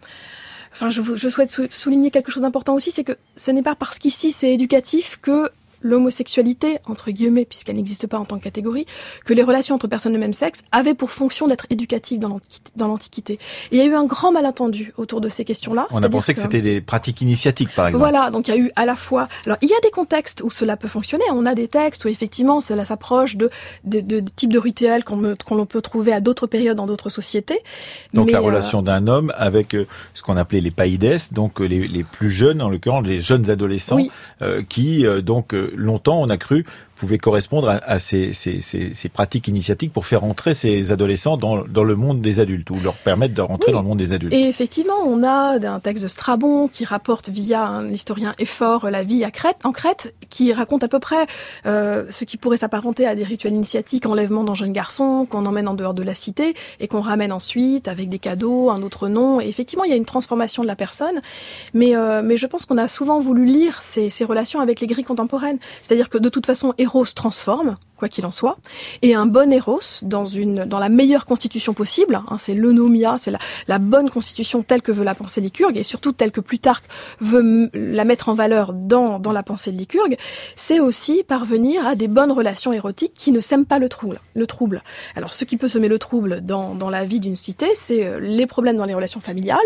Enfin, 0.72 0.90
je 0.90 1.28
souhaite 1.28 1.72
souligner 1.72 2.10
quelque 2.10 2.30
chose 2.30 2.42
d'important 2.42 2.74
aussi, 2.74 2.92
c'est 2.92 3.02
que 3.02 3.16
ce 3.36 3.50
n'est 3.50 3.62
pas 3.62 3.74
parce 3.74 3.98
qu'ici 3.98 4.30
c'est 4.30 4.52
éducatif 4.52 5.18
que 5.20 5.50
l'homosexualité, 5.80 6.78
entre 6.86 7.10
guillemets, 7.10 7.44
puisqu'elle 7.44 7.76
n'existe 7.76 8.06
pas 8.06 8.18
en 8.18 8.24
tant 8.24 8.38
que 8.38 8.44
catégorie, 8.44 8.86
que 9.24 9.34
les 9.34 9.42
relations 9.42 9.74
entre 9.74 9.86
personnes 9.86 10.12
de 10.12 10.18
même 10.18 10.32
sexe 10.32 10.62
avaient 10.72 10.94
pour 10.94 11.10
fonction 11.10 11.48
d'être 11.48 11.66
éducatives 11.70 12.20
dans 12.20 12.88
l'Antiquité. 12.88 13.38
Il 13.72 13.78
y 13.78 13.80
a 13.80 13.84
eu 13.84 13.94
un 13.94 14.04
grand 14.04 14.32
malentendu 14.32 14.92
autour 14.96 15.20
de 15.20 15.28
ces 15.28 15.44
questions-là. 15.44 15.86
On 15.90 16.02
a 16.02 16.08
pensé 16.08 16.34
que, 16.34 16.40
c'était 16.40 16.62
des 16.62 16.80
pratiques 16.80 17.20
initiatiques, 17.20 17.74
par 17.74 17.88
exemple. 17.88 18.02
Voilà, 18.02 18.30
donc 18.30 18.48
il 18.48 18.54
y 18.54 18.56
a 18.56 18.60
eu 18.60 18.70
à 18.76 18.86
la 18.86 18.96
fois... 18.96 19.28
Alors, 19.46 19.58
il 19.62 19.68
y 19.68 19.74
a 19.74 19.80
des 19.82 19.90
contextes 19.90 20.42
où 20.42 20.50
cela 20.50 20.76
peut 20.76 20.88
fonctionner. 20.88 21.24
On 21.32 21.46
a 21.46 21.54
des 21.54 21.68
textes 21.68 22.04
où, 22.04 22.08
effectivement, 22.08 22.60
cela 22.60 22.84
s'approche 22.84 23.36
de, 23.36 23.50
de, 23.84 24.00
de, 24.00 24.20
types 24.20 24.52
de 24.52 24.58
rituels 24.58 25.04
qu'on 25.04 25.66
peut 25.66 25.82
trouver 25.82 26.12
à 26.12 26.20
d'autres 26.20 26.46
périodes 26.46 26.76
dans 26.76 26.86
d'autres 26.86 27.10
sociétés. 27.10 27.60
Donc 28.14 28.30
la 28.30 28.38
euh, 28.38 28.42
relation 28.42 28.82
d'un 28.82 29.06
homme 29.06 29.32
avec 29.36 29.74
euh, 29.74 29.86
ce 30.14 30.22
qu'on 30.22 30.36
appelait 30.36 30.60
les 30.60 30.70
païdes, 30.70 30.98
donc 31.32 31.60
euh, 31.60 31.64
les, 31.64 31.86
les, 31.86 32.04
plus 32.04 32.30
jeunes, 32.30 32.60
en 32.60 32.68
l'occurrence 32.68 33.06
les 33.06 33.20
jeunes 33.20 33.50
adolescents, 33.50 33.98
qui, 34.68 35.04
donc 35.22 35.54
longtemps 35.76 36.22
on 36.22 36.30
a 36.30 36.38
cru 36.38 36.64
pouvait 36.98 37.18
correspondre 37.18 37.80
à, 37.82 37.98
ces, 37.98 38.32
pratiques 39.12 39.48
initiatiques 39.48 39.92
pour 39.92 40.04
faire 40.04 40.24
entrer 40.24 40.54
ces 40.54 40.92
adolescents 40.92 41.36
dans, 41.36 41.56
le 41.56 41.96
monde 41.96 42.20
des 42.20 42.40
adultes 42.40 42.70
ou 42.70 42.76
leur 42.82 42.94
permettre 42.94 43.34
de 43.34 43.40
rentrer 43.40 43.72
dans 43.72 43.80
le 43.80 43.88
monde 43.88 43.98
des 43.98 44.12
adultes. 44.12 44.34
Et 44.34 44.48
effectivement, 44.48 44.98
on 45.06 45.22
a 45.22 45.58
un 45.66 45.80
texte 45.80 46.02
de 46.02 46.08
Strabon 46.08 46.68
qui 46.68 46.84
rapporte 46.84 47.28
via 47.28 47.64
un 47.64 47.88
historien 47.90 48.34
effort 48.38 48.90
la 48.90 49.04
vie 49.04 49.24
à 49.24 49.30
Crète, 49.30 49.58
en 49.64 49.72
Crète, 49.72 50.14
qui 50.28 50.52
raconte 50.52 50.84
à 50.84 50.88
peu 50.88 50.98
près 50.98 51.26
euh, 51.66 52.06
ce 52.10 52.24
qui 52.24 52.36
pourrait 52.36 52.56
s'apparenter 52.56 53.06
à 53.06 53.14
des 53.14 53.24
rituels 53.24 53.54
initiatiques, 53.54 54.06
enlèvement 54.06 54.44
d'un 54.44 54.54
jeune 54.54 54.72
garçon 54.72 55.26
qu'on 55.28 55.46
emmène 55.46 55.68
en 55.68 55.74
dehors 55.74 55.94
de 55.94 56.02
la 56.02 56.14
cité 56.14 56.54
et 56.80 56.88
qu'on 56.88 57.00
ramène 57.00 57.32
ensuite 57.32 57.88
avec 57.88 58.08
des 58.08 58.18
cadeaux, 58.18 58.70
un 58.70 58.82
autre 58.82 59.08
nom. 59.08 59.40
Et 59.40 59.48
effectivement, 59.48 59.84
il 59.84 59.90
y 59.90 59.94
a 59.94 59.96
une 59.96 60.04
transformation 60.04 60.62
de 60.62 60.68
la 60.68 60.76
personne, 60.76 61.20
mais 61.74 61.94
euh, 61.94 62.22
mais 62.22 62.36
je 62.36 62.46
pense 62.46 62.64
qu'on 62.66 62.78
a 62.78 62.88
souvent 62.88 63.20
voulu 63.20 63.44
lire 63.44 63.80
ces, 63.82 64.10
ces 64.10 64.24
relations 64.24 64.60
avec 64.60 64.80
les 64.80 64.86
grilles 64.86 65.04
contemporaines, 65.04 65.58
c'est-à-dire 65.82 66.08
que 66.08 66.18
de 66.18 66.28
toute 66.28 66.46
façon, 66.46 66.74
Eros 66.88 67.12
transforme, 67.12 67.76
quoi 67.98 68.08
qu'il 68.08 68.24
en 68.24 68.30
soit, 68.30 68.56
et 69.02 69.14
un 69.14 69.26
bon 69.26 69.52
Eros 69.52 69.80
dans 70.02 70.24
une 70.24 70.64
dans 70.64 70.78
la 70.78 70.88
meilleure 70.88 71.26
constitution 71.26 71.74
possible. 71.74 72.14
Hein, 72.14 72.36
c'est 72.38 72.54
l'eunomia, 72.54 73.16
c'est 73.18 73.30
la, 73.30 73.38
la, 73.66 73.78
bonne 73.78 74.08
constitution 74.08 74.62
telle 74.62 74.82
que 74.82 74.92
veut 74.92 75.04
la 75.04 75.14
pensée 75.14 75.40
Lycurgue, 75.40 75.76
et 75.76 75.84
surtout 75.84 76.12
telle 76.12 76.30
que 76.30 76.40
Plutarque 76.40 76.84
veut 77.20 77.70
la 77.74 78.04
mettre 78.04 78.28
en 78.28 78.34
valeur 78.34 78.72
dans 78.72 79.18
dans 79.18 79.32
la 79.32 79.42
pensée 79.42 79.72
de 79.72 79.76
Lycurgue. 79.76 80.16
C'est 80.56 80.80
aussi 80.80 81.24
parvenir 81.24 81.86
à 81.86 81.94
des 81.94 82.08
bonnes 82.08 82.32
relations 82.32 82.72
érotiques 82.72 83.12
qui 83.14 83.32
ne 83.32 83.40
sèment 83.40 83.66
pas 83.66 83.78
le 83.78 83.88
trouble. 83.88 84.20
Le 84.34 84.46
trouble. 84.46 84.82
Alors, 85.16 85.34
ce 85.34 85.44
qui 85.44 85.56
peut 85.56 85.68
semer 85.68 85.88
le 85.88 85.98
trouble 85.98 86.40
dans 86.42 86.74
dans 86.74 86.90
la 86.90 87.04
vie 87.04 87.20
d'une 87.20 87.36
cité, 87.36 87.66
c'est 87.74 88.06
euh, 88.06 88.20
les 88.20 88.46
problèmes 88.46 88.76
dans 88.76 88.86
les 88.86 88.94
relations 88.94 89.20
familiales 89.20 89.58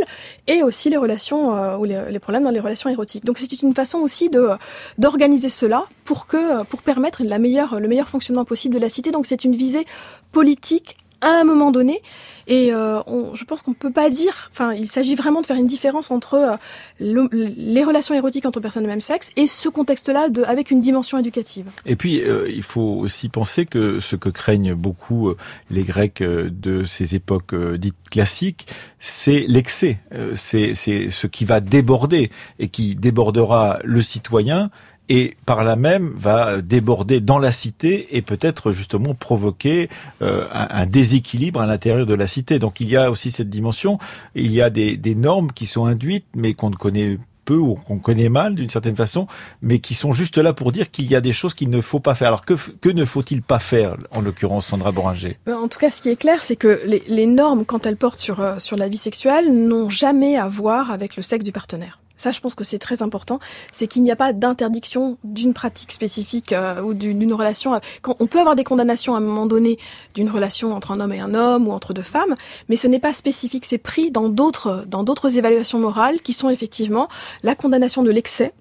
et 0.47 0.63
aussi 0.63 0.89
les 0.89 0.97
relations 0.97 1.55
euh, 1.55 1.77
ou 1.77 1.85
les, 1.85 2.11
les 2.11 2.19
problèmes 2.19 2.45
dans 2.45 2.51
les 2.51 2.61
relations 2.61 2.89
érotiques. 2.89 3.25
Donc, 3.25 3.39
c'est 3.39 3.63
une 3.63 3.75
façon 3.75 3.99
aussi 3.99 4.31
de 4.31 4.51
d'organiser 4.99 5.51
cela 5.51 5.85
pour 6.05 6.27
que 6.27 6.65
pour 6.65 6.83
permettre 6.83 7.23
la 7.23 7.39
meilleure, 7.39 7.79
le 7.79 7.89
meilleur 7.89 8.09
fonctionnement 8.09 8.22
possible 8.45 8.75
de 8.75 8.81
la 8.81 8.89
cité. 8.89 9.11
Donc 9.11 9.27
c'est 9.27 9.45
une 9.45 9.57
visée 9.57 9.87
politique 10.33 10.97
à 11.23 11.41
un 11.41 11.45
moment 11.45 11.71
donné. 11.71 12.03
Et 12.49 12.73
euh, 12.73 13.01
je 13.35 13.45
pense 13.45 13.63
qu'on 13.63 13.73
peut 13.73 13.93
pas 13.93 14.11
dire. 14.11 14.51
Enfin, 14.53 14.75
il 14.75 14.89
s'agit 14.89 15.15
vraiment 15.15 15.41
de 15.41 15.47
faire 15.47 15.57
une 15.57 15.67
différence 15.67 16.11
entre 16.11 16.59
euh, 17.01 17.29
les 17.31 17.85
relations 17.85 18.15
érotiques 18.15 18.45
entre 18.47 18.59
personnes 18.59 18.83
de 18.83 18.89
même 18.89 19.01
sexe 19.01 19.31
et 19.37 19.47
ce 19.47 19.69
contexte-là 19.69 20.29
avec 20.47 20.73
une 20.73 20.81
dimension 20.81 21.19
éducative. 21.19 21.67
Et 21.87 21.95
puis, 21.95 22.21
euh, 22.21 22.51
il 22.53 22.65
faut 22.65 22.81
aussi 22.81 23.29
penser 23.29 23.65
que 23.65 24.01
ce 24.01 24.17
que 24.17 24.29
craignent 24.29 24.75
beaucoup 24.75 25.33
les 25.71 25.85
Grecs 25.85 26.23
de 26.23 26.85
ces 26.85 27.15
époques 27.15 27.55
dites 27.77 27.95
classiques, 28.11 28.67
c'est 28.99 29.45
l'excès. 29.47 30.01
c'est 30.35 30.75
ce 30.75 31.27
qui 31.29 31.45
va 31.45 31.61
déborder 31.61 32.31
et 32.59 32.69
qui 32.69 32.97
débordera 32.97 33.79
le 33.85 34.03
citoyen 34.03 34.71
et 35.09 35.37
par 35.47 35.65
là 35.65 35.77
même 35.77 36.13
va 36.17 36.63
déborder 36.63 37.21
dans 37.21 37.39
la 37.39 37.53
cité 37.53 38.17
et 38.17 38.23
peut-être 38.23 38.73
justement 38.73 39.15
provoquer 39.15 39.89
euh, 40.23 40.47
un, 40.53 40.87
déséquilibre 40.87 41.61
à 41.61 41.67
l'intérieur 41.67 42.07
de 42.07 42.15
la 42.15 42.27
cité. 42.27 42.59
Donc 42.59 42.81
il 42.81 42.89
y 42.89 42.97
a 42.97 43.11
aussi 43.11 43.31
cette 43.31 43.51
dimension, 43.51 43.99
il 44.35 44.53
y 44.53 44.63
a 44.63 44.71
des, 44.71 44.97
des 44.97 45.15
normes 45.15 45.53
qui 45.53 45.67
sont 45.67 45.85
induites 45.85 46.27
mais 46.35 46.55
qu'on 46.55 46.71
ne 46.71 46.77
connaît 46.77 47.19
peu 47.45 47.57
ou 47.57 47.75
qu'on 47.75 47.99
connaît 47.99 48.29
mal 48.29 48.55
d'une 48.55 48.69
certaine 48.69 48.97
façon, 48.97 49.27
mais 49.61 49.79
qui 49.79 49.95
sont 49.95 50.13
juste 50.13 50.39
là 50.39 50.53
pour 50.53 50.73
dire 50.73 50.91
qu'il 50.91 51.11
y 51.11 51.17
a 51.17 51.21
des 51.21 51.33
choses 51.33 51.55
qu'il 51.55 51.71
ne 51.71 51.81
faut 51.81 52.01
pas 52.01 52.15
faire. 52.15 52.29
Alors 52.29 52.45
que, 52.45 52.55
que 52.81 52.89
ne 52.89 53.05
faut-il 53.05 53.43
pas 53.43 53.59
faire, 53.59 53.97
en 54.11 54.21
l'occurrence 54.21 54.67
Sandra 54.67 54.93
Boringer? 54.93 55.37
Euh, 55.49 55.55
En 55.55 55.69
tout 55.69 55.79
cas, 55.79 55.91
ce 55.91 56.01
qui 56.01 56.09
est 56.09 56.17
clair, 56.17 56.43
c'est 56.43 56.57
que 56.57 56.81
les, 56.85 57.03
les, 57.09 57.27
normes, 57.27 57.65
quand 57.65 57.87
elles 57.87 57.97
portent 57.97 58.19
sur, 58.19 58.41
euh, 58.41 58.59
sur 58.59 58.77
la 58.77 58.89
vie 58.89 58.97
sexuelle, 58.97 59.53
n'ont 59.53 59.91
jamais 59.91 60.37
à 60.37 60.49
voir 60.49 60.91
avec 60.91 61.17
le 61.17 61.23
sexe 61.23 61.45
du 61.45 61.53
partenaire. 61.53 61.99
Ça, 62.17 62.33
je 62.33 62.41
pense 62.41 62.55
que 62.55 62.65
c'est 62.65 62.79
très 62.79 63.03
important. 63.03 63.41
C'est 63.73 63.87
qu'il 63.87 64.03
n'y 64.03 64.11
a 64.11 64.17
pas 64.17 64.33
d'interdiction 64.33 65.19
d'une 65.25 65.55
pratique 65.55 65.93
spécifique 65.93 66.53
euh, 66.53 66.81
ou 66.83 66.95
d'une 66.95 67.33
relation. 67.33 67.79
Quand 68.03 68.17
on 68.21 68.27
peut 68.27 68.39
avoir 68.39 68.57
des 68.57 68.65
condamnations 68.65 69.15
à 69.15 69.19
un 69.19 69.21
moment 69.21 69.47
donné 69.47 69.79
d'une 70.15 70.31
relation 70.31 70.75
entre 70.75 70.93
un 70.93 71.01
homme 71.01 71.13
et 71.13 71.21
un 71.21 71.35
homme 71.35 71.69
ou 71.69 71.73
entre 71.73 71.93
deux 71.93 72.03
femmes, 72.03 72.35
mais 72.69 72.77
ce 72.77 72.87
n'est 72.87 72.99
pas 72.99 73.13
spécifique. 73.13 73.65
C'est 73.67 73.79
pris 73.79 74.11
dans 74.11 74.29
d'autres 74.29 74.85
dans 74.87 75.03
d'autres 75.03 75.39
évaluations 75.39 75.79
morales 75.79 76.21
qui 76.23 76.33
sont 76.33 76.51
effectivement 76.51 77.09
la 77.43 77.55
condamnation 77.55 78.03
de 78.03 78.11
l'excès 78.11 78.53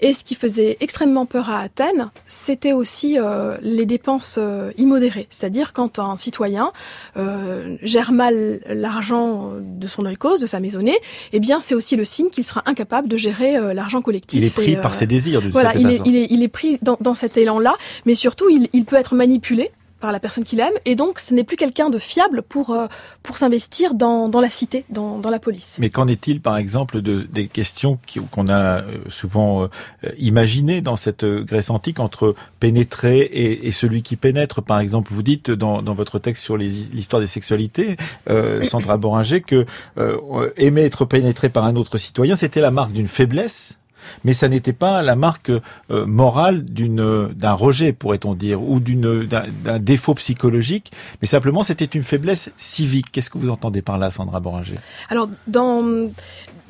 et 0.00 0.12
ce 0.12 0.24
qui 0.24 0.34
faisait 0.34 0.76
extrêmement 0.80 1.26
peur 1.26 1.50
à 1.50 1.60
Athènes, 1.60 2.10
c'était 2.26 2.72
aussi 2.72 3.18
euh, 3.18 3.56
les 3.62 3.86
dépenses 3.86 4.36
euh, 4.38 4.72
immodérées. 4.76 5.26
C'est-à-dire 5.30 5.72
quand 5.72 5.98
un 5.98 6.16
citoyen 6.16 6.72
euh, 7.16 7.76
gère 7.82 8.12
mal 8.12 8.60
l'argent 8.68 9.52
de 9.60 9.88
son 9.88 10.06
oikos, 10.06 10.38
de 10.38 10.46
sa 10.46 10.60
maisonnée, 10.60 10.96
eh 11.32 11.40
bien 11.40 11.60
c'est 11.60 11.74
aussi 11.74 11.96
le 11.96 12.04
signe 12.04 12.30
qu'il 12.30 12.44
sera 12.44 12.62
incapable 12.66 13.08
de 13.08 13.16
gérer 13.16 13.74
l'argent 13.74 14.02
collectif. 14.02 14.38
Il 14.38 14.44
est 14.44 14.50
pris 14.50 14.76
par 14.76 14.94
ses 14.94 15.06
désirs, 15.06 15.42
voilà, 15.52 15.74
il 15.74 15.90
est, 15.90 16.00
il 16.04 16.16
est, 16.16 16.26
il 16.30 16.42
est 16.42 16.48
pris 16.48 16.78
dans, 16.82 16.96
dans 17.00 17.14
cet 17.14 17.36
élan-là, 17.36 17.74
mais 18.06 18.14
surtout 18.14 18.48
il, 18.48 18.68
il 18.72 18.84
peut 18.84 18.96
être 18.96 19.14
manipulé 19.14 19.70
par 20.00 20.12
la 20.12 20.20
personne 20.20 20.44
qu'il 20.44 20.60
aime, 20.60 20.72
et 20.84 20.94
donc 20.94 21.18
ce 21.18 21.34
n'est 21.34 21.44
plus 21.44 21.56
quelqu'un 21.56 21.90
de 21.90 21.98
fiable 21.98 22.42
pour 22.42 22.70
euh, 22.70 22.86
pour 23.22 23.38
s'investir 23.38 23.94
dans, 23.94 24.28
dans 24.28 24.40
la 24.40 24.50
cité, 24.50 24.84
dans, 24.88 25.18
dans 25.18 25.30
la 25.30 25.38
police. 25.38 25.76
Mais 25.80 25.90
qu'en 25.90 26.08
est-il, 26.08 26.40
par 26.40 26.56
exemple, 26.56 27.02
de 27.02 27.18
des 27.18 27.48
questions 27.48 27.98
qu'on 28.30 28.48
a 28.48 28.80
euh, 28.80 28.82
souvent 29.08 29.64
euh, 29.64 29.68
imaginées 30.18 30.80
dans 30.80 30.96
cette 30.96 31.24
Grèce 31.24 31.70
antique 31.70 32.00
entre 32.00 32.34
pénétrer 32.58 33.20
et, 33.20 33.66
et, 33.66 33.72
celui 33.72 34.02
qui 34.02 34.16
pénètre? 34.16 34.62
Par 34.62 34.80
exemple, 34.80 35.12
vous 35.12 35.22
dites 35.22 35.50
dans, 35.50 35.82
dans 35.82 35.94
votre 35.94 36.18
texte 36.18 36.42
sur 36.42 36.56
l'histoire 36.56 37.20
des 37.20 37.26
sexualités, 37.26 37.96
euh, 38.28 38.62
Sandra 38.62 38.96
Boringer, 38.96 39.42
que 39.42 39.66
aimer 40.56 40.82
être 40.82 41.04
pénétré 41.04 41.48
par 41.48 41.64
un 41.64 41.76
autre 41.76 41.98
citoyen, 41.98 42.36
c'était 42.36 42.60
la 42.60 42.70
marque 42.70 42.92
d'une 42.92 43.08
faiblesse 43.08 43.79
mais 44.24 44.34
ça 44.34 44.48
n'était 44.48 44.72
pas 44.72 45.02
la 45.02 45.16
marque 45.16 45.50
euh, 45.50 46.06
morale 46.06 46.64
d'une 46.64 47.28
d'un 47.34 47.52
rejet, 47.52 47.92
pourrait-on 47.92 48.34
dire, 48.34 48.62
ou 48.62 48.80
d'une 48.80 49.24
d'un 49.24 49.78
défaut 49.78 50.14
psychologique, 50.14 50.92
mais 51.20 51.28
simplement 51.28 51.62
c'était 51.62 51.84
une 51.84 52.02
faiblesse 52.02 52.50
civique. 52.56 53.06
Qu'est-ce 53.12 53.30
que 53.30 53.38
vous 53.38 53.50
entendez 53.50 53.82
par 53.82 53.98
là, 53.98 54.10
Sandra 54.10 54.40
Boringer? 54.40 54.76
Alors, 55.08 55.28
dans 55.46 56.10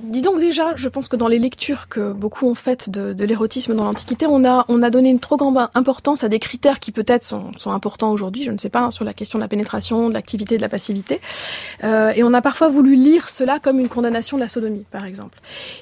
Dis 0.02 0.22
donc 0.22 0.38
déjà, 0.38 0.74
je 0.76 0.88
pense 0.88 1.08
que 1.08 1.16
dans 1.16 1.28
les 1.28 1.38
lectures 1.38 1.88
que 1.88 2.12
beaucoup 2.12 2.46
ont 2.46 2.54
faites 2.54 2.88
de, 2.88 3.12
de 3.12 3.24
l'érotisme 3.24 3.74
dans 3.74 3.84
l'Antiquité, 3.84 4.26
on 4.26 4.44
a, 4.44 4.64
on 4.68 4.82
a 4.82 4.90
donné 4.90 5.10
une 5.10 5.20
trop 5.20 5.36
grande 5.36 5.58
importance 5.74 6.24
à 6.24 6.28
des 6.28 6.38
critères 6.38 6.80
qui 6.80 6.90
peut-être 6.90 7.24
sont, 7.24 7.52
sont 7.58 7.70
importants 7.70 8.10
aujourd'hui, 8.10 8.44
je 8.44 8.50
ne 8.50 8.58
sais 8.58 8.70
pas, 8.70 8.80
hein, 8.80 8.90
sur 8.90 9.04
la 9.04 9.12
question 9.12 9.38
de 9.38 9.44
la 9.44 9.48
pénétration, 9.48 10.08
de 10.08 10.14
l'activité, 10.14 10.56
de 10.56 10.62
la 10.62 10.68
passivité. 10.68 11.20
Euh, 11.84 12.12
et 12.14 12.22
on 12.24 12.32
a 12.32 12.40
parfois 12.40 12.68
voulu 12.68 12.94
lire 12.94 13.28
cela 13.28 13.58
comme 13.58 13.78
une 13.78 13.88
condamnation 13.88 14.36
de 14.36 14.42
la 14.42 14.48
sodomie, 14.48 14.84
par 14.90 15.04
exemple. 15.04 15.38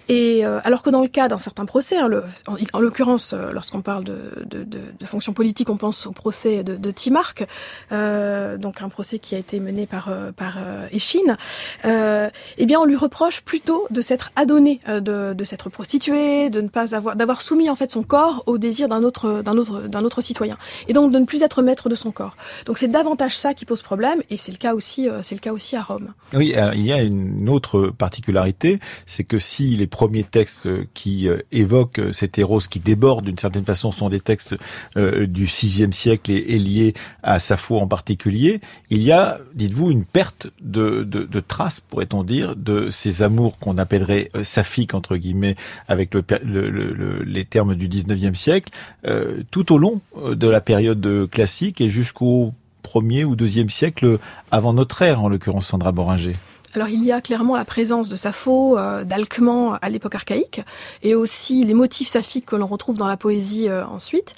Et 0.09 0.45
euh, 0.45 0.61
alors 0.65 0.83
que 0.83 0.91
dans 0.91 1.03
le 1.03 1.09
cas 1.09 1.29
d'un 1.29 1.39
certain 1.39 1.65
procès, 1.65 1.99
hein, 1.99 2.09
le, 2.09 2.25
en, 2.73 2.81
l'occurrence, 2.81 3.33
euh, 3.33 3.53
lorsqu'on 3.53 3.83
parle 3.83 4.05
de, 4.05 4.45
de, 4.45 4.65
de, 4.65 5.07
fonction 5.07 5.33
politique, 5.33 5.71
on 5.71 5.77
pense 5.77 6.07
au 6.07 6.13
procès 6.13 6.65
de, 6.65 6.77
de 6.77 6.91
Timarque, 6.91 7.47
euh, 7.93 8.57
donc 8.57 8.83
un 8.83 8.89
procès 8.89 9.19
qui 9.19 9.35
a 9.35 9.39
été 9.39 9.61
mené 9.61 9.87
par, 9.87 10.11
par 10.37 10.59
Échine, 10.93 11.37
eh 11.85 12.67
bien 12.67 12.81
on 12.81 12.85
lui 12.85 12.97
reproche 12.97 13.41
plutôt 13.41 13.87
de 13.91 14.01
s'être 14.09 14.33
adonné, 14.37 14.81
de, 14.89 15.35
de 15.35 15.45
s'être 15.45 15.69
prostitué, 15.71 16.51
de 16.51 16.61
ne 16.61 16.69
pas 16.69 16.95
avoir, 16.95 17.17
d'avoir 17.17 17.43
soumis 17.43 17.71
en 17.71 17.77
fait 17.77 17.91
son 17.93 18.03
corps 18.03 18.43
au 18.47 18.59
désir 18.59 18.89
d'un 18.89 19.03
autre, 19.05 19.43
d'un 19.43 19.57
autre, 19.57 19.83
d'un 19.83 20.05
autre 20.05 20.21
citoyen, 20.21 20.57
et 20.89 20.93
donc 20.93 21.13
de 21.13 21.19
ne 21.19 21.25
plus 21.25 21.43
être 21.43 21.63
maître 21.63 21.89
de 21.89 21.95
son 21.95 22.11
corps. 22.11 22.37
Donc 22.67 22.79
c'est 22.79 22.89
davantage 22.89 23.37
ça 23.37 23.53
qui 23.55 23.65
pose 23.65 23.83
problème, 23.83 24.23
et 24.31 24.37
c'est 24.37 24.53
le 24.53 24.59
cas 24.59 24.75
aussi, 24.75 25.09
c'est 25.23 25.35
le 25.35 25.41
cas 25.41 25.53
aussi 25.53 25.77
à 25.77 25.83
Rome. 25.83 26.15
Oui, 26.33 26.55
il 26.75 26.87
y 26.87 26.93
a 26.93 27.03
une 27.03 27.49
autre 27.49 27.91
particularité, 27.91 28.81
c'est 29.07 29.25
que 29.25 29.39
si 29.39 29.77
les 29.77 29.87
premiers 29.87 30.25
textes 30.25 30.69
qui 30.95 31.29
évoquent 31.53 32.01
cet 32.13 32.39
héros 32.39 32.61
qui 32.61 32.81
déborde 32.81 33.27
d'une 33.27 33.39
certaine 33.39 33.65
façon 33.65 33.93
sont 33.93 34.09
des 34.09 34.21
textes 34.21 34.55
du 34.97 35.45
VIe 35.45 35.93
siècle 35.93 36.31
et, 36.31 36.59
liés 36.59 36.95
à 37.23 37.39
Sappho 37.39 37.79
en 37.79 37.87
particulier, 37.87 38.61
il 38.91 39.03
y 39.03 39.13
a, 39.13 39.39
dites-vous, 39.55 39.91
une 39.91 40.05
perte 40.05 40.49
de, 40.61 41.03
de, 41.03 41.41
traces, 41.41 41.81
pourrait-on 41.81 42.25
dire, 42.25 42.57
de 42.57 42.91
ces 42.91 43.23
amours 43.23 43.59
qu'on 43.59 43.79
appellerait 43.79 43.98
euh, 44.35 44.45
saphiques, 44.45 44.95
entre 44.95 45.17
guillemets, 45.17 45.57
avec 45.89 46.15
le, 46.15 46.23
le, 46.43 47.23
les 47.25 47.45
termes 47.45 47.75
du 47.75 47.89
19e 47.89 48.35
siècle, 48.35 48.73
euh, 49.07 49.43
tout 49.51 49.73
au 49.73 49.79
long 49.79 50.01
euh, 50.17 50.35
de 50.35 50.49
la 50.49 50.61
période 50.61 51.29
classique 51.31 51.81
et 51.81 51.89
jusqu'au 51.89 52.53
premier 52.83 53.25
ou 53.25 53.37
deuxième 53.37 53.71
siècle 53.71 54.19
avant 54.51 54.73
notre 54.73 55.03
ère, 55.03 55.23
en 55.23 55.29
l'occurrence 55.29 55.69
Sandra 55.69 55.93
Boringer. 55.93 56.37
Alors 56.75 56.89
il 56.89 57.03
y 57.03 57.13
a 57.13 57.21
clairement 57.21 57.57
la 57.57 57.65
présence 57.65 58.09
de 58.09 58.17
Sappho, 58.17 58.79
euh, 58.79 59.05
d'Alcman 59.05 59.79
à 59.81 59.89
l'époque 59.89 60.15
archaïque, 60.15 60.61
et 61.03 61.15
aussi 61.15 61.65
les 61.65 61.75
motifs 61.75 62.09
saphiques 62.09 62.47
que 62.47 62.57
l'on 62.57 62.67
retrouve 62.67 62.97
dans 62.97 63.09
la 63.09 63.17
poésie 63.17 63.71
ensuite. 63.71 64.35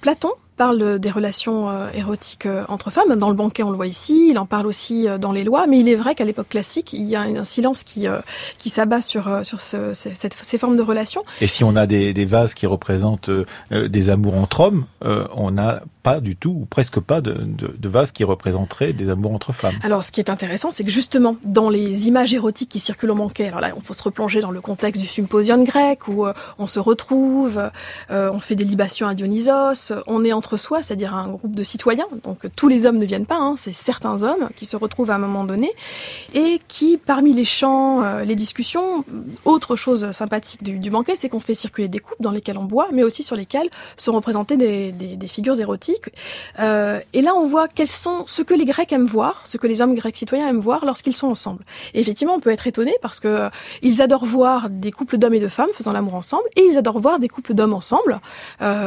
Platon 0.00 0.32
parle 0.56 0.98
des 0.98 1.10
relations 1.10 1.68
euh, 1.68 1.90
érotiques 1.94 2.46
euh, 2.46 2.64
entre 2.68 2.90
femmes. 2.90 3.16
Dans 3.16 3.28
le 3.28 3.34
banquet, 3.34 3.62
on 3.62 3.70
le 3.70 3.76
voit 3.76 3.86
ici. 3.86 4.28
Il 4.30 4.38
en 4.38 4.46
parle 4.46 4.66
aussi 4.66 5.08
euh, 5.08 5.18
dans 5.18 5.32
les 5.32 5.44
lois. 5.44 5.66
Mais 5.66 5.80
il 5.80 5.88
est 5.88 5.94
vrai 5.94 6.14
qu'à 6.14 6.24
l'époque 6.24 6.48
classique, 6.48 6.92
il 6.92 7.04
y 7.04 7.16
a 7.16 7.22
un 7.22 7.44
silence 7.44 7.82
qui 7.82 8.06
qui 8.58 8.70
s'abat 8.70 9.00
sur 9.00 9.44
sur 9.44 9.60
ce, 9.60 9.92
cette, 9.92 10.36
ces 10.40 10.58
formes 10.58 10.76
de 10.76 10.82
relations. 10.82 11.22
Et 11.40 11.46
si 11.46 11.64
on 11.64 11.74
a 11.76 11.86
des, 11.86 12.12
des 12.12 12.24
vases 12.24 12.54
qui 12.54 12.66
représentent 12.66 13.30
des 13.70 14.10
amours 14.10 14.34
entre 14.34 14.60
hommes, 14.60 14.84
on 15.02 15.50
n'a 15.50 15.82
pas 16.02 16.20
du 16.20 16.36
tout 16.36 16.50
ou 16.50 16.66
presque 16.66 17.00
pas 17.00 17.20
de, 17.22 17.32
de, 17.32 17.74
de 17.78 17.88
vases 17.88 18.12
qui 18.12 18.24
représenteraient 18.24 18.92
des 18.92 19.08
amours 19.08 19.32
entre 19.32 19.52
femmes. 19.52 19.74
Alors, 19.82 20.04
ce 20.04 20.12
qui 20.12 20.20
est 20.20 20.28
intéressant, 20.28 20.70
c'est 20.70 20.84
que 20.84 20.90
justement, 20.90 21.36
dans 21.44 21.70
les 21.70 22.08
images 22.08 22.34
érotiques 22.34 22.68
qui 22.68 22.80
circulent 22.80 23.12
au 23.12 23.14
banquet, 23.14 23.48
alors 23.48 23.60
là, 23.60 23.70
on 23.76 23.80
faut 23.80 23.94
se 23.94 24.02
replonger 24.02 24.40
dans 24.40 24.50
le 24.50 24.60
contexte 24.60 25.00
du 25.00 25.08
symposion 25.08 25.62
grec 25.64 26.06
où 26.08 26.26
on 26.58 26.66
se 26.66 26.78
retrouve, 26.78 27.70
on 28.10 28.40
fait 28.40 28.54
des 28.54 28.64
libations 28.64 29.08
à 29.08 29.14
Dionysos, 29.14 29.92
on 30.06 30.24
est 30.24 30.32
en 30.32 30.42
entre 30.44 30.58
soi, 30.58 30.82
c'est-à-dire 30.82 31.14
un 31.14 31.28
groupe 31.28 31.54
de 31.54 31.62
citoyens. 31.62 32.06
Donc 32.22 32.40
tous 32.54 32.68
les 32.68 32.84
hommes 32.84 32.98
ne 32.98 33.06
viennent 33.06 33.24
pas, 33.24 33.38
hein, 33.38 33.54
c'est 33.56 33.72
certains 33.72 34.22
hommes 34.22 34.48
qui 34.56 34.66
se 34.66 34.76
retrouvent 34.76 35.10
à 35.10 35.14
un 35.14 35.18
moment 35.18 35.44
donné 35.44 35.72
et 36.34 36.60
qui, 36.68 36.98
parmi 36.98 37.32
les 37.32 37.46
chants, 37.46 38.02
euh, 38.02 38.24
les 38.24 38.34
discussions, 38.34 39.04
autre 39.46 39.74
chose 39.74 40.10
sympathique 40.10 40.62
du, 40.62 40.90
banquet, 40.90 41.14
c'est 41.16 41.30
qu'on 41.30 41.40
fait 41.40 41.54
circuler 41.54 41.88
des 41.88 41.98
coupes 41.98 42.20
dans 42.20 42.30
lesquelles 42.30 42.58
on 42.58 42.64
boit, 42.64 42.88
mais 42.92 43.02
aussi 43.02 43.22
sur 43.22 43.36
lesquelles 43.36 43.70
sont 43.96 44.12
représentées 44.12 44.56
des, 44.56 45.28
figures 45.28 45.58
érotiques. 45.58 46.10
Euh, 46.60 47.00
et 47.14 47.22
là, 47.22 47.34
on 47.34 47.46
voit 47.46 47.66
quels 47.66 47.88
sont 47.88 48.24
ce 48.26 48.42
que 48.42 48.52
les 48.52 48.66
Grecs 48.66 48.92
aiment 48.92 49.06
voir, 49.06 49.42
ce 49.46 49.56
que 49.56 49.66
les 49.66 49.80
hommes 49.80 49.94
grecs 49.94 50.16
citoyens 50.16 50.48
aiment 50.48 50.60
voir 50.60 50.84
lorsqu'ils 50.84 51.16
sont 51.16 51.28
ensemble. 51.28 51.64
Et 51.94 52.00
effectivement, 52.00 52.34
on 52.34 52.40
peut 52.40 52.50
être 52.50 52.66
étonné 52.66 52.94
parce 53.00 53.20
que 53.20 53.28
euh, 53.28 53.48
ils 53.80 54.02
adorent 54.02 54.26
voir 54.26 54.68
des 54.68 54.90
couples 54.90 55.16
d'hommes 55.16 55.34
et 55.34 55.40
de 55.40 55.48
femmes 55.48 55.70
faisant 55.72 55.92
l'amour 55.92 56.14
ensemble, 56.14 56.44
et 56.56 56.62
ils 56.70 56.76
adorent 56.76 57.00
voir 57.00 57.18
des 57.18 57.28
couples 57.28 57.54
d'hommes 57.54 57.74
ensemble, 57.74 58.20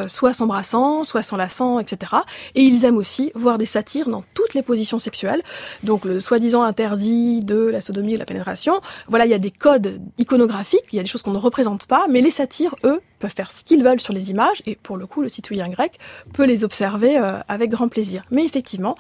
soit 0.08 0.34
s'embrassant, 0.34 1.03
soit 1.03 1.24
sans 1.24 1.38
la 1.38 1.47
etc. 1.80 2.14
Et 2.56 2.62
ils 2.62 2.86
aiment 2.86 2.98
aussi 2.98 3.32
voir 3.36 3.58
des 3.58 3.66
satires 3.66 4.10
dans 4.10 4.24
toutes 4.34 4.54
les 4.54 4.62
positions 4.62 5.00
sexuelles. 5.00 5.41
Donc 5.84 6.06
le 6.06 6.20
soi-disant 6.20 6.64
interdit 6.64 7.41
de 7.41 7.58
la 7.58 7.82
sodomie 7.82 8.12
et 8.12 8.16
de 8.16 8.20
la 8.20 8.26
pénétration. 8.26 8.82
Voilà, 9.08 9.26
il 9.26 9.32
y 9.32 9.34
a 9.34 9.39
des 9.39 9.52
codes 9.52 10.00
iconographiques, 10.18 10.86
il 10.91 10.98
y 10.98 11.00
a 11.00 11.04
des 11.04 11.10
choses 11.10 11.22
qu'on 11.22 11.32
ne 11.32 11.38
représente 11.38 11.86
pas, 11.86 12.08
mais 12.10 12.22
les 12.22 12.32
satires, 12.32 12.76
eux, 12.84 13.02
peuvent 13.20 13.34
faire 13.34 13.52
ce 13.52 13.64
qu'ils 13.64 13.84
veulent 13.84 14.00
sur 14.00 14.14
les 14.14 14.30
images, 14.30 14.62
et 14.66 14.76
pour 14.76 14.98
le 14.98 15.08
coup, 15.08 15.22
le 15.22 15.30
citoyen 15.30 15.68
grec 15.68 15.98
peut 16.34 16.45
les 16.45 16.64
observer 16.64 17.18
euh, 17.18 17.39
avec 17.48 17.72
grand 17.72 17.88
plaisir. 17.88 18.22
Mais 18.32 18.45
effectivement, 18.45 18.95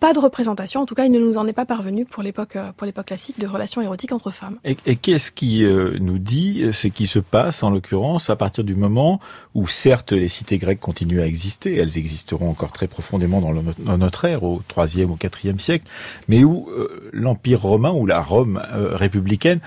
pas 0.00 0.12
de 0.12 0.18
représentation. 0.18 0.80
En 0.80 0.86
tout 0.86 0.94
cas, 0.94 1.04
il 1.04 1.12
ne 1.12 1.20
nous 1.20 1.38
en 1.38 1.46
est 1.46 1.52
pas 1.52 1.66
parvenu 1.66 2.04
pour 2.06 2.22
l'époque 2.22 2.56
euh, 2.56 3.02
classique 3.06 3.38
de 3.38 3.46
relations 3.46 3.82
érotiques 3.82 4.12
entre 4.12 4.30
femmes. 4.30 4.58
Et, 4.64 4.74
qu'est-ce 4.96 5.30
qui 5.30 5.64
euh, 5.64 5.98
nous 6.00 6.18
dit 6.18 6.64
ce 6.72 6.88
qui 6.88 7.06
se 7.06 7.18
passe 7.18 7.62
en 7.62 7.70
l'occurrence 7.70 8.30
à 8.30 8.36
partir 8.36 8.64
du 8.64 8.74
moment 8.74 9.20
où 9.54 9.66
certes 9.66 10.12
les 10.12 10.28
cités 10.28 10.58
grecques 10.58 10.80
continuent 10.80 11.20
à 11.20 11.26
exister, 11.26 11.76
elles 11.76 11.98
existeront 11.98 12.48
encore 12.48 12.72
très 12.72 12.88
profondément 12.88 13.40
dans, 13.40 13.98
notre 13.98 14.24
ère 14.24 14.42
au 14.42 14.62
troisième 14.66 15.10
ou 15.10 15.16
quatrième 15.16 15.58
siècle, 15.58 15.86
mais 16.28 16.44
où 16.44 16.68
euh, 16.70 17.10
l'empire 17.12 17.60
romain 17.60 17.92
ou 17.92 18.06
la 18.06 18.20
Rome 18.20 18.62
républicaine 18.72 19.60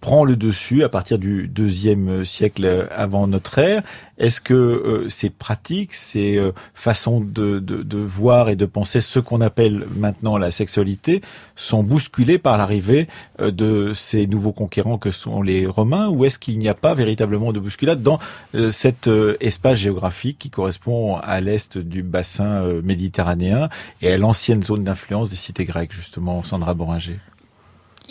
prend 0.00 0.24
le 0.24 0.36
dessus 0.36 0.82
à 0.82 0.88
partir 0.88 1.18
du 1.18 1.48
deuxième 1.48 2.24
siècle 2.24 2.88
avant 2.90 3.26
notre 3.26 3.58
ère. 3.58 3.82
Est-ce 4.20 4.42
que 4.42 4.54
euh, 4.54 5.08
ces 5.08 5.30
pratiques, 5.30 5.94
ces 5.94 6.36
euh, 6.36 6.52
façons 6.74 7.20
de, 7.20 7.58
de, 7.58 7.82
de, 7.82 7.98
voir 7.98 8.50
et 8.50 8.56
de 8.56 8.66
penser 8.66 9.00
ce 9.00 9.18
qu'on 9.18 9.40
appelle 9.40 9.86
maintenant 9.96 10.36
la 10.36 10.50
sexualité 10.50 11.22
sont 11.56 11.82
bousculées 11.82 12.38
par 12.38 12.58
l'arrivée 12.58 13.08
euh, 13.40 13.50
de 13.50 13.92
ces 13.94 14.26
nouveaux 14.26 14.52
conquérants 14.52 14.98
que 14.98 15.10
sont 15.10 15.40
les 15.40 15.66
Romains 15.66 16.08
ou 16.08 16.26
est-ce 16.26 16.38
qu'il 16.38 16.58
n'y 16.58 16.68
a 16.68 16.74
pas 16.74 16.92
véritablement 16.92 17.52
de 17.52 17.60
bousculade 17.60 18.02
dans 18.02 18.18
cet 18.70 19.08
espace 19.40 19.78
géographique 19.78 20.38
qui 20.38 20.50
correspond 20.50 21.16
à 21.16 21.40
l'est 21.40 21.78
du 21.78 22.02
bassin 22.02 22.64
méditerranéen 22.82 23.68
et 24.02 24.12
à 24.12 24.18
l'ancienne 24.18 24.62
zone 24.62 24.84
d'influence 24.84 25.30
des 25.30 25.36
cités 25.36 25.64
grecques, 25.64 25.92
justement, 25.92 26.42
Sandra 26.42 26.74
Boringer? 26.74 27.18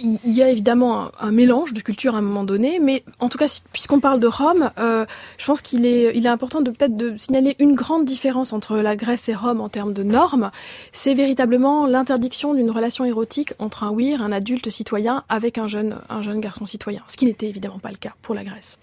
Il 0.01 0.33
y 0.33 0.41
a 0.41 0.49
évidemment 0.49 1.09
un, 1.19 1.31
mélange 1.31 1.73
de 1.73 1.81
cultures 1.81 2.15
à 2.15 2.19
un 2.19 2.21
moment 2.21 2.43
donné, 2.43 2.79
mais 2.79 3.03
en 3.19 3.29
tout 3.29 3.37
cas, 3.37 3.59
puisqu'on 3.71 3.99
parle 3.99 4.19
de 4.19 4.27
Rome, 4.27 4.71
euh, 4.77 5.05
je 5.37 5.45
pense 5.45 5.61
qu'il 5.61 5.85
est, 5.85 6.11
il 6.15 6.25
est 6.25 6.29
important 6.29 6.61
de 6.61 6.71
peut-être 6.71 6.95
de 6.95 7.17
signaler 7.17 7.55
une 7.59 7.75
grande 7.75 8.05
différence 8.05 8.53
entre 8.53 8.77
la 8.77 8.95
Grèce 8.95 9.29
et 9.29 9.35
Rome 9.35 9.61
en 9.61 9.69
termes 9.69 9.93
de 9.93 10.03
normes. 10.03 10.51
C'est 10.91 11.13
véritablement 11.13 11.85
l'interdiction 11.85 12.53
d'une 12.53 12.71
relation 12.71 13.05
érotique 13.05 13.53
entre 13.59 13.83
un 13.83 13.89
ouïr, 13.89 14.21
un 14.21 14.31
adulte 14.31 14.69
citoyen, 14.69 15.23
avec 15.29 15.57
un 15.57 15.67
jeune, 15.67 15.97
un 16.09 16.21
jeune 16.21 16.39
garçon 16.39 16.65
citoyen, 16.65 17.01
ce 17.07 17.17
qui 17.17 17.25
n'était 17.25 17.47
évidemment 17.47 17.79
pas 17.79 17.91
le 17.91 17.97
cas 17.97 18.13
pour 18.21 18.35
la 18.35 18.43
Grèce. 18.43 18.79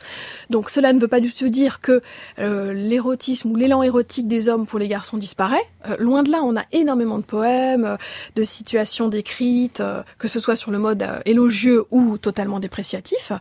Donc 0.50 0.70
cela 0.70 0.92
ne 0.92 1.00
veut 1.00 1.08
pas 1.08 1.20
du 1.20 1.32
tout 1.32 1.48
dire 1.48 1.80
que 1.80 2.00
euh, 2.38 2.72
l'érotisme 2.72 3.50
ou 3.50 3.56
l'élan 3.56 3.82
érotique 3.82 4.28
des 4.28 4.48
hommes 4.48 4.66
pour 4.66 4.78
les 4.78 4.88
garçons 4.88 5.16
disparaît. 5.16 5.64
Euh, 5.88 5.96
loin 5.98 6.22
de 6.22 6.30
là, 6.30 6.38
on 6.42 6.56
a 6.56 6.64
énormément 6.72 7.18
de 7.18 7.24
poèmes, 7.24 7.96
de 8.34 8.42
situations 8.42 9.08
décrites, 9.08 9.82
que 10.18 10.28
ce 10.28 10.40
soit 10.40 10.56
sur 10.56 10.70
le 10.70 10.78
mode 10.78 11.05
euh, 11.06 11.20
élogieux 11.24 11.84
ou 11.90 12.18
totalement 12.18 12.60
dépréciatif. 12.60 13.32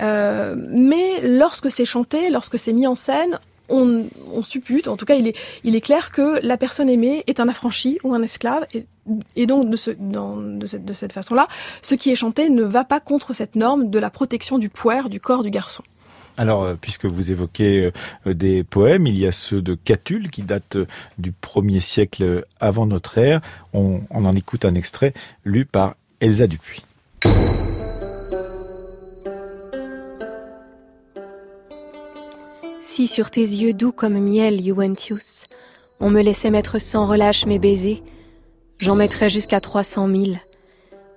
Euh, 0.00 0.54
mais 0.56 1.20
lorsque 1.22 1.70
c'est 1.70 1.84
chanté, 1.84 2.30
lorsque 2.30 2.58
c'est 2.58 2.72
mis 2.72 2.86
en 2.86 2.94
scène, 2.94 3.38
on, 3.70 4.04
suppute, 4.42 4.88
en 4.88 4.96
tout 4.96 5.06
cas 5.06 5.14
il 5.14 5.26
est, 5.28 5.80
clair 5.80 6.10
que 6.10 6.44
la 6.46 6.58
personne 6.58 6.90
aimée 6.90 7.24
est 7.26 7.40
un 7.40 7.48
affranchi 7.48 7.98
ou 8.04 8.14
un 8.14 8.22
esclave, 8.22 8.66
et, 9.36 9.46
donc 9.46 9.70
de, 9.70 9.76
cette, 9.76 11.12
façon-là, 11.12 11.48
ce 11.80 11.94
qui 11.94 12.10
est 12.10 12.16
chanté 12.16 12.50
ne 12.50 12.62
va 12.62 12.84
pas 12.84 13.00
contre 13.00 13.32
cette 13.32 13.56
norme 13.56 13.88
de 13.88 13.98
la 13.98 14.10
protection 14.10 14.58
du 14.58 14.68
poire 14.68 15.08
du 15.08 15.18
corps 15.18 15.42
du 15.42 15.50
garçon. 15.50 15.82
Alors, 16.36 16.64
euh, 16.64 16.74
puisque 16.78 17.06
vous 17.06 17.30
évoquez 17.30 17.90
des 18.26 18.64
poèmes, 18.64 19.06
il 19.06 19.18
y 19.18 19.26
a 19.26 19.32
ceux 19.32 19.62
de 19.62 19.74
Catulle 19.74 20.30
qui 20.30 20.42
datent 20.42 20.78
du 21.16 21.32
1er 21.32 21.80
siècle 21.80 22.44
avant 22.60 22.86
notre 22.86 23.16
ère. 23.16 23.40
On, 23.72 24.00
on 24.10 24.24
en 24.26 24.36
écoute 24.36 24.66
un 24.66 24.74
extrait 24.74 25.14
lu 25.44 25.64
par 25.64 25.94
Elsa 26.20 26.46
Dupuis. 26.46 26.82
Si 32.80 33.08
sur 33.08 33.30
tes 33.30 33.40
yeux 33.40 33.72
doux 33.72 33.92
comme 33.92 34.18
miel, 34.20 34.62
Juventius, 34.62 35.46
on 36.00 36.10
me 36.10 36.22
laissait 36.22 36.50
mettre 36.50 36.78
sans 36.78 37.06
relâche 37.06 37.44
mes 37.46 37.58
baisers, 37.58 38.02
j'en 38.78 38.94
mettrais 38.94 39.28
jusqu'à 39.28 39.60
trois 39.60 39.82
cent 39.82 40.06
mille, 40.06 40.38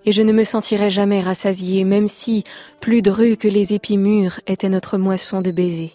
et 0.05 0.11
je 0.11 0.21
ne 0.21 0.31
me 0.31 0.43
sentirais 0.43 0.89
jamais 0.89 1.19
rassasié, 1.19 1.83
même 1.83 2.07
si, 2.07 2.45
plus 2.79 3.01
dru 3.01 3.37
que 3.37 3.47
les 3.47 3.73
épis 3.73 3.97
mûrs, 3.97 4.39
était 4.47 4.69
notre 4.69 4.97
moisson 4.97 5.41
de 5.41 5.51
baisers. 5.51 5.93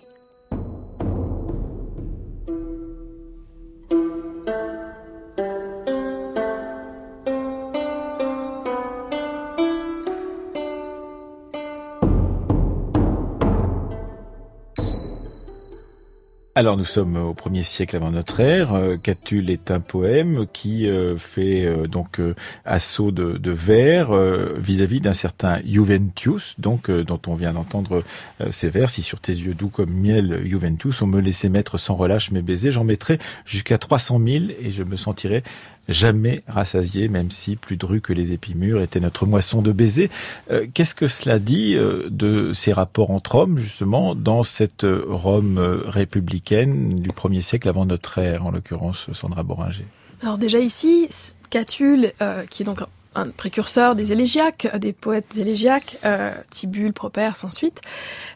Alors 16.55 16.77
nous 16.77 16.85
sommes 16.85 17.17
au 17.17 17.33
premier 17.33 17.63
siècle 17.63 17.97
avant 17.97 18.11
notre 18.11 18.41
ère. 18.41 18.75
Euh, 18.75 18.99
Catulle 18.99 19.49
est 19.49 19.71
un 19.71 19.81
poème 19.81 20.47
qui 20.53 20.87
euh, 20.87 21.17
fait 21.17 21.65
euh, 21.65 21.87
donc 21.87 22.21
assaut 22.67 23.11
de, 23.11 23.51
vers 23.51 24.13
vis-à-vis 24.59 25.01
d'un 25.01 25.15
certain 25.15 25.61
Juventius, 25.65 26.55
donc 26.59 26.91
dont 26.91 27.21
on 27.27 27.35
vient 27.35 27.55
d'entendre 27.55 28.03
ces 28.51 28.69
vers. 28.69 28.91
Si 28.91 29.03
sur 29.03 29.19
tes 29.19 29.33
yeux 29.33 29.55
doux 29.55 29.69
comme 29.69 29.93
miel, 29.93 30.43
Juventius, 30.45 31.01
on 31.01 31.07
me 31.07 31.21
laissait 31.21 31.49
mettre 31.49 31.79
sans 31.79 31.95
relâche 31.95 32.31
mes 32.31 32.43
baisers, 32.43 32.73
j'en 32.73 32.85
mettrais 32.85 33.19
jusqu'à 33.47 33.79
300 33.79 34.21
000 34.25 34.45
et 34.61 34.71
je 34.71 34.83
me 34.83 34.97
sentirais 34.97 35.43
jamais 35.89 36.43
rassasiés, 36.49 37.09
même 37.09 37.31
si 37.31 37.57
plus 37.57 37.77
dru 37.77 38.01
que 38.01 38.13
les 38.13 38.33
épimures 38.33 38.81
était 38.83 39.01
notre 39.01 39.27
moisson 39.27 39.63
de 39.63 39.73
baisers. 39.73 40.11
Euh, 40.51 40.67
qu'est-ce 40.73 40.95
que 40.95 41.09
cela 41.09 41.39
dit 41.39 41.75
euh, 41.75 42.09
de 42.11 42.53
ces 42.53 42.73
rapports 42.73 43.11
entre 43.11 43.37
hommes, 43.37 43.59
justement, 43.59 44.15
dans 44.15 44.43
cette 44.43 44.87
Rome 44.87 45.59
républicaine 45.87 47.01
du 47.01 47.11
premier 47.11 47.43
siècle 47.43 47.69
avant 47.69 47.87
notre 47.87 48.19
ère, 48.19 48.47
en 48.47 48.51
l'occurrence 48.51 49.13
Sandra 49.13 49.43
Boringer? 49.43 49.87
Alors 50.23 50.39
déjà 50.39 50.59
ici, 50.59 51.09
Catulle, 51.51 52.13
qui 52.49 52.63
est 52.63 52.67
donc 52.67 52.81
un 53.15 53.29
précurseur 53.29 53.95
des 53.95 54.13
élégiaques, 54.13 54.69
euh, 54.73 54.79
des 54.79 54.93
poètes 54.93 55.37
élégiaques, 55.37 55.99
euh, 56.05 56.33
Tibulle, 56.51 56.93
Properce 56.93 57.45
ensuite. 57.45 57.81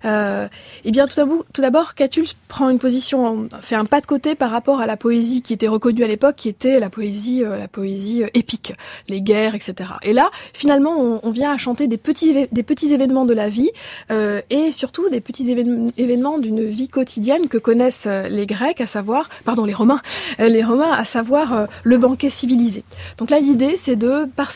Euh, 0.05 0.49
eh 0.85 0.91
bien, 0.91 1.07
tout 1.07 1.63
d'abord, 1.63 1.95
Catulle 1.95 2.27
prend 2.49 2.69
une 2.69 2.79
position, 2.79 3.49
fait 3.61 3.75
un 3.75 3.85
pas 3.85 4.01
de 4.01 4.07
côté 4.07 4.35
par 4.35 4.51
rapport 4.51 4.81
à 4.81 4.87
la 4.87 4.97
poésie 4.97 5.43
qui 5.43 5.53
était 5.53 5.69
reconnue 5.69 6.05
à 6.05 6.07
l'époque, 6.07 6.37
qui 6.37 6.49
était 6.49 6.79
la 6.79 6.91
poésie, 6.91 7.43
euh, 7.45 7.57
la 7.57 7.69
poésie 7.69 8.23
épique, 8.35 8.73
les 9.09 9.23
guerres, 9.23 9.55
etc. 9.55 9.91
Et 10.03 10.13
là, 10.13 10.31
finalement, 10.53 11.21
on, 11.23 11.31
vient 11.31 11.53
à 11.53 11.59
chanter 11.59 11.87
des 11.87 11.99
petits, 11.99 12.47
des 12.51 12.63
petits 12.63 12.95
événements 12.95 13.27
de 13.27 13.35
la 13.35 13.51
vie 13.51 13.71
et 14.09 14.73
surtout 14.73 15.11
des 15.11 15.21
petits 15.21 15.51
événements 15.51 16.39
d'une 16.39 16.65
vie 16.65 16.89
quotidienne 16.89 17.49
que 17.49 17.59
connaissent 17.59 18.07
les 18.07 18.47
Grecs, 18.47 18.81
à 18.81 18.87
savoir, 18.87 19.29
pardon, 19.45 19.67
les 19.67 19.75
Romains, 19.75 20.01
les 20.39 20.63
Romains, 20.63 20.93
à 20.93 21.05
savoir 21.05 21.67
le 21.83 21.99
banquet 21.99 22.31
civilisé. 22.31 22.85
Donc 23.19 23.29
là, 23.29 23.41
l'idée, 23.41 23.77
c'est 23.77 23.97
de, 23.97 24.25
par 24.37 24.51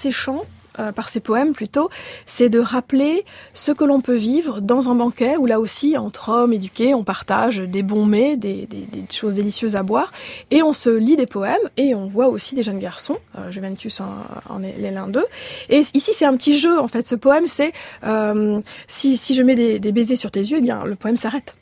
euh, 0.78 0.92
par 0.92 1.08
ses 1.08 1.20
poèmes 1.20 1.52
plutôt, 1.52 1.90
c'est 2.26 2.48
de 2.48 2.61
rappeler 2.61 3.24
ce 3.54 3.72
que 3.72 3.84
l'on 3.84 4.00
peut 4.00 4.14
vivre 4.14 4.61
dans 4.61 4.88
un 4.88 4.94
banquet 4.94 5.36
où 5.36 5.46
là 5.46 5.58
aussi, 5.58 5.96
entre 5.96 6.28
hommes 6.28 6.52
éduqués, 6.52 6.94
on 6.94 7.02
partage 7.02 7.58
des 7.58 7.82
bons 7.82 8.06
mets, 8.06 8.36
des, 8.36 8.68
choses 9.11 9.34
délicieuses 9.34 9.74
à 9.74 9.82
boire, 9.82 10.12
et 10.50 10.62
on 10.62 10.72
se 10.72 10.90
lit 10.90 11.16
des 11.16 11.26
poèmes, 11.26 11.58
et 11.76 11.94
on 11.94 12.06
voit 12.06 12.28
aussi 12.28 12.54
des 12.54 12.62
jeunes 12.62 12.78
garçons, 12.78 13.18
euh, 13.38 13.50
Juventus 13.50 14.00
en, 14.00 14.62
est 14.62 14.90
l'un 14.90 15.08
d'eux. 15.08 15.26
Et 15.68 15.80
ici, 15.80 16.12
c'est 16.14 16.24
un 16.24 16.36
petit 16.36 16.56
jeu, 16.56 16.78
en 16.78 16.88
fait. 16.88 17.06
Ce 17.06 17.16
poème, 17.16 17.46
c'est 17.46 17.72
euh, 18.04 18.61
si, 18.86 19.16
si 19.16 19.34
je 19.34 19.42
mets 19.42 19.56
des, 19.56 19.80
des 19.80 19.92
baisers 19.92 20.16
sur 20.16 20.30
tes 20.30 20.40
yeux, 20.40 20.58
eh 20.58 20.62
bien, 20.62 20.84
le 20.84 20.94
poème 20.94 21.16
s'arrête. 21.16 21.56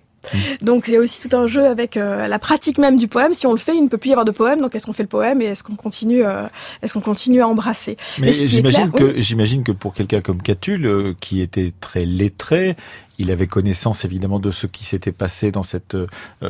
Donc 0.63 0.89
il 0.89 0.95
y 0.95 0.97
a 0.97 1.01
aussi 1.01 1.27
tout 1.27 1.37
un 1.37 1.47
jeu 1.47 1.67
avec 1.67 1.97
euh, 1.97 2.27
la 2.27 2.39
pratique 2.39 2.79
même 2.79 2.99
du 2.99 3.09
poème. 3.09 3.33
Si 3.33 3.47
on 3.47 3.53
le 3.53 3.59
fait, 3.59 3.77
il 3.77 3.83
ne 3.83 3.89
peut 3.89 3.99
plus 3.99 4.11
y 4.11 4.13
avoir 4.13 4.25
de 4.25 4.31
poème. 4.31 4.61
Donc 4.61 4.75
est-ce 4.75 4.87
qu'on 4.87 4.93
fait 4.93 5.03
le 5.03 5.09
poème 5.09 5.41
et 5.43 5.47
est-ce 5.47 5.63
qu'on 5.63 5.77
continue, 5.77 6.25
euh, 6.25 6.47
est-ce 6.83 6.95
qu'on 6.95 7.01
continue 7.01 7.41
à 7.41 7.49
embrasser? 7.49 7.97
Mais, 8.19 8.33
j'imagine 8.33 8.91
que 8.91 9.21
j'imagine 9.21 9.65
que 9.65 9.73
pour 9.73 9.95
quelqu'un 9.95 10.21
comme 10.21 10.43
Catulle, 10.43 10.87
euh, 10.87 11.15
qui 11.21 11.41
était 11.41 11.73
très 11.81 12.05
lettré, 12.05 12.77
il 13.19 13.31
avait 13.31 13.47
connaissance 13.47 14.05
évidemment 14.05 14.39
de 14.39 14.51
ce 14.51 14.67
qui 14.67 14.85
s'était 14.85 15.13
passé 15.13 15.51
dans 15.51 15.65
cette 15.65 15.97
euh, 15.97 16.07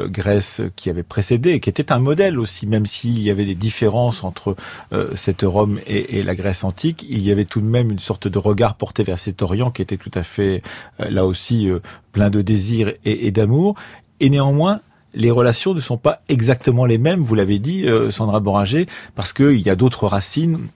Grèce 0.09 0.61
qui 0.77 0.91
avait 0.91 1.03
précédé 1.03 1.53
et 1.53 1.61
qui 1.61 1.71
était 1.71 1.93
un 1.93 1.99
modèle 1.99 2.39
aussi, 2.39 2.67
même 2.67 2.87
s'il 2.87 3.19
y 3.21 3.31
avait 3.31 3.47
des 3.47 3.55
différences 3.55 4.23
entre 4.23 4.55
euh, 4.93 5.15
cette 5.15 5.43
Rome 5.43 5.81
et, 5.87 6.23
la 6.23 6.35
Grèce 6.35 6.65
antique, 6.65 7.07
il 7.09 7.21
y 7.21 7.31
avait 7.31 7.47
tout 7.47 7.61
de 7.61 7.67
même 7.67 7.91
une 7.91 7.99
sorte 7.99 8.29
de 8.29 8.39
regard 8.39 8.75
porté 8.75 9.03
vers 9.03 9.19
cet 9.19 9.41
Orient 9.41 9.71
qui 9.71 9.83
était 9.83 9.97
tout 9.97 10.11
à 10.15 10.23
fait 10.23 10.63
euh, 11.01 11.09
là 11.11 11.25
aussi 11.25 11.71
plein 12.13 12.29
de 12.29 12.43
désir 12.43 12.93
et, 13.05 13.27
et 13.27 13.31
d'amour. 13.31 13.75
Et 14.21 14.29
néanmoins, 14.29 14.81
les 15.15 15.31
relations 15.31 15.73
ne 15.73 15.81
sont 15.81 15.97
pas 15.97 16.21
exactement 16.29 16.85
les 16.85 16.99
mêmes, 16.99 17.21
vous 17.21 17.35
l'avez 17.35 17.59
dit, 17.59 17.87
Sandra 18.11 18.41
Boringer, 18.41 18.87
parce 19.15 19.33
qu'il 19.33 19.61
y 19.61 19.71
a 19.71 19.77
d'autres 19.77 20.07
racines 20.07 20.69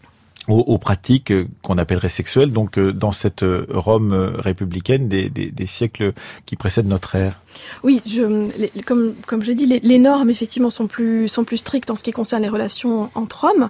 aux, 0.49 0.79
pratiques 0.79 1.31
euh, 1.31 1.47
qu'on 1.63 1.79
appellerait 1.79 2.09
sexuelles, 2.09 2.53
donc 2.53 2.79
euh, 2.79 2.93
dans 2.93 3.13
cette 3.13 3.43
euh, 3.43 3.67
Rome 3.71 4.13
républicaine 4.39 5.09
des, 5.09 5.67
siècles 5.67 6.13
qui 6.47 6.57
précèdent 6.57 6.89
notre 6.89 7.15
ère. 7.15 7.41
Oui, 7.83 8.01
je, 8.07 8.49
comme 8.83 9.15
comme 9.27 9.43
je 9.43 9.53
dis, 9.53 9.67
les, 9.67 9.81
les, 9.81 9.99
normes 9.99 10.31
effectivement 10.31 10.71
sont 10.71 10.87
plus 10.87 11.29
sont 11.29 11.45
plus 11.45 11.59
strictes 11.59 11.91
en 11.91 11.97
ce 11.97 12.03
qui 12.03 12.11
concerne 12.11 12.43
les 12.43 12.49
relations 12.49 13.11
entre 13.15 13.45
hommes. 13.45 13.69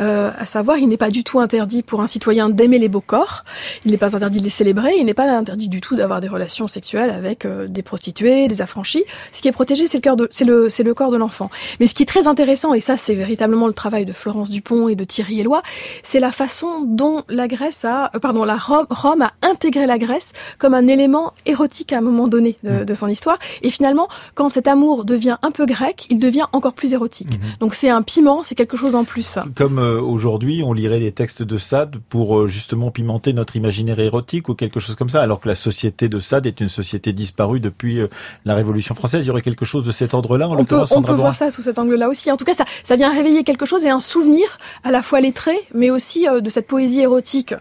Euh, 0.00 0.30
à 0.38 0.46
savoir, 0.46 0.78
il 0.78 0.88
n'est 0.88 0.96
pas 0.96 1.10
du 1.10 1.24
tout 1.24 1.40
interdit 1.40 1.82
pour 1.82 2.00
un 2.00 2.06
citoyen 2.06 2.48
d'aimer 2.48 2.78
les 2.78 2.88
beaux 2.88 3.00
corps. 3.00 3.44
Il 3.84 3.90
n'est 3.90 3.98
pas 3.98 4.16
interdit 4.16 4.38
de 4.38 4.44
les 4.44 4.50
célébrer. 4.50 4.94
Il 4.98 5.06
n'est 5.06 5.14
pas 5.14 5.30
interdit 5.30 5.68
du 5.68 5.80
tout 5.80 5.96
d'avoir 5.96 6.20
des 6.20 6.28
relations 6.28 6.68
sexuelles 6.68 7.10
avec 7.10 7.44
euh, 7.44 7.66
des 7.68 7.82
prostituées, 7.82 8.48
des 8.48 8.62
affranchis. 8.62 9.04
Ce 9.32 9.42
qui 9.42 9.48
est 9.48 9.52
protégé, 9.52 9.86
c'est 9.86 10.04
le 10.44 10.68
c'est 10.70 10.94
corps 10.94 11.10
de 11.10 11.16
l'enfant. 11.16 11.50
Mais 11.80 11.86
ce 11.86 11.94
qui 11.94 12.02
est 12.02 12.06
très 12.06 12.26
intéressant, 12.26 12.74
et 12.74 12.80
ça 12.80 12.96
c'est 12.96 13.14
véritablement 13.14 13.66
le 13.66 13.72
travail 13.72 14.04
de 14.04 14.12
Florence 14.12 14.50
Dupont 14.50 14.88
et 14.88 14.94
de 14.94 15.04
Thierry 15.04 15.40
Eloi, 15.40 15.62
c'est 16.02 16.20
la 16.20 16.30
façon 16.30 16.82
dont 16.82 17.22
la 17.28 17.48
Grèce 17.48 17.84
a 17.84 18.10
euh, 18.14 18.18
pardon 18.18 18.44
la 18.44 18.56
Rome, 18.56 18.86
Rome, 18.90 19.22
a 19.22 19.32
intégré 19.42 19.86
la 19.86 19.98
Grèce 19.98 20.32
comme 20.58 20.74
un 20.74 20.86
élément 20.86 21.32
érotique 21.46 21.92
à 21.92 21.98
un 21.98 22.00
moment 22.00 22.28
donné 22.28 22.56
de, 22.62 22.84
de 22.84 22.94
son 22.94 23.08
histoire 23.08 23.23
et 23.62 23.70
finalement, 23.70 24.08
quand 24.34 24.50
cet 24.50 24.68
amour 24.68 25.04
devient 25.04 25.36
un 25.42 25.50
peu 25.50 25.66
grec, 25.66 26.06
il 26.10 26.18
devient 26.18 26.44
encore 26.52 26.74
plus 26.74 26.92
érotique. 26.92 27.32
Mhm. 27.32 27.52
Donc 27.60 27.74
c'est 27.74 27.90
un 27.90 28.02
piment, 28.02 28.42
c'est 28.42 28.54
quelque 28.54 28.76
chose 28.76 28.94
en 28.94 29.04
plus. 29.04 29.38
Comme 29.54 29.78
euh, 29.78 30.00
aujourd'hui, 30.00 30.62
on 30.64 30.72
lirait 30.72 31.00
les 31.00 31.12
textes 31.12 31.42
de 31.42 31.58
Sade 31.58 31.96
pour 32.08 32.38
euh, 32.38 32.48
justement 32.48 32.90
pimenter 32.90 33.32
notre 33.32 33.56
imaginaire 33.56 34.00
érotique 34.00 34.48
ou 34.48 34.54
quelque 34.54 34.80
chose 34.80 34.96
comme 34.96 35.08
ça, 35.08 35.22
alors 35.22 35.40
que 35.40 35.48
la 35.48 35.54
société 35.54 36.08
de 36.08 36.18
Sade 36.18 36.46
est 36.46 36.60
une 36.60 36.68
société 36.68 37.12
disparue 37.12 37.60
depuis 37.60 38.00
euh, 38.00 38.08
la 38.44 38.54
Révolution 38.54 38.94
française. 38.94 39.24
Il 39.24 39.28
y 39.28 39.30
aurait 39.30 39.42
quelque 39.42 39.64
chose 39.64 39.84
de 39.84 39.92
cet 39.92 40.14
ordre-là 40.14 40.48
On 40.48 40.64
peut, 40.64 40.80
on 40.90 41.02
peut 41.02 41.12
voir 41.12 41.34
ça 41.34 41.50
sous 41.50 41.62
cet 41.62 41.78
angle-là 41.78 42.08
aussi. 42.08 42.30
En 42.30 42.36
tout 42.36 42.44
cas, 42.44 42.54
ça, 42.54 42.64
ça 42.82 42.96
vient 42.96 43.12
réveiller 43.12 43.44
quelque 43.44 43.66
chose 43.66 43.84
et 43.84 43.90
un 43.90 44.00
souvenir 44.00 44.58
à 44.82 44.90
la 44.90 45.02
fois 45.02 45.20
lettré, 45.20 45.54
mais 45.74 45.90
aussi 45.90 46.26
de 46.26 46.50
cette 46.50 46.66
poésie 46.66 47.00
érotique 47.00 47.54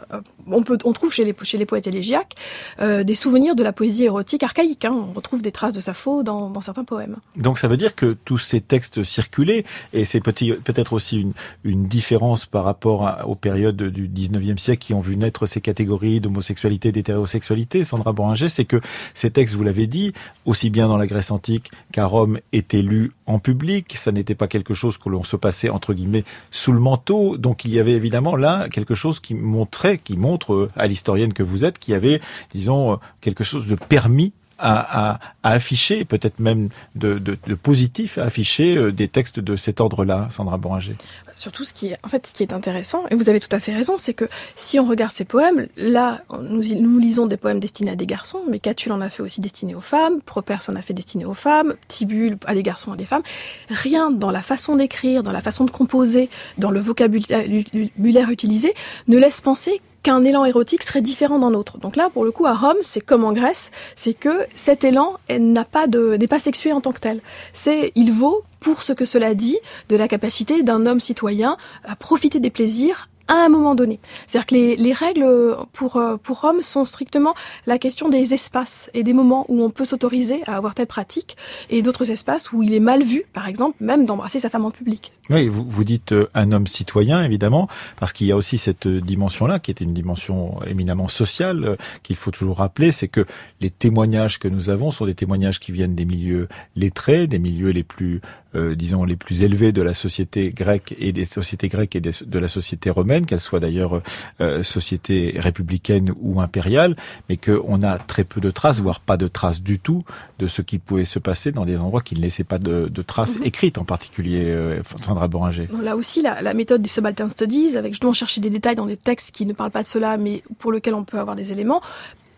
on 0.51 0.63
peut, 0.63 0.77
on 0.83 0.93
trouve 0.93 1.13
chez 1.13 1.23
les, 1.23 1.35
chez 1.43 1.57
les 1.57 1.65
poètes 1.65 1.87
élégiaques 1.87 2.35
euh, 2.79 3.03
des 3.03 3.15
souvenirs 3.15 3.55
de 3.55 3.63
la 3.63 3.73
poésie 3.73 4.05
érotique 4.05 4.43
archaïque. 4.43 4.85
Hein. 4.85 5.07
On 5.09 5.13
retrouve 5.13 5.41
des 5.41 5.51
traces 5.53 5.73
de 5.73 5.79
Sappho 5.79 6.23
dans, 6.23 6.49
dans 6.49 6.61
certains 6.61 6.83
poèmes. 6.83 7.17
Donc 7.37 7.57
ça 7.57 7.67
veut 7.67 7.77
dire 7.77 7.95
que 7.95 8.17
tous 8.25 8.37
ces 8.37 8.59
textes 8.59 9.03
circulaient, 9.03 9.63
et 9.93 10.03
c'est 10.05 10.19
peut-être 10.19 10.93
aussi 10.93 11.25
une, 11.63 11.83
différence 11.87 12.45
par 12.45 12.63
rapport 12.63 13.19
aux 13.25 13.35
périodes 13.35 13.75
du 13.75 14.07
19e 14.07 14.57
siècle 14.57 14.85
qui 14.85 14.93
ont 14.93 14.99
vu 14.99 15.17
naître 15.17 15.45
ces 15.45 15.61
catégories 15.61 16.19
d'homosexualité, 16.19 16.91
d'hétérosexualité, 16.91 17.83
Sandra 17.83 18.13
Boringer, 18.13 18.49
c'est 18.49 18.65
que 18.65 18.79
ces 19.13 19.31
textes, 19.31 19.55
vous 19.55 19.63
l'avez 19.63 19.87
dit, 19.87 20.13
aussi 20.45 20.69
bien 20.69 20.87
dans 20.87 20.97
la 20.97 21.07
Grèce 21.07 21.31
antique 21.31 21.71
qu'à 21.91 22.05
Rome, 22.05 22.39
étaient 22.51 22.81
lus 22.81 23.11
en 23.25 23.39
public. 23.39 23.95
Ça 23.97 24.11
n'était 24.11 24.35
pas 24.35 24.47
quelque 24.47 24.73
chose 24.73 24.97
que 24.97 25.09
l'on 25.09 25.23
se 25.23 25.35
passait, 25.35 25.69
entre 25.69 25.93
guillemets, 25.93 26.23
sous 26.51 26.71
le 26.71 26.79
manteau. 26.79 27.37
Donc 27.37 27.65
il 27.65 27.73
y 27.73 27.79
avait 27.79 27.93
évidemment 27.93 28.35
là 28.35 28.67
quelque 28.69 28.95
chose 28.95 29.19
qui 29.19 29.35
montrait, 29.35 29.97
qui 29.97 30.17
montre 30.17 30.33
montre 30.33 30.69
à 30.75 30.87
l'historienne 30.87 31.31
que 31.31 31.43
vous 31.43 31.63
êtes 31.63 31.77
qu'il 31.77 31.93
y 31.93 31.95
avait, 31.95 32.19
disons, 32.53 32.99
quelque 33.21 33.43
chose 33.43 33.67
de 33.67 33.75
permis 33.75 34.33
à, 34.59 35.19
afficher, 35.43 36.05
peut-être 36.05 36.39
même 36.39 36.69
de, 36.95 37.19
positif, 37.61 38.17
à 38.17 38.23
afficher 38.23 38.77
euh, 38.77 38.91
des 38.91 39.07
textes 39.07 39.39
de 39.39 39.55
cet 39.55 39.81
ordre-là, 39.81 40.27
Sandra 40.31 40.57
Boringer 40.57 40.95
Surtout, 41.35 41.63
ce 41.63 41.73
qui 41.73 41.87
est, 41.87 41.97
en 42.03 42.09
fait, 42.09 42.27
ce 42.27 42.33
qui 42.33 42.43
est 42.43 42.53
intéressant, 42.53 43.05
et 43.09 43.15
vous 43.15 43.27
avez 43.27 43.39
tout 43.39 43.53
à 43.53 43.59
fait 43.59 43.73
raison, 43.73 43.97
c'est 43.97 44.13
que 44.13 44.25
si 44.55 44.79
on 44.79 44.87
regarde 44.87 45.11
ces 45.11 45.25
poèmes, 45.25 45.67
là, 45.77 46.21
nous, 46.49 46.63
nous 46.79 46.99
lisons 46.99 47.25
des 47.25 47.37
poèmes 47.37 47.59
destinés 47.59 47.91
à 47.91 47.95
des 47.95 48.05
garçons, 48.05 48.41
mais 48.49 48.59
Catulle 48.59 48.91
en 48.91 49.01
a 49.01 49.09
fait 49.09 49.23
aussi 49.23 49.41
destinés 49.41 49.75
aux 49.75 49.81
femmes, 49.81 50.21
Properce 50.21 50.69
en 50.69 50.75
a 50.75 50.81
fait 50.81 50.93
destiné 50.93 51.25
aux 51.25 51.33
femmes, 51.33 51.73
Tibulle 51.87 52.37
à 52.45 52.53
des 52.53 52.63
garçons 52.63 52.93
et 52.93 52.97
des 52.97 53.05
femmes. 53.05 53.23
Rien 53.69 54.11
dans 54.11 54.31
la 54.31 54.41
façon 54.41 54.75
d'écrire, 54.75 55.23
dans 55.23 55.31
la 55.31 55.41
façon 55.41 55.65
de 55.65 55.71
composer, 55.71 56.29
dans 56.57 56.71
le 56.71 56.79
vocabulaire 56.79 58.29
utilisé, 58.29 58.73
ne 59.07 59.17
laisse 59.17 59.41
penser 59.41 59.81
qu'un 60.03 60.23
élan 60.23 60.45
érotique 60.45 60.83
serait 60.83 61.01
différent 61.01 61.39
d'un 61.39 61.53
autre. 61.53 61.77
Donc 61.77 61.95
là, 61.95 62.09
pour 62.09 62.25
le 62.25 62.31
coup, 62.31 62.45
à 62.45 62.53
Rome, 62.53 62.77
c'est 62.81 63.01
comme 63.01 63.23
en 63.23 63.33
Grèce, 63.33 63.71
c'est 63.95 64.13
que 64.13 64.45
cet 64.55 64.83
élan 64.83 65.17
n'a 65.29 65.65
pas 65.65 65.87
de, 65.87 66.15
n'est 66.19 66.27
pas 66.27 66.39
sexué 66.39 66.73
en 66.73 66.81
tant 66.81 66.91
que 66.91 66.99
tel. 66.99 67.21
C'est, 67.53 67.91
il 67.95 68.11
vaut 68.11 68.43
pour 68.59 68.83
ce 68.83 68.93
que 68.93 69.05
cela 69.05 69.33
dit 69.33 69.57
de 69.89 69.95
la 69.95 70.07
capacité 70.07 70.63
d'un 70.63 70.85
homme 70.85 70.99
citoyen 70.99 71.57
à 71.83 71.95
profiter 71.95 72.39
des 72.39 72.49
plaisirs 72.49 73.09
à 73.27 73.45
un 73.45 73.49
moment 73.49 73.75
donné. 73.75 73.99
C'est-à-dire 74.27 74.47
que 74.47 74.55
les, 74.55 74.75
les, 74.75 74.93
règles 74.93 75.25
pour, 75.71 75.95
euh, 75.95 76.17
pour 76.17 76.41
Rome 76.41 76.61
sont 76.61 76.85
strictement 76.85 77.33
la 77.67 77.77
question 77.77 78.09
des 78.09 78.33
espaces 78.33 78.89
et 78.93 79.03
des 79.03 79.13
moments 79.13 79.45
où 79.47 79.63
on 79.63 79.69
peut 79.69 79.85
s'autoriser 79.85 80.41
à 80.45 80.57
avoir 80.57 80.75
telle 80.75 80.87
pratique 80.87 81.37
et 81.69 81.81
d'autres 81.81 82.11
espaces 82.11 82.51
où 82.51 82.63
il 82.63 82.73
est 82.73 82.81
mal 82.81 83.03
vu, 83.03 83.23
par 83.31 83.47
exemple, 83.47 83.77
même 83.79 84.05
d'embrasser 84.05 84.39
sa 84.39 84.49
femme 84.49 84.65
en 84.65 84.71
public. 84.71 85.13
Oui, 85.29 85.47
vous, 85.47 85.65
vous 85.65 85.83
dites 85.85 86.11
euh, 86.11 86.27
un 86.33 86.51
homme 86.51 86.67
citoyen, 86.67 87.23
évidemment, 87.23 87.69
parce 87.97 88.11
qu'il 88.11 88.27
y 88.27 88.31
a 88.31 88.35
aussi 88.35 88.57
cette 88.57 88.87
dimension-là, 88.87 89.59
qui 89.59 89.71
est 89.71 89.79
une 89.79 89.93
dimension 89.93 90.61
éminemment 90.67 91.07
sociale, 91.07 91.63
euh, 91.63 91.75
qu'il 92.03 92.17
faut 92.17 92.31
toujours 92.31 92.57
rappeler, 92.57 92.91
c'est 92.91 93.07
que 93.07 93.25
les 93.61 93.69
témoignages 93.69 94.37
que 94.37 94.49
nous 94.49 94.69
avons 94.69 94.91
sont 94.91 95.05
des 95.05 95.15
témoignages 95.15 95.59
qui 95.59 95.71
viennent 95.71 95.95
des 95.95 96.05
milieux 96.05 96.49
lettrés, 96.75 97.27
des 97.27 97.39
milieux 97.39 97.69
les 97.69 97.83
plus, 97.83 98.21
disons, 98.53 99.03
les 99.03 99.15
plus 99.15 99.41
élevés 99.41 99.71
de 99.71 99.81
la 99.81 99.93
société 99.93 100.51
grecque 100.51 100.95
et 100.99 101.11
des 101.11 101.25
sociétés 101.25 101.69
grecques 101.69 101.95
et 101.95 102.01
de 102.01 102.39
la 102.39 102.47
société 102.47 102.89
romaine 102.89 103.12
qu'elle 103.21 103.39
soit 103.39 103.59
d'ailleurs 103.59 104.01
euh, 104.41 104.63
société 104.63 105.35
républicaine 105.37 106.13
ou 106.21 106.41
impériale, 106.41 106.95
mais 107.29 107.37
qu'on 107.37 107.81
a 107.81 107.97
très 107.97 108.23
peu 108.23 108.41
de 108.41 108.51
traces, 108.51 108.79
voire 108.79 108.99
pas 108.99 109.17
de 109.17 109.27
traces 109.27 109.61
du 109.61 109.79
tout, 109.79 110.03
de 110.39 110.47
ce 110.47 110.61
qui 110.61 110.79
pouvait 110.79 111.05
se 111.05 111.19
passer 111.19 111.51
dans 111.51 111.65
des 111.65 111.77
endroits 111.77 112.01
qui 112.01 112.15
ne 112.15 112.21
laissaient 112.21 112.43
pas 112.43 112.59
de, 112.59 112.89
traces 113.05 113.37
mhm. 113.37 113.45
écrites, 113.45 113.77
en 113.77 113.85
particulier 113.85 114.45
euh, 114.49 114.81
Sandra 115.01 115.27
Boringer. 115.27 115.67
Là 115.81 115.95
aussi, 115.95 116.21
la, 116.21 116.53
méthode 116.53 116.81
des 116.81 116.89
subaltern 116.89 117.31
studies, 117.31 117.77
avec 117.77 117.93
justement 117.93 118.13
chercher 118.13 118.41
des 118.41 118.49
détails 118.49 118.75
dans 118.75 118.85
des 118.85 118.97
textes 118.97 119.31
qui 119.31 119.45
ne 119.45 119.53
parlent 119.53 119.71
pas 119.71 119.83
de 119.83 119.87
cela, 119.87 120.17
mais 120.17 120.43
pour 120.59 120.71
lesquels 120.71 120.93
on 120.93 121.03
peut 121.03 121.19
avoir 121.19 121.35
des 121.35 121.51
éléments, 121.51 121.81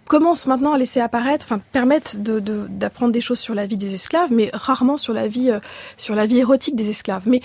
commence 0.08 0.46
maintenant 0.46 0.74
à 0.74 0.78
laisser 0.78 1.00
apparaître, 1.00 1.46
enfin 1.46 1.60
permettre 1.72 2.18
d'apprendre 2.18 3.12
de, 3.12 3.18
des 3.18 3.22
choses 3.22 3.40
sur 3.40 3.56
la 3.56 3.66
vie 3.66 3.78
des 3.78 3.94
esclaves, 3.96 4.32
mais 4.32 4.50
rarement 4.54 4.98
sur 4.98 5.14
la 5.14 5.28
vie, 5.28 5.50
euh, 5.50 5.60
sur 5.98 6.16
la 6.16 6.26
vie 6.26 6.40
érotique 6.40 6.76
des 6.76 6.90
esclaves. 6.90 7.24
Mais 7.26 7.42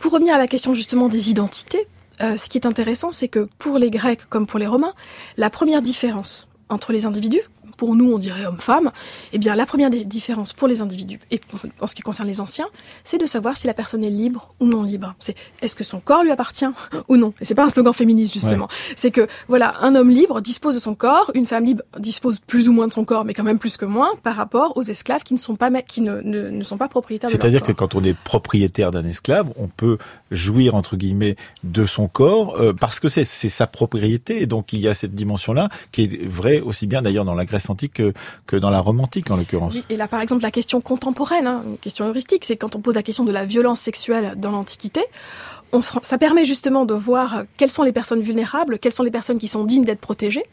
pour 0.00 0.12
revenir 0.12 0.34
à 0.34 0.38
la 0.38 0.46
question 0.46 0.74
justement 0.74 1.08
des 1.08 1.30
identités, 1.30 1.86
euh, 2.20 2.36
ce 2.36 2.48
qui 2.48 2.58
est 2.58 2.66
intéressant, 2.66 3.12
c'est 3.12 3.28
que 3.28 3.48
pour 3.58 3.78
les 3.78 3.90
Grecs 3.90 4.26
comme 4.28 4.46
pour 4.46 4.58
les 4.58 4.66
Romains, 4.66 4.94
la 5.36 5.50
première 5.50 5.82
différence 5.82 6.48
entre 6.68 6.92
les 6.92 7.06
individus, 7.06 7.42
pour 7.76 7.96
nous 7.96 8.12
on 8.12 8.18
dirait 8.18 8.46
homme-femme, 8.46 8.90
eh 9.32 9.38
bien 9.38 9.54
la 9.54 9.66
première 9.66 9.90
différence 9.90 10.52
pour 10.52 10.68
les 10.68 10.80
individus, 10.80 11.20
et 11.30 11.40
en 11.80 11.86
ce 11.86 11.94
qui 11.94 12.02
concerne 12.02 12.28
les 12.28 12.40
anciens, 12.40 12.66
c'est 13.04 13.18
de 13.18 13.26
savoir 13.26 13.56
si 13.56 13.66
la 13.66 13.74
personne 13.74 14.04
est 14.04 14.10
libre 14.10 14.54
ou 14.60 14.66
non 14.66 14.82
libre. 14.82 15.14
C'est 15.18 15.34
est-ce 15.62 15.74
que 15.74 15.84
son 15.84 16.00
corps 16.00 16.22
lui 16.22 16.30
appartient 16.30 16.66
ou 17.08 17.16
non? 17.16 17.32
Et 17.40 17.44
c'est 17.44 17.54
pas 17.54 17.64
un 17.64 17.68
slogan 17.68 17.92
féministe 17.92 18.34
justement. 18.34 18.68
C'est 18.96 19.10
que 19.10 19.26
voilà, 19.48 19.74
un 19.80 19.94
homme 19.94 20.10
libre 20.10 20.40
dispose 20.40 20.74
de 20.74 20.80
son 20.80 20.94
corps, 20.94 21.30
une 21.34 21.46
femme 21.46 21.64
libre 21.64 21.82
dispose 21.98 22.38
plus 22.38 22.68
ou 22.68 22.72
moins 22.72 22.86
de 22.88 22.92
son 22.92 23.04
corps, 23.04 23.24
mais 23.24 23.34
quand 23.34 23.44
même 23.44 23.58
plus 23.58 23.76
que 23.76 23.84
moins 23.84 24.10
par 24.22 24.36
rapport 24.36 24.76
aux 24.76 24.82
esclaves 24.82 25.22
qui 25.22 25.34
ne 25.34 25.38
sont 25.38 25.56
pas 25.56 25.70
qui 25.82 26.00
ne, 26.00 26.20
ne, 26.20 26.64
sont 26.64 26.78
pas 26.78 26.88
propriétaires. 26.88 27.30
C'est-à-dire 27.30 27.62
que 27.62 27.72
quand 27.72 27.94
on 27.94 28.04
est 28.04 28.16
propriétaire 28.16 28.90
d'un 28.90 29.04
esclave, 29.04 29.52
on 29.56 29.68
peut 29.68 29.98
jouir 30.30 30.74
entre 30.74 30.96
guillemets 30.96 31.36
de 31.64 31.86
son 31.86 32.08
corps 32.08 32.60
euh, 32.60 32.72
parce 32.72 33.00
que 33.00 33.08
c'est 33.08 33.24
sa 33.24 33.66
propriété 33.66 34.42
et 34.42 34.46
donc 34.46 34.72
il 34.72 34.80
y 34.80 34.88
a 34.88 34.94
cette 34.94 35.14
dimension 35.14 35.52
là 35.52 35.68
qui 35.92 36.04
est 36.04 36.26
vraie 36.26 36.60
aussi 36.60 36.86
bien 36.86 37.02
d'ailleurs 37.02 37.24
dans 37.24 37.34
la 37.34 37.44
Grèce 37.44 37.65
que, 37.74 38.56
dans 38.56 38.70
la 38.70 38.80
romantique 38.80 39.30
en 39.30 39.36
l'occurrence. 39.36 39.74
et 39.90 39.96
là 39.96 40.08
par 40.08 40.20
exemple 40.20 40.42
la 40.42 40.50
question 40.50 40.80
contemporaine, 40.80 41.46
hein, 41.46 41.62
une 41.66 41.78
question 41.78 42.06
heuristique, 42.06 42.44
c'est 42.44 42.56
quand 42.56 42.76
on 42.76 42.80
pose 42.80 42.94
la 42.94 43.02
question 43.02 43.24
de 43.24 43.32
la 43.32 43.44
violence 43.44 43.80
sexuelle 43.80 44.34
dans 44.36 44.50
l'Antiquité, 44.50 45.02
ça 46.02 46.18
permet 46.18 46.44
justement 46.44 46.84
de 46.84 46.94
voir 46.94 47.44
quelles 47.58 47.70
sont 47.70 47.82
les 47.82 47.92
personnes 47.92 48.20
vulnérables, 48.20 48.78
quelles 48.78 48.92
sont 48.92 49.02
les 49.02 49.10
personnes 49.10 49.38
qui 49.38 49.48
sont 49.48 49.64
dignes 49.64 49.84
d'être 49.84 50.00
protégées. 50.00 50.44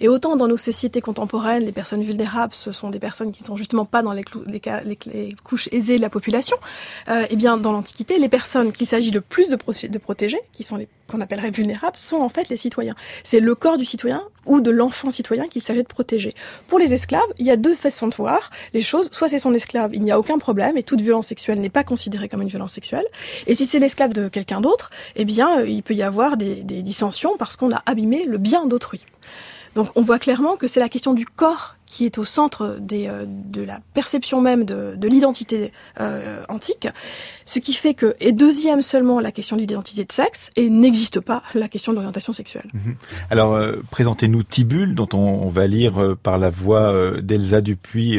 Et 0.00 0.08
autant 0.08 0.36
dans 0.36 0.48
nos 0.48 0.56
sociétés 0.56 1.00
contemporaines, 1.00 1.64
les 1.64 1.72
personnes 1.72 2.02
vulnérables, 2.02 2.54
ce 2.54 2.72
sont 2.72 2.90
des 2.90 2.98
personnes 2.98 3.32
qui 3.32 3.42
ne 3.42 3.46
sont 3.46 3.56
justement 3.56 3.84
pas 3.84 4.02
dans 4.02 4.12
les, 4.12 4.24
les, 4.46 5.34
couches 5.44 5.68
aisées 5.72 5.96
de 5.96 6.02
la 6.02 6.10
population. 6.10 6.56
Euh, 7.08 7.22
et 7.22 7.28
eh 7.30 7.36
bien, 7.36 7.56
dans 7.56 7.72
l'Antiquité, 7.72 8.18
les 8.18 8.28
personnes 8.28 8.72
qu'il 8.72 8.86
s'agit 8.86 9.10
le 9.10 9.20
plus 9.20 9.48
de, 9.48 9.56
de 9.88 9.98
protéger, 9.98 10.40
qui 10.52 10.62
sont 10.62 10.76
les 10.76 10.88
qu'on 11.12 11.20
appellerait 11.20 11.50
vulnérables, 11.50 11.98
sont 11.98 12.16
en 12.16 12.28
fait 12.28 12.48
les 12.48 12.56
citoyens. 12.56 12.94
C'est 13.22 13.40
le 13.40 13.54
corps 13.54 13.76
du 13.76 13.84
citoyen 13.84 14.22
ou 14.46 14.60
de 14.60 14.70
l'enfant 14.70 15.10
citoyen 15.10 15.44
qu'il 15.44 15.62
s'agit 15.62 15.82
de 15.82 15.88
protéger. 15.88 16.34
Pour 16.66 16.78
les 16.78 16.94
esclaves, 16.94 17.22
il 17.38 17.46
y 17.46 17.50
a 17.50 17.56
deux 17.56 17.74
façons 17.74 18.08
de 18.08 18.14
voir 18.14 18.50
les 18.74 18.82
choses. 18.82 19.10
Soit 19.12 19.28
c'est 19.28 19.38
son 19.38 19.54
esclave, 19.54 19.90
il 19.94 20.02
n'y 20.02 20.10
a 20.10 20.18
aucun 20.18 20.38
problème 20.38 20.76
et 20.76 20.82
toute 20.82 21.00
violence 21.00 21.28
sexuelle 21.28 21.60
n'est 21.60 21.68
pas 21.68 21.84
considérée 21.84 22.28
comme 22.28 22.42
une 22.42 22.48
violence 22.48 22.72
sexuelle. 22.72 23.06
Et 23.46 23.54
si 23.54 23.66
c'est 23.66 23.78
l'esclave 23.78 24.12
de 24.12 24.28
quelqu'un 24.28 24.60
d'autre, 24.60 24.90
eh 25.14 25.24
bien, 25.24 25.60
euh, 25.60 25.68
il 25.68 25.82
peut 25.82 25.94
y 25.94 26.02
avoir 26.02 26.36
des, 26.36 26.62
des 26.62 26.82
dissensions 26.82 27.36
parce 27.36 27.56
qu'on 27.56 27.72
a 27.72 27.82
abîmé 27.86 28.24
le 28.24 28.38
bien 28.38 28.66
d'autrui. 28.66 29.04
Donc 29.74 29.88
on 29.94 30.02
voit 30.02 30.18
clairement 30.18 30.56
que 30.56 30.66
c'est 30.66 30.80
la 30.80 30.88
question 30.88 31.14
du 31.14 31.26
corps 31.26 31.76
qui 31.92 32.06
est 32.06 32.16
au 32.16 32.24
centre 32.24 32.78
des, 32.80 33.06
euh, 33.06 33.26
de 33.28 33.60
la 33.60 33.80
perception 33.92 34.40
même 34.40 34.64
de, 34.64 34.94
de 34.96 35.08
l'identité 35.08 35.72
euh, 36.00 36.42
antique, 36.48 36.88
ce 37.44 37.58
qui 37.58 37.74
fait 37.74 37.92
que, 37.92 38.16
et 38.18 38.32
deuxième 38.32 38.80
seulement 38.80 39.20
la 39.20 39.30
question 39.30 39.56
de 39.56 39.60
l'identité 39.60 40.02
de 40.06 40.10
sexe, 40.10 40.50
et 40.56 40.70
n'existe 40.70 41.20
pas 41.20 41.42
la 41.52 41.68
question 41.68 41.92
de 41.92 41.98
l'orientation 41.98 42.32
sexuelle. 42.32 42.70
Mhm. 42.72 42.94
Alors, 43.28 43.52
euh, 43.52 43.82
présentez-nous 43.90 44.42
Tibule, 44.42 44.94
dont 44.94 45.08
on, 45.12 45.18
on 45.18 45.48
va 45.48 45.66
lire 45.66 46.16
par 46.22 46.38
la 46.38 46.48
voix 46.48 47.20
d'Elsa 47.20 47.60
Dupuis 47.60 48.18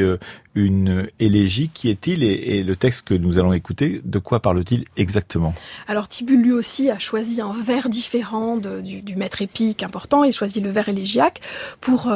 une 0.55 1.07
élégie. 1.19 1.69
Qui 1.73 1.89
est-il 1.89 2.23
et, 2.23 2.63
le 2.63 2.75
texte 2.75 3.07
que 3.07 3.13
nous 3.13 3.39
allons 3.39 3.53
écouter, 3.53 4.01
de 4.03 4.19
quoi 4.19 4.39
parle-t-il 4.39 4.85
exactement? 4.97 5.53
Alors 5.87 6.07
Tibulle 6.07 6.41
lui 6.41 6.51
aussi 6.51 6.91
a 6.91 6.99
choisi 6.99 7.41
un 7.41 7.53
vers 7.53 7.89
différent 7.89 8.57
du, 8.57 9.01
du, 9.01 9.15
maître 9.15 9.41
épique 9.41 9.83
important. 9.83 10.23
Il 10.23 10.31
choisit 10.31 10.63
le 10.63 10.69
vers 10.69 10.89
élégiaque 10.89 11.41
pour, 11.81 12.11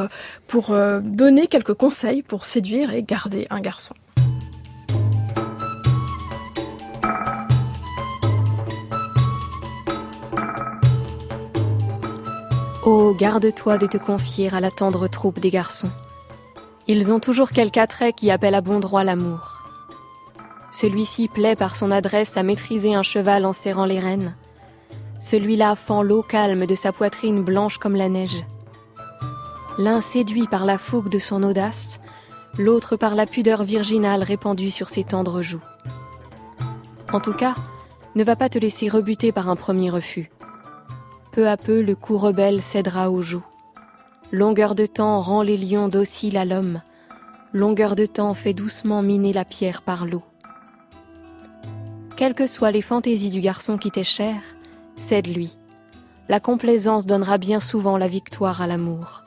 pour 0.48 0.72
euh, 0.72 1.00
quelques 1.48 1.74
conseils 1.74 2.22
pour 2.22 2.46
séduire 2.46 2.94
et 2.94 3.02
garder 3.02 3.48
un 3.50 3.62
garçon. 3.62 3.96
Oh, 12.86 13.14
garde-toi 13.14 13.78
de 13.78 13.86
te 13.86 13.98
confier 13.98 14.54
à 14.54 14.62
la 14.62 14.72
tendre 14.72 15.10
troupe 15.10 15.40
des 15.40 15.50
garçons. 15.50 15.90
Ils 16.88 17.12
ont 17.12 17.20
toujours 17.20 17.50
quelque 17.50 17.80
attrait 17.80 18.14
qui 18.14 18.32
appelle 18.32 18.56
à 18.56 18.62
bon 18.62 18.80
droit 18.80 19.04
l'amour. 19.04 19.62
Celui-ci 20.72 21.28
plaît 21.28 21.58
par 21.58 21.76
son 21.76 21.92
adresse 21.92 22.38
à 22.38 22.44
maîtriser 22.44 22.94
un 22.94 23.04
cheval 23.04 23.46
en 23.46 23.52
serrant 23.52 23.86
les 23.86 24.00
rênes. 24.00 24.36
Celui-là 25.20 25.76
fend 25.76 26.02
l'eau 26.02 26.22
calme 26.22 26.66
de 26.66 26.76
sa 26.76 26.94
poitrine 26.94 27.44
blanche 27.44 27.78
comme 27.78 27.96
la 27.96 28.08
neige. 28.08 28.46
L'un 29.78 30.02
séduit 30.02 30.48
par 30.48 30.66
la 30.66 30.80
fougue 30.80 31.10
de 31.10 31.20
son 31.20 31.44
audace, 31.44 32.00
l'autre 32.58 32.96
par 32.96 33.14
la 33.14 33.28
pudeur 33.28 33.64
virginale 33.64 34.24
répandue 34.24 34.72
sur 34.72 34.90
ses 34.90 35.04
tendres 35.04 35.44
joues. 35.44 35.64
En 37.14 37.20
tout 37.20 37.34
cas, 37.34 37.54
ne 38.16 38.24
va 38.24 38.36
pas 38.36 38.50
te 38.50 38.58
laisser 38.58 38.90
rebuter 38.90 39.32
par 39.32 39.50
un 39.50 39.56
premier 39.56 39.92
refus. 39.92 40.32
Peu 41.32 41.48
à 41.48 41.58
peu, 41.58 41.82
le 41.82 41.96
coup 41.96 42.18
rebelle 42.18 42.64
cédera 42.64 43.12
aux 43.12 43.22
joues. 43.22 43.46
Longueur 44.32 44.74
de 44.74 44.88
temps 44.88 45.22
rend 45.22 45.44
les 45.44 45.58
lions 45.58 45.88
dociles 45.88 46.38
à 46.38 46.46
l'homme. 46.46 46.82
Longueur 47.54 47.96
de 47.96 48.08
temps 48.08 48.34
fait 48.34 48.54
doucement 48.54 49.04
miner 49.04 49.32
la 49.32 49.46
pierre 49.46 49.84
par 49.84 50.06
l'eau. 50.06 50.24
Quelles 52.16 52.34
que 52.34 52.48
soient 52.48 52.72
les 52.72 52.82
fantaisies 52.82 53.30
du 53.30 53.42
garçon 53.42 53.78
qui 53.78 53.92
t'est 53.92 54.04
cher, 54.04 54.42
cède-lui. 54.96 55.56
La 56.28 56.40
complaisance 56.40 57.06
donnera 57.06 57.38
bien 57.38 57.60
souvent 57.60 57.98
la 57.98 58.08
victoire 58.08 58.64
à 58.64 58.68
l'amour. 58.68 59.24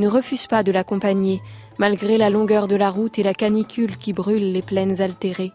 Ne 0.00 0.08
refuse 0.08 0.46
pas 0.46 0.62
de 0.62 0.72
l'accompagner, 0.72 1.42
malgré 1.78 2.16
la 2.16 2.30
longueur 2.30 2.68
de 2.68 2.74
la 2.74 2.88
route 2.88 3.18
et 3.18 3.22
la 3.22 3.34
canicule 3.34 3.98
qui 3.98 4.14
brûle 4.14 4.50
les 4.50 4.62
plaines 4.62 5.02
altérées, 5.02 5.52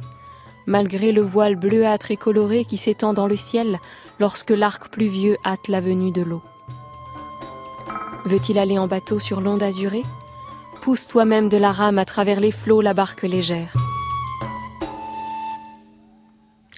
malgré 0.67 1.11
le 1.11 1.23
voile 1.23 1.55
bleuâtre 1.55 2.11
et 2.11 2.15
coloré 2.15 2.63
qui 2.63 2.77
s'étend 2.77 3.13
dans 3.13 3.25
le 3.25 3.37
ciel 3.37 3.79
lorsque 4.19 4.51
l'arc 4.51 4.89
pluvieux 4.89 5.37
hâte 5.43 5.67
la 5.67 5.81
venue 5.81 6.11
de 6.11 6.21
l'eau. 6.21 6.43
Veut-il 8.25 8.59
aller 8.59 8.77
en 8.77 8.85
bateau 8.85 9.17
sur 9.17 9.41
l'onde 9.41 9.63
azurée? 9.63 10.03
Pousse 10.83 11.07
toi-même 11.07 11.49
de 11.49 11.57
la 11.57 11.71
rame 11.71 11.97
à 11.97 12.05
travers 12.05 12.39
les 12.39 12.51
flots 12.51 12.81
la 12.81 12.93
barque 12.93 13.23
légère. 13.23 13.73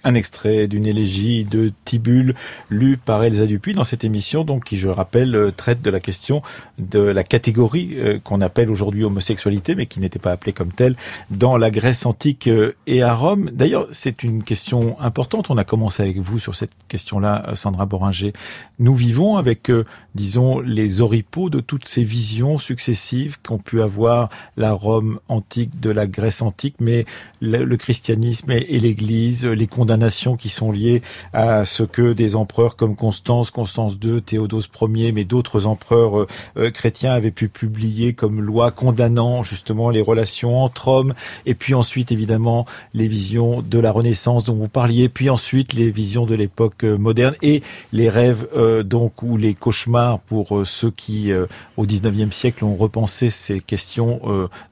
Un 0.07 0.13
extrait 0.13 0.69
d'une 0.69 0.85
élégie 0.85 1.43
de 1.43 1.73
Tibulle 1.83 2.33
lue 2.69 2.95
par 2.95 3.25
Elsa 3.25 3.45
Dupuis 3.45 3.73
dans 3.73 3.83
cette 3.83 4.05
émission, 4.05 4.45
donc 4.45 4.63
qui, 4.63 4.77
je 4.77 4.87
rappelle, 4.87 5.35
euh, 5.35 5.51
traite 5.51 5.81
de 5.81 5.89
la 5.89 5.99
question 5.99 6.41
de 6.77 7.01
la 7.01 7.25
catégorie 7.25 7.89
euh, 7.97 8.17
qu'on 8.23 8.39
appelle 8.39 8.71
aujourd'hui 8.71 9.03
homosexualité, 9.03 9.75
mais 9.75 9.85
qui 9.85 9.99
n'était 9.99 10.17
pas 10.17 10.31
appelée 10.31 10.53
comme 10.53 10.71
telle 10.71 10.95
dans 11.29 11.57
la 11.57 11.71
Grèce 11.71 12.05
antique 12.05 12.47
euh, 12.47 12.71
et 12.87 13.03
à 13.03 13.13
Rome. 13.13 13.49
D'ailleurs, 13.51 13.85
c'est 13.91 14.23
une 14.23 14.43
question 14.43 14.97
importante. 15.01 15.49
On 15.49 15.57
a 15.57 15.65
commencé 15.65 16.03
avec 16.03 16.19
vous 16.19 16.39
sur 16.39 16.55
cette 16.55 16.71
question-là, 16.87 17.51
Sandra 17.55 17.85
Boringer. 17.85 18.31
Nous 18.79 18.95
vivons 18.95 19.35
avec, 19.35 19.69
disons, 20.15 20.61
les 20.61 21.01
oripeaux 21.01 21.49
de 21.49 21.59
toutes 21.59 21.85
ces 21.85 22.05
visions 22.05 22.57
successives 22.57 23.39
qu'ont 23.43 23.57
pu 23.57 23.81
avoir 23.81 24.29
la 24.55 24.71
Rome 24.71 25.19
antique 25.27 25.81
de 25.81 25.89
la 25.89 26.07
Grèce 26.07 26.41
antique, 26.41 26.75
mais 26.79 27.03
le, 27.41 27.75
christianisme 27.75 28.51
et, 28.51 28.79
l'Église, 28.79 29.45
les 29.45 29.67
condamnations 29.67 29.96
nations 29.97 30.37
qui 30.37 30.49
sont 30.49 30.71
liées 30.71 31.01
à 31.33 31.65
ce 31.65 31.83
que 31.83 32.13
des 32.13 32.35
empereurs 32.35 32.75
comme 32.75 32.95
Constance, 32.95 33.51
Constance 33.51 33.97
II, 34.01 34.21
Théodose 34.21 34.69
Ier, 34.81 35.11
mais 35.11 35.25
d'autres 35.25 35.65
empereurs 35.65 36.19
euh, 36.19 36.27
euh, 36.57 36.71
chrétiens 36.71 37.13
avaient 37.13 37.31
pu 37.31 37.49
publier 37.49 38.13
comme 38.13 38.41
loi 38.41 38.71
condamnant 38.71 39.43
justement 39.43 39.89
les 39.89 40.01
relations 40.01 40.63
entre 40.63 40.87
hommes, 40.87 41.13
et 41.45 41.55
puis 41.55 41.73
ensuite 41.73 42.11
évidemment 42.11 42.65
les 42.93 43.07
visions 43.07 43.61
de 43.61 43.79
la 43.79 43.91
Renaissance 43.91 44.43
dont 44.43 44.55
vous 44.55 44.67
parliez, 44.67 45.09
puis 45.09 45.29
ensuite 45.29 45.73
les 45.73 45.91
visions 45.91 46.25
de 46.25 46.35
l'époque 46.35 46.83
euh, 46.83 46.97
moderne 46.97 47.35
et 47.41 47.63
les 47.91 48.09
rêves 48.09 48.47
donc 48.83 49.23
ou 49.23 49.37
les 49.37 49.53
cauchemars 49.53 50.19
pour 50.19 50.65
ceux 50.65 50.91
qui 50.91 51.31
au 51.77 51.85
XIXe 51.85 52.35
siècle 52.35 52.65
ont 52.65 52.75
repensé 52.75 53.29
ces 53.29 53.59
questions 53.59 54.21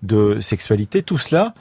de 0.03 0.39
sexualité. 0.41 1.03
Tout 1.03 1.17
cela 1.17 1.53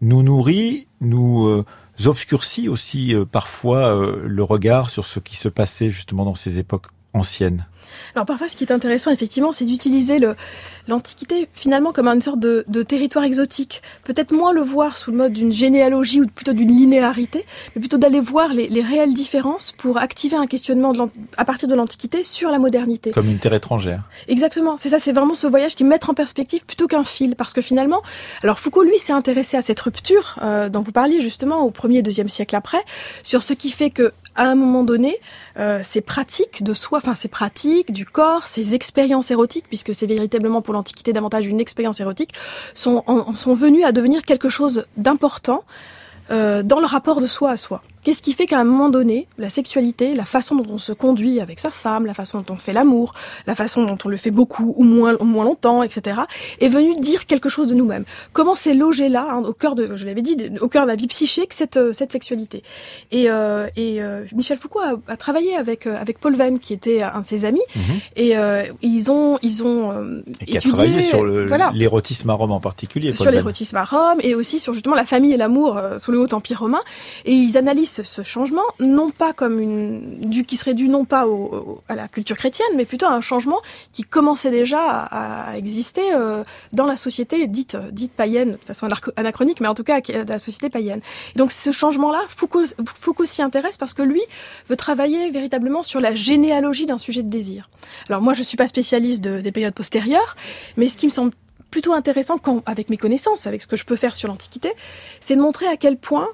nous 0.00 0.22
nourrit, 0.22 0.86
nous 1.00 1.64
obscurcit 2.04 2.68
aussi 2.68 3.14
euh, 3.14 3.24
parfois 3.24 3.94
euh, 3.94 4.22
le 4.26 4.42
regard 4.42 4.90
sur 4.90 5.04
ce 5.04 5.20
qui 5.20 5.36
se 5.36 5.48
passait 5.48 5.90
justement 5.90 6.24
dans 6.24 6.34
ces 6.34 6.58
époques 6.58 6.86
anciennes. 7.12 7.66
Alors 8.14 8.26
parfois, 8.26 8.48
ce 8.48 8.56
qui 8.56 8.64
est 8.64 8.72
intéressant, 8.72 9.10
effectivement, 9.10 9.52
c'est 9.52 9.64
d'utiliser 9.64 10.20
l'Antiquité 10.88 11.48
finalement 11.54 11.92
comme 11.92 12.08
une 12.08 12.22
sorte 12.22 12.40
de, 12.40 12.64
territoire 12.82 13.24
exotique. 13.24 13.82
Peut-être 14.04 14.32
moins 14.32 14.52
le 14.52 14.60
voir 14.60 14.96
sous 14.96 15.10
le 15.10 15.16
mode 15.16 15.32
d'une 15.32 15.52
généalogie 15.52 16.20
ou 16.20 16.26
plutôt 16.26 16.52
d'une 16.52 16.68
linéarité, 16.68 17.46
mais 17.74 17.80
plutôt 17.80 17.96
d'aller 17.96 18.20
voir 18.20 18.52
les, 18.52 18.82
réelles 18.82 19.14
différences 19.14 19.72
pour 19.72 19.98
activer 19.98 20.36
un 20.36 20.46
questionnement 20.46 20.92
à 21.36 21.44
partir 21.44 21.68
de 21.68 21.74
l'Antiquité 21.74 22.22
sur 22.22 22.50
la 22.50 22.58
modernité. 22.58 23.12
Comme 23.12 23.30
une 23.30 23.38
terre 23.38 23.54
étrangère. 23.54 24.02
Exactement, 24.28 24.76
c'est 24.76 24.90
ça, 24.90 24.98
c'est 24.98 25.12
vraiment 25.12 25.34
ce 25.34 25.46
voyage 25.46 25.74
qui 25.74 25.84
met 25.84 25.98
en 26.08 26.14
perspective 26.14 26.64
plutôt 26.64 26.86
qu'un 26.86 27.04
fil, 27.04 27.34
parce 27.36 27.52
que 27.52 27.62
finalement, 27.62 28.02
alors 28.42 28.58
Foucault, 28.58 28.82
lui, 28.82 28.98
s'est 28.98 29.12
intéressé 29.12 29.56
à 29.56 29.62
cette 29.62 29.80
rupture 29.80 30.38
euh, 30.42 30.68
dont 30.68 30.80
vous 30.80 30.92
parliez 30.92 31.20
justement 31.20 31.62
au 31.62 31.70
premier, 31.70 32.02
deuxième 32.02 32.28
siècle 32.28 32.56
après, 32.56 32.82
sur 33.22 33.42
ce 33.42 33.54
qui 33.54 33.70
fait 33.70 33.90
que 33.90 34.12
à 34.36 34.44
un 34.46 34.54
moment 34.54 34.82
donné, 34.82 35.16
euh, 35.58 35.80
ces 35.82 36.00
pratiques 36.00 36.62
de 36.62 36.74
soi, 36.74 36.98
enfin 36.98 37.14
ces 37.14 37.28
pratiques 37.28 37.92
du 37.92 38.04
corps, 38.04 38.46
ces 38.46 38.74
expériences 38.74 39.30
érotiques, 39.30 39.66
puisque 39.68 39.94
c'est 39.94 40.06
véritablement 40.06 40.62
pour 40.62 40.74
l'Antiquité 40.74 41.12
davantage 41.12 41.46
une 41.46 41.60
expérience 41.60 42.00
érotique, 42.00 42.32
sont, 42.74 43.04
sont 43.34 43.54
venues 43.54 43.84
à 43.84 43.92
devenir 43.92 44.22
quelque 44.22 44.48
chose 44.48 44.84
d'important 44.96 45.64
euh, 46.30 46.62
dans 46.62 46.80
le 46.80 46.86
rapport 46.86 47.20
de 47.20 47.26
soi 47.26 47.50
à 47.50 47.56
soi. 47.56 47.82
Qu'est-ce 48.04 48.20
qui 48.20 48.34
fait 48.34 48.44
qu'à 48.44 48.58
un 48.58 48.64
moment 48.64 48.90
donné, 48.90 49.26
la 49.38 49.48
sexualité, 49.48 50.14
la 50.14 50.26
façon 50.26 50.54
dont 50.56 50.70
on 50.74 50.78
se 50.78 50.92
conduit 50.92 51.40
avec 51.40 51.58
sa 51.58 51.70
femme, 51.70 52.04
la 52.04 52.12
façon 52.12 52.40
dont 52.40 52.52
on 52.52 52.56
fait 52.56 52.74
l'amour, 52.74 53.14
la 53.46 53.54
façon 53.54 53.82
dont 53.84 53.96
on 54.04 54.08
le 54.10 54.18
fait 54.18 54.30
beaucoup 54.30 54.74
ou 54.76 54.84
moins, 54.84 55.16
moins 55.22 55.44
longtemps, 55.44 55.82
etc., 55.82 56.20
est 56.60 56.68
venue 56.68 56.94
dire 56.96 57.24
quelque 57.24 57.48
chose 57.48 57.66
de 57.66 57.74
nous-mêmes 57.74 58.04
Comment 58.34 58.56
c'est 58.56 58.74
logé 58.74 59.08
là, 59.08 59.26
hein, 59.30 59.42
au 59.42 59.54
cœur 59.54 59.74
de, 59.74 59.96
je 59.96 60.04
l'avais 60.04 60.20
dit, 60.20 60.36
au 60.60 60.68
cœur 60.68 60.82
de 60.82 60.88
la 60.88 60.96
vie 60.96 61.06
psychique, 61.06 61.54
cette, 61.54 61.78
euh, 61.78 61.94
cette 61.94 62.12
sexualité 62.12 62.62
Et, 63.10 63.30
euh, 63.30 63.68
et 63.76 64.02
euh, 64.02 64.24
Michel 64.34 64.58
Foucault 64.58 64.80
a, 64.80 64.96
a, 65.08 65.16
travaillé 65.16 65.56
avec, 65.56 65.86
euh, 65.86 65.96
avec 65.98 66.18
Paul 66.18 66.36
Venn, 66.36 66.58
qui 66.58 66.74
était 66.74 67.02
un 67.02 67.22
de 67.22 67.26
ses 67.26 67.46
amis, 67.46 67.64
mm 67.74 67.80
-hmm. 67.80 67.98
et 68.24 68.28
ils 68.82 69.10
ont, 69.10 69.38
ils 69.42 69.58
ont 69.64 69.78
et 70.40 70.44
qui 70.44 70.56
étudié, 70.56 70.72
a 70.72 70.74
travaillé 70.74 71.02
sur 71.08 71.24
l'érotisme 71.80 72.28
voilà, 72.28 72.34
à 72.34 72.40
Rome 72.40 72.52
en 72.52 72.60
particulier. 72.60 73.08
Paul 73.12 73.24
sur 73.24 73.30
l'érotisme 73.30 73.76
à 73.76 73.84
Rome, 73.84 74.18
et 74.20 74.34
aussi 74.34 74.58
sur 74.58 74.72
justement 74.74 74.96
la 75.04 75.08
famille 75.14 75.32
et 75.36 75.40
l'amour 75.44 75.70
sous 76.02 76.12
le 76.12 76.18
Haut 76.20 76.32
Empire 76.38 76.60
romain. 76.60 76.84
Et 77.24 77.32
ils 77.32 77.56
analysent 77.56 77.93
ce 78.02 78.22
changement 78.22 78.62
non 78.80 79.10
pas 79.10 79.32
comme 79.32 79.60
une 79.60 80.30
du 80.30 80.44
qui 80.44 80.56
serait 80.56 80.74
dû 80.74 80.88
non 80.88 81.04
pas 81.04 81.26
à 81.88 81.94
la 81.94 82.08
culture 82.08 82.36
chrétienne, 82.36 82.68
mais 82.76 82.84
plutôt 82.84 83.06
à 83.06 83.12
un 83.12 83.20
changement 83.20 83.60
qui 83.92 84.02
commençait 84.02 84.50
déjà 84.50 84.80
à, 84.80 85.56
exister 85.56 86.02
euh, 86.14 86.42
dans 86.72 86.86
la 86.86 86.96
société 86.96 87.46
dite 87.46 87.76
dite 87.92 88.12
païenne 88.12 88.52
de 88.52 88.64
façon 88.66 88.88
anachronique, 89.16 89.60
mais 89.60 89.68
en 89.68 89.74
tout 89.74 89.84
cas 89.84 90.00
de 90.00 90.28
la 90.28 90.38
société 90.38 90.70
païenne. 90.70 91.00
Et 91.34 91.38
donc 91.38 91.52
ce 91.52 91.70
changement-là, 91.72 92.22
Foucault, 92.28 93.24
s'y 93.24 93.42
intéresse 93.42 93.76
parce 93.76 93.94
que 93.94 94.02
lui 94.02 94.22
veut 94.68 94.76
travailler 94.76 95.30
véritablement 95.30 95.82
sur 95.82 96.00
la 96.00 96.14
généalogie 96.14 96.86
d'un 96.86 96.98
sujet 96.98 97.22
de 97.22 97.28
désir. 97.28 97.70
Alors 98.08 98.22
moi, 98.22 98.34
je 98.34 98.42
suis 98.42 98.56
pas 98.56 98.66
spécialiste 98.66 99.22
de, 99.22 99.40
des 99.40 99.52
périodes 99.52 99.74
postérieures, 99.74 100.36
mais 100.76 100.88
ce 100.88 100.96
qui 100.96 101.06
me 101.06 101.10
semble 101.10 101.32
plutôt 101.70 101.92
intéressant 101.92 102.38
avec 102.66 102.88
mes 102.88 102.96
connaissances, 102.96 103.46
avec 103.46 103.62
ce 103.62 103.66
que 103.66 103.76
je 103.76 103.84
peux 103.84 103.96
faire 103.96 104.14
sur 104.14 104.28
l'Antiquité, 104.28 104.72
c'est 105.20 105.34
de 105.34 105.40
montrer 105.40 105.66
à 105.66 105.76
quel 105.76 105.96
point 105.96 106.28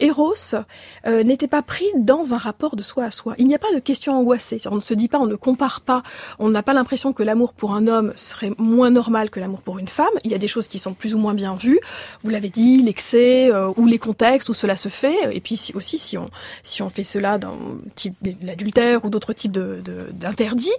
Eros 0.00 0.54
euh, 1.06 1.22
n'était 1.22 1.48
pas 1.48 1.62
pris 1.62 1.86
dans 1.96 2.34
un 2.34 2.38
rapport 2.38 2.76
de 2.76 2.82
soi 2.82 3.04
à 3.04 3.10
soi. 3.10 3.34
Il 3.38 3.46
n'y 3.46 3.54
a 3.54 3.58
pas 3.58 3.72
de 3.72 3.78
question 3.78 4.12
angoissée. 4.12 4.58
On 4.70 4.76
ne 4.76 4.80
se 4.80 4.94
dit 4.94 5.08
pas, 5.08 5.18
on 5.18 5.26
ne 5.26 5.36
compare 5.36 5.80
pas. 5.80 6.02
On 6.38 6.48
n'a 6.48 6.62
pas 6.62 6.74
l'impression 6.74 7.12
que 7.12 7.22
l'amour 7.22 7.52
pour 7.52 7.74
un 7.74 7.86
homme 7.86 8.12
serait 8.16 8.52
moins 8.58 8.90
normal 8.90 9.30
que 9.30 9.40
l'amour 9.40 9.62
pour 9.62 9.78
une 9.78 9.88
femme. 9.88 10.06
Il 10.24 10.30
y 10.30 10.34
a 10.34 10.38
des 10.38 10.48
choses 10.48 10.68
qui 10.68 10.78
sont 10.78 10.94
plus 10.94 11.14
ou 11.14 11.18
moins 11.18 11.34
bien 11.34 11.54
vues. 11.54 11.80
Vous 12.22 12.30
l'avez 12.30 12.48
dit, 12.48 12.82
l'excès 12.82 13.50
euh, 13.52 13.72
ou 13.76 13.86
les 13.86 13.98
contextes 13.98 14.48
où 14.48 14.54
cela 14.54 14.76
se 14.76 14.88
fait. 14.88 15.34
Et 15.34 15.40
puis 15.40 15.56
si, 15.56 15.74
aussi 15.74 15.98
si 15.98 16.18
on 16.18 16.28
si 16.62 16.82
on 16.82 16.90
fait 16.90 17.02
cela 17.02 17.38
dans 17.38 17.56
l'adultère 18.42 19.04
ou 19.04 19.10
d'autres 19.10 19.32
types 19.32 19.52
de 19.52 19.82
d'interdits. 20.12 20.70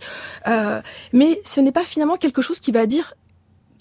Euh, 0.48 0.82
mais 1.14 1.42
ce 1.44 1.60
n'est 1.60 1.72
pas 1.72 1.84
finalement 1.84 2.18
quelque 2.18 2.42
chose 2.42 2.60
qui 2.60 2.72
va 2.72 2.86
dire 2.86 3.14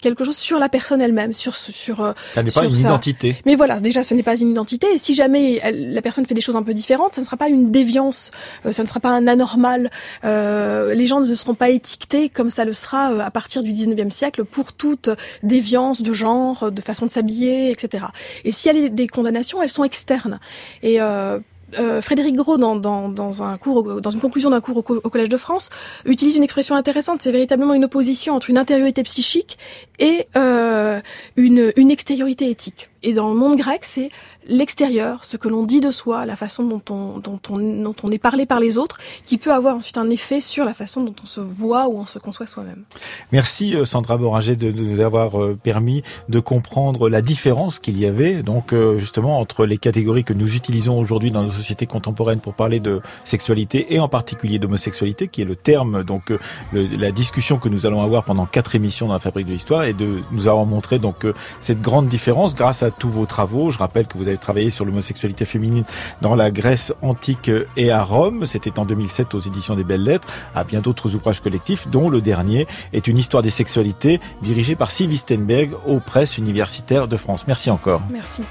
quelque 0.05 0.23
chose 0.23 0.37
sur 0.37 0.59
la 0.59 0.69
personne 0.69 1.01
elle-même, 1.01 1.33
sur 1.33 1.55
sur. 1.55 2.13
Ça 2.33 2.43
n'est 2.43 2.51
pas 2.51 2.65
une 2.65 2.73
sa... 2.73 2.87
identité. 2.87 3.35
Mais 3.45 3.55
voilà, 3.55 3.79
déjà, 3.79 4.03
ce 4.03 4.13
n'est 4.13 4.23
pas 4.23 4.37
une 4.37 4.51
identité. 4.51 4.87
Et 4.93 4.97
si 4.97 5.15
jamais 5.15 5.59
elle, 5.63 5.93
la 5.93 6.01
personne 6.01 6.25
fait 6.25 6.33
des 6.33 6.41
choses 6.41 6.55
un 6.55 6.63
peu 6.63 6.73
différentes, 6.73 7.15
ça 7.15 7.21
ne 7.21 7.25
sera 7.25 7.37
pas 7.37 7.49
une 7.49 7.71
déviance, 7.71 8.29
euh, 8.65 8.71
ça 8.71 8.83
ne 8.83 8.87
sera 8.87 8.99
pas 8.99 9.09
un 9.09 9.27
anormal. 9.27 9.89
Euh, 10.23 10.93
les 10.93 11.07
gens 11.07 11.21
ne 11.21 11.35
seront 11.35 11.55
pas 11.55 11.69
étiquetés 11.69 12.29
comme 12.29 12.49
ça 12.49 12.65
le 12.65 12.73
sera 12.73 13.11
euh, 13.11 13.19
à 13.19 13.31
partir 13.31 13.63
du 13.63 13.71
19e 13.71 14.11
siècle 14.11 14.45
pour 14.45 14.73
toute 14.73 15.09
déviance 15.43 16.01
de 16.01 16.13
genre, 16.13 16.71
de 16.71 16.81
façon 16.81 17.05
de 17.05 17.11
s'habiller, 17.11 17.71
etc. 17.71 18.05
Et 18.43 18.51
s'il 18.51 18.75
y 18.75 18.85
a 18.85 18.89
des 18.89 19.07
condamnations, 19.07 19.61
elles 19.61 19.69
sont 19.69 19.83
externes. 19.83 20.39
Et 20.83 21.01
euh, 21.01 21.39
euh, 21.79 22.01
Frédéric 22.01 22.35
Gros, 22.35 22.57
dans, 22.57 22.75
dans, 22.75 23.09
dans, 23.09 23.43
un 23.43 23.57
cours, 23.57 24.01
dans 24.01 24.11
une 24.11 24.19
conclusion 24.19 24.49
d'un 24.49 24.61
cours 24.61 24.77
au, 24.77 24.81
Collège 24.83 25.29
de 25.29 25.37
France, 25.37 25.69
utilise 26.05 26.35
une 26.35 26.43
expression 26.43 26.75
intéressante. 26.75 27.21
C'est 27.21 27.31
véritablement 27.31 27.73
une 27.73 27.85
opposition 27.85 28.35
entre 28.35 28.49
une 28.49 28.57
intériorité 28.57 29.03
psychique 29.03 29.57
et 29.99 30.27
euh, 30.35 31.01
une, 31.35 31.71
une 31.75 31.91
extériorité 31.91 32.49
éthique. 32.49 32.89
Et 33.05 33.13
dans 33.13 33.29
le 33.29 33.35
monde 33.35 33.55
grec, 33.55 33.81
c'est 33.85 34.09
l'extérieur, 34.47 35.23
ce 35.25 35.37
que 35.37 35.47
l'on 35.47 35.63
dit 35.63 35.79
de 35.79 35.91
soi, 35.91 36.25
la 36.25 36.35
façon 36.35 36.63
dont 36.63 37.39
on, 37.49 38.11
est 38.11 38.17
parlé 38.17 38.47
par 38.47 38.59
les 38.59 38.79
autres, 38.79 38.97
qui 39.27 39.37
peut 39.37 39.53
avoir 39.53 39.75
ensuite 39.75 39.99
un 39.99 40.09
effet 40.09 40.41
sur 40.41 40.65
la 40.65 40.73
façon 40.73 41.03
dont 41.03 41.13
on 41.23 41.27
se 41.27 41.39
voit 41.39 41.87
ou 41.87 41.99
on 41.99 42.07
se 42.07 42.17
conçoit 42.17 42.47
soi-même. 42.47 42.83
Merci 43.31 43.75
euh, 43.75 43.85
Sandra 43.85 44.17
Boranger 44.17 44.55
de 44.55 44.71
nous 44.71 45.01
avoir 45.01 45.39
euh, 45.39 45.55
permis 45.61 46.01
de 46.29 46.39
comprendre 46.39 47.07
la 47.07 47.21
différence 47.21 47.77
qu'il 47.77 47.99
y 47.99 48.07
avait 48.07 48.41
donc 48.41 48.73
euh, 48.73 48.97
justement 48.97 49.39
entre 49.39 49.67
les 49.67 49.77
catégories 49.77 50.23
que 50.23 50.33
nous 50.33 50.55
utilisons 50.55 50.97
aujourd'hui 50.99 51.29
dans 51.29 51.43
nos 51.43 51.51
sociétés 51.51 51.85
contemporaines 51.85 52.39
pour 52.39 52.55
parler 52.55 52.79
de 52.79 53.01
sexualité 53.23 53.93
et 53.93 53.99
en 53.99 54.09
particulier 54.09 54.57
d'homosexualité, 54.57 55.27
qui 55.27 55.43
est 55.43 55.45
le 55.45 55.55
terme 55.55 56.03
donc 56.03 56.33
la 56.73 57.11
discussion 57.11 57.57
que 57.57 57.69
nous 57.69 57.85
allons 57.85 58.01
avoir 58.01 58.23
pendant 58.23 58.47
quatre 58.47 58.73
émissions 58.73 59.07
dans 59.07 59.13
la 59.13 59.19
Fabrique 59.19 59.45
de 59.45 59.53
l'Histoire 59.53 59.83
et 59.83 59.93
de 59.93 60.21
nous 60.31 60.47
avoir 60.47 60.65
montré 60.65 60.97
donc 60.97 61.27
cette 61.59 61.81
grande 61.81 62.07
différence 62.07 62.55
grâce 62.55 62.81
à 62.81 62.91
tous 62.99 63.09
vos 63.09 63.25
travaux. 63.25 63.71
Je 63.71 63.77
rappelle 63.77 64.07
que 64.07 64.17
vous 64.17 64.27
avez 64.27 64.37
travaillé 64.37 64.69
sur 64.69 64.85
l'homosexualité 64.85 65.45
féminine 65.45 65.83
dans 66.21 66.35
la 66.35 66.51
Grèce 66.51 66.93
antique 67.01 67.51
et 67.77 67.91
à 67.91 68.03
Rome. 68.03 68.45
C'était 68.45 68.79
en 68.79 68.85
2007 68.85 69.33
aux 69.33 69.39
éditions 69.39 69.75
des 69.75 69.83
Belles 69.83 70.03
Lettres, 70.03 70.27
à 70.55 70.63
bien 70.63 70.81
d'autres 70.81 71.15
ouvrages 71.15 71.41
collectifs, 71.41 71.87
dont 71.87 72.09
le 72.09 72.21
dernier 72.21 72.67
est 72.93 73.07
une 73.07 73.17
histoire 73.17 73.43
des 73.43 73.49
sexualités 73.49 74.19
dirigée 74.41 74.75
par 74.75 74.91
Sylvie 74.91 75.17
Stenberg 75.17 75.71
aux 75.85 75.99
presses 75.99 76.37
universitaires 76.37 77.07
de 77.07 77.17
France. 77.17 77.45
Merci 77.47 77.69
encore. 77.69 78.01
Merci. 78.11 78.43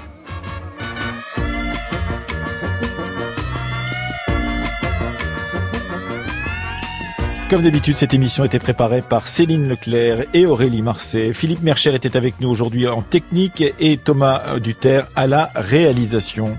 Comme 7.47 7.61
d'habitude, 7.61 7.95
cette 7.95 8.15
émission 8.15 8.43
était 8.43 8.57
préparée 8.57 9.03
par 9.03 9.27
Céline 9.27 9.67
Leclerc 9.67 10.25
et 10.33 10.47
Aurélie 10.47 10.81
Marseille. 10.81 11.31
Philippe 11.31 11.61
Mercher 11.61 11.93
était 11.93 12.17
avec 12.17 12.41
nous 12.41 12.49
aujourd'hui 12.49 12.87
en 12.87 13.03
technique 13.03 13.63
et 13.79 13.97
Thomas 13.97 14.57
Duterre 14.59 15.07
à 15.15 15.27
la 15.27 15.51
réalisation. 15.53 16.57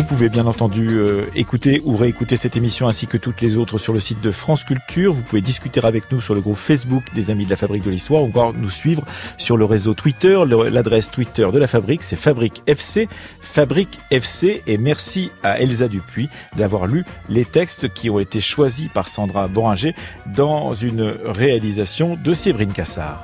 Vous 0.00 0.06
pouvez 0.06 0.30
bien 0.30 0.46
entendu 0.46 0.92
euh, 0.92 1.26
écouter 1.34 1.82
ou 1.84 1.94
réécouter 1.94 2.38
cette 2.38 2.56
émission 2.56 2.88
ainsi 2.88 3.06
que 3.06 3.18
toutes 3.18 3.42
les 3.42 3.58
autres 3.58 3.76
sur 3.76 3.92
le 3.92 4.00
site 4.00 4.22
de 4.22 4.30
France 4.30 4.64
Culture. 4.64 5.12
Vous 5.12 5.20
pouvez 5.20 5.42
discuter 5.42 5.78
avec 5.84 6.10
nous 6.10 6.22
sur 6.22 6.34
le 6.34 6.40
groupe 6.40 6.56
Facebook 6.56 7.02
des 7.14 7.28
Amis 7.28 7.44
de 7.44 7.50
la 7.50 7.56
Fabrique 7.56 7.82
de 7.82 7.90
l'Histoire 7.90 8.22
ou 8.22 8.28
encore 8.28 8.54
nous 8.54 8.70
suivre 8.70 9.04
sur 9.36 9.58
le 9.58 9.66
réseau 9.66 9.92
Twitter. 9.92 10.42
L'adresse 10.70 11.10
Twitter 11.10 11.46
de 11.52 11.58
la 11.58 11.66
Fabrique, 11.66 12.02
c'est 12.02 12.16
Fabrique 12.16 12.62
FC, 12.66 13.10
Fabrique 13.42 14.00
FC. 14.10 14.62
Et 14.66 14.78
merci 14.78 15.32
à 15.42 15.60
Elsa 15.60 15.86
Dupuis 15.86 16.30
d'avoir 16.56 16.86
lu 16.86 17.04
les 17.28 17.44
textes 17.44 17.92
qui 17.92 18.08
ont 18.08 18.20
été 18.20 18.40
choisis 18.40 18.88
par 18.88 19.06
Sandra 19.06 19.48
Boringer 19.48 19.94
dans 20.34 20.72
une 20.72 21.14
réalisation 21.26 22.16
de 22.16 22.32
Séverine 22.32 22.72
Cassard. 22.72 23.22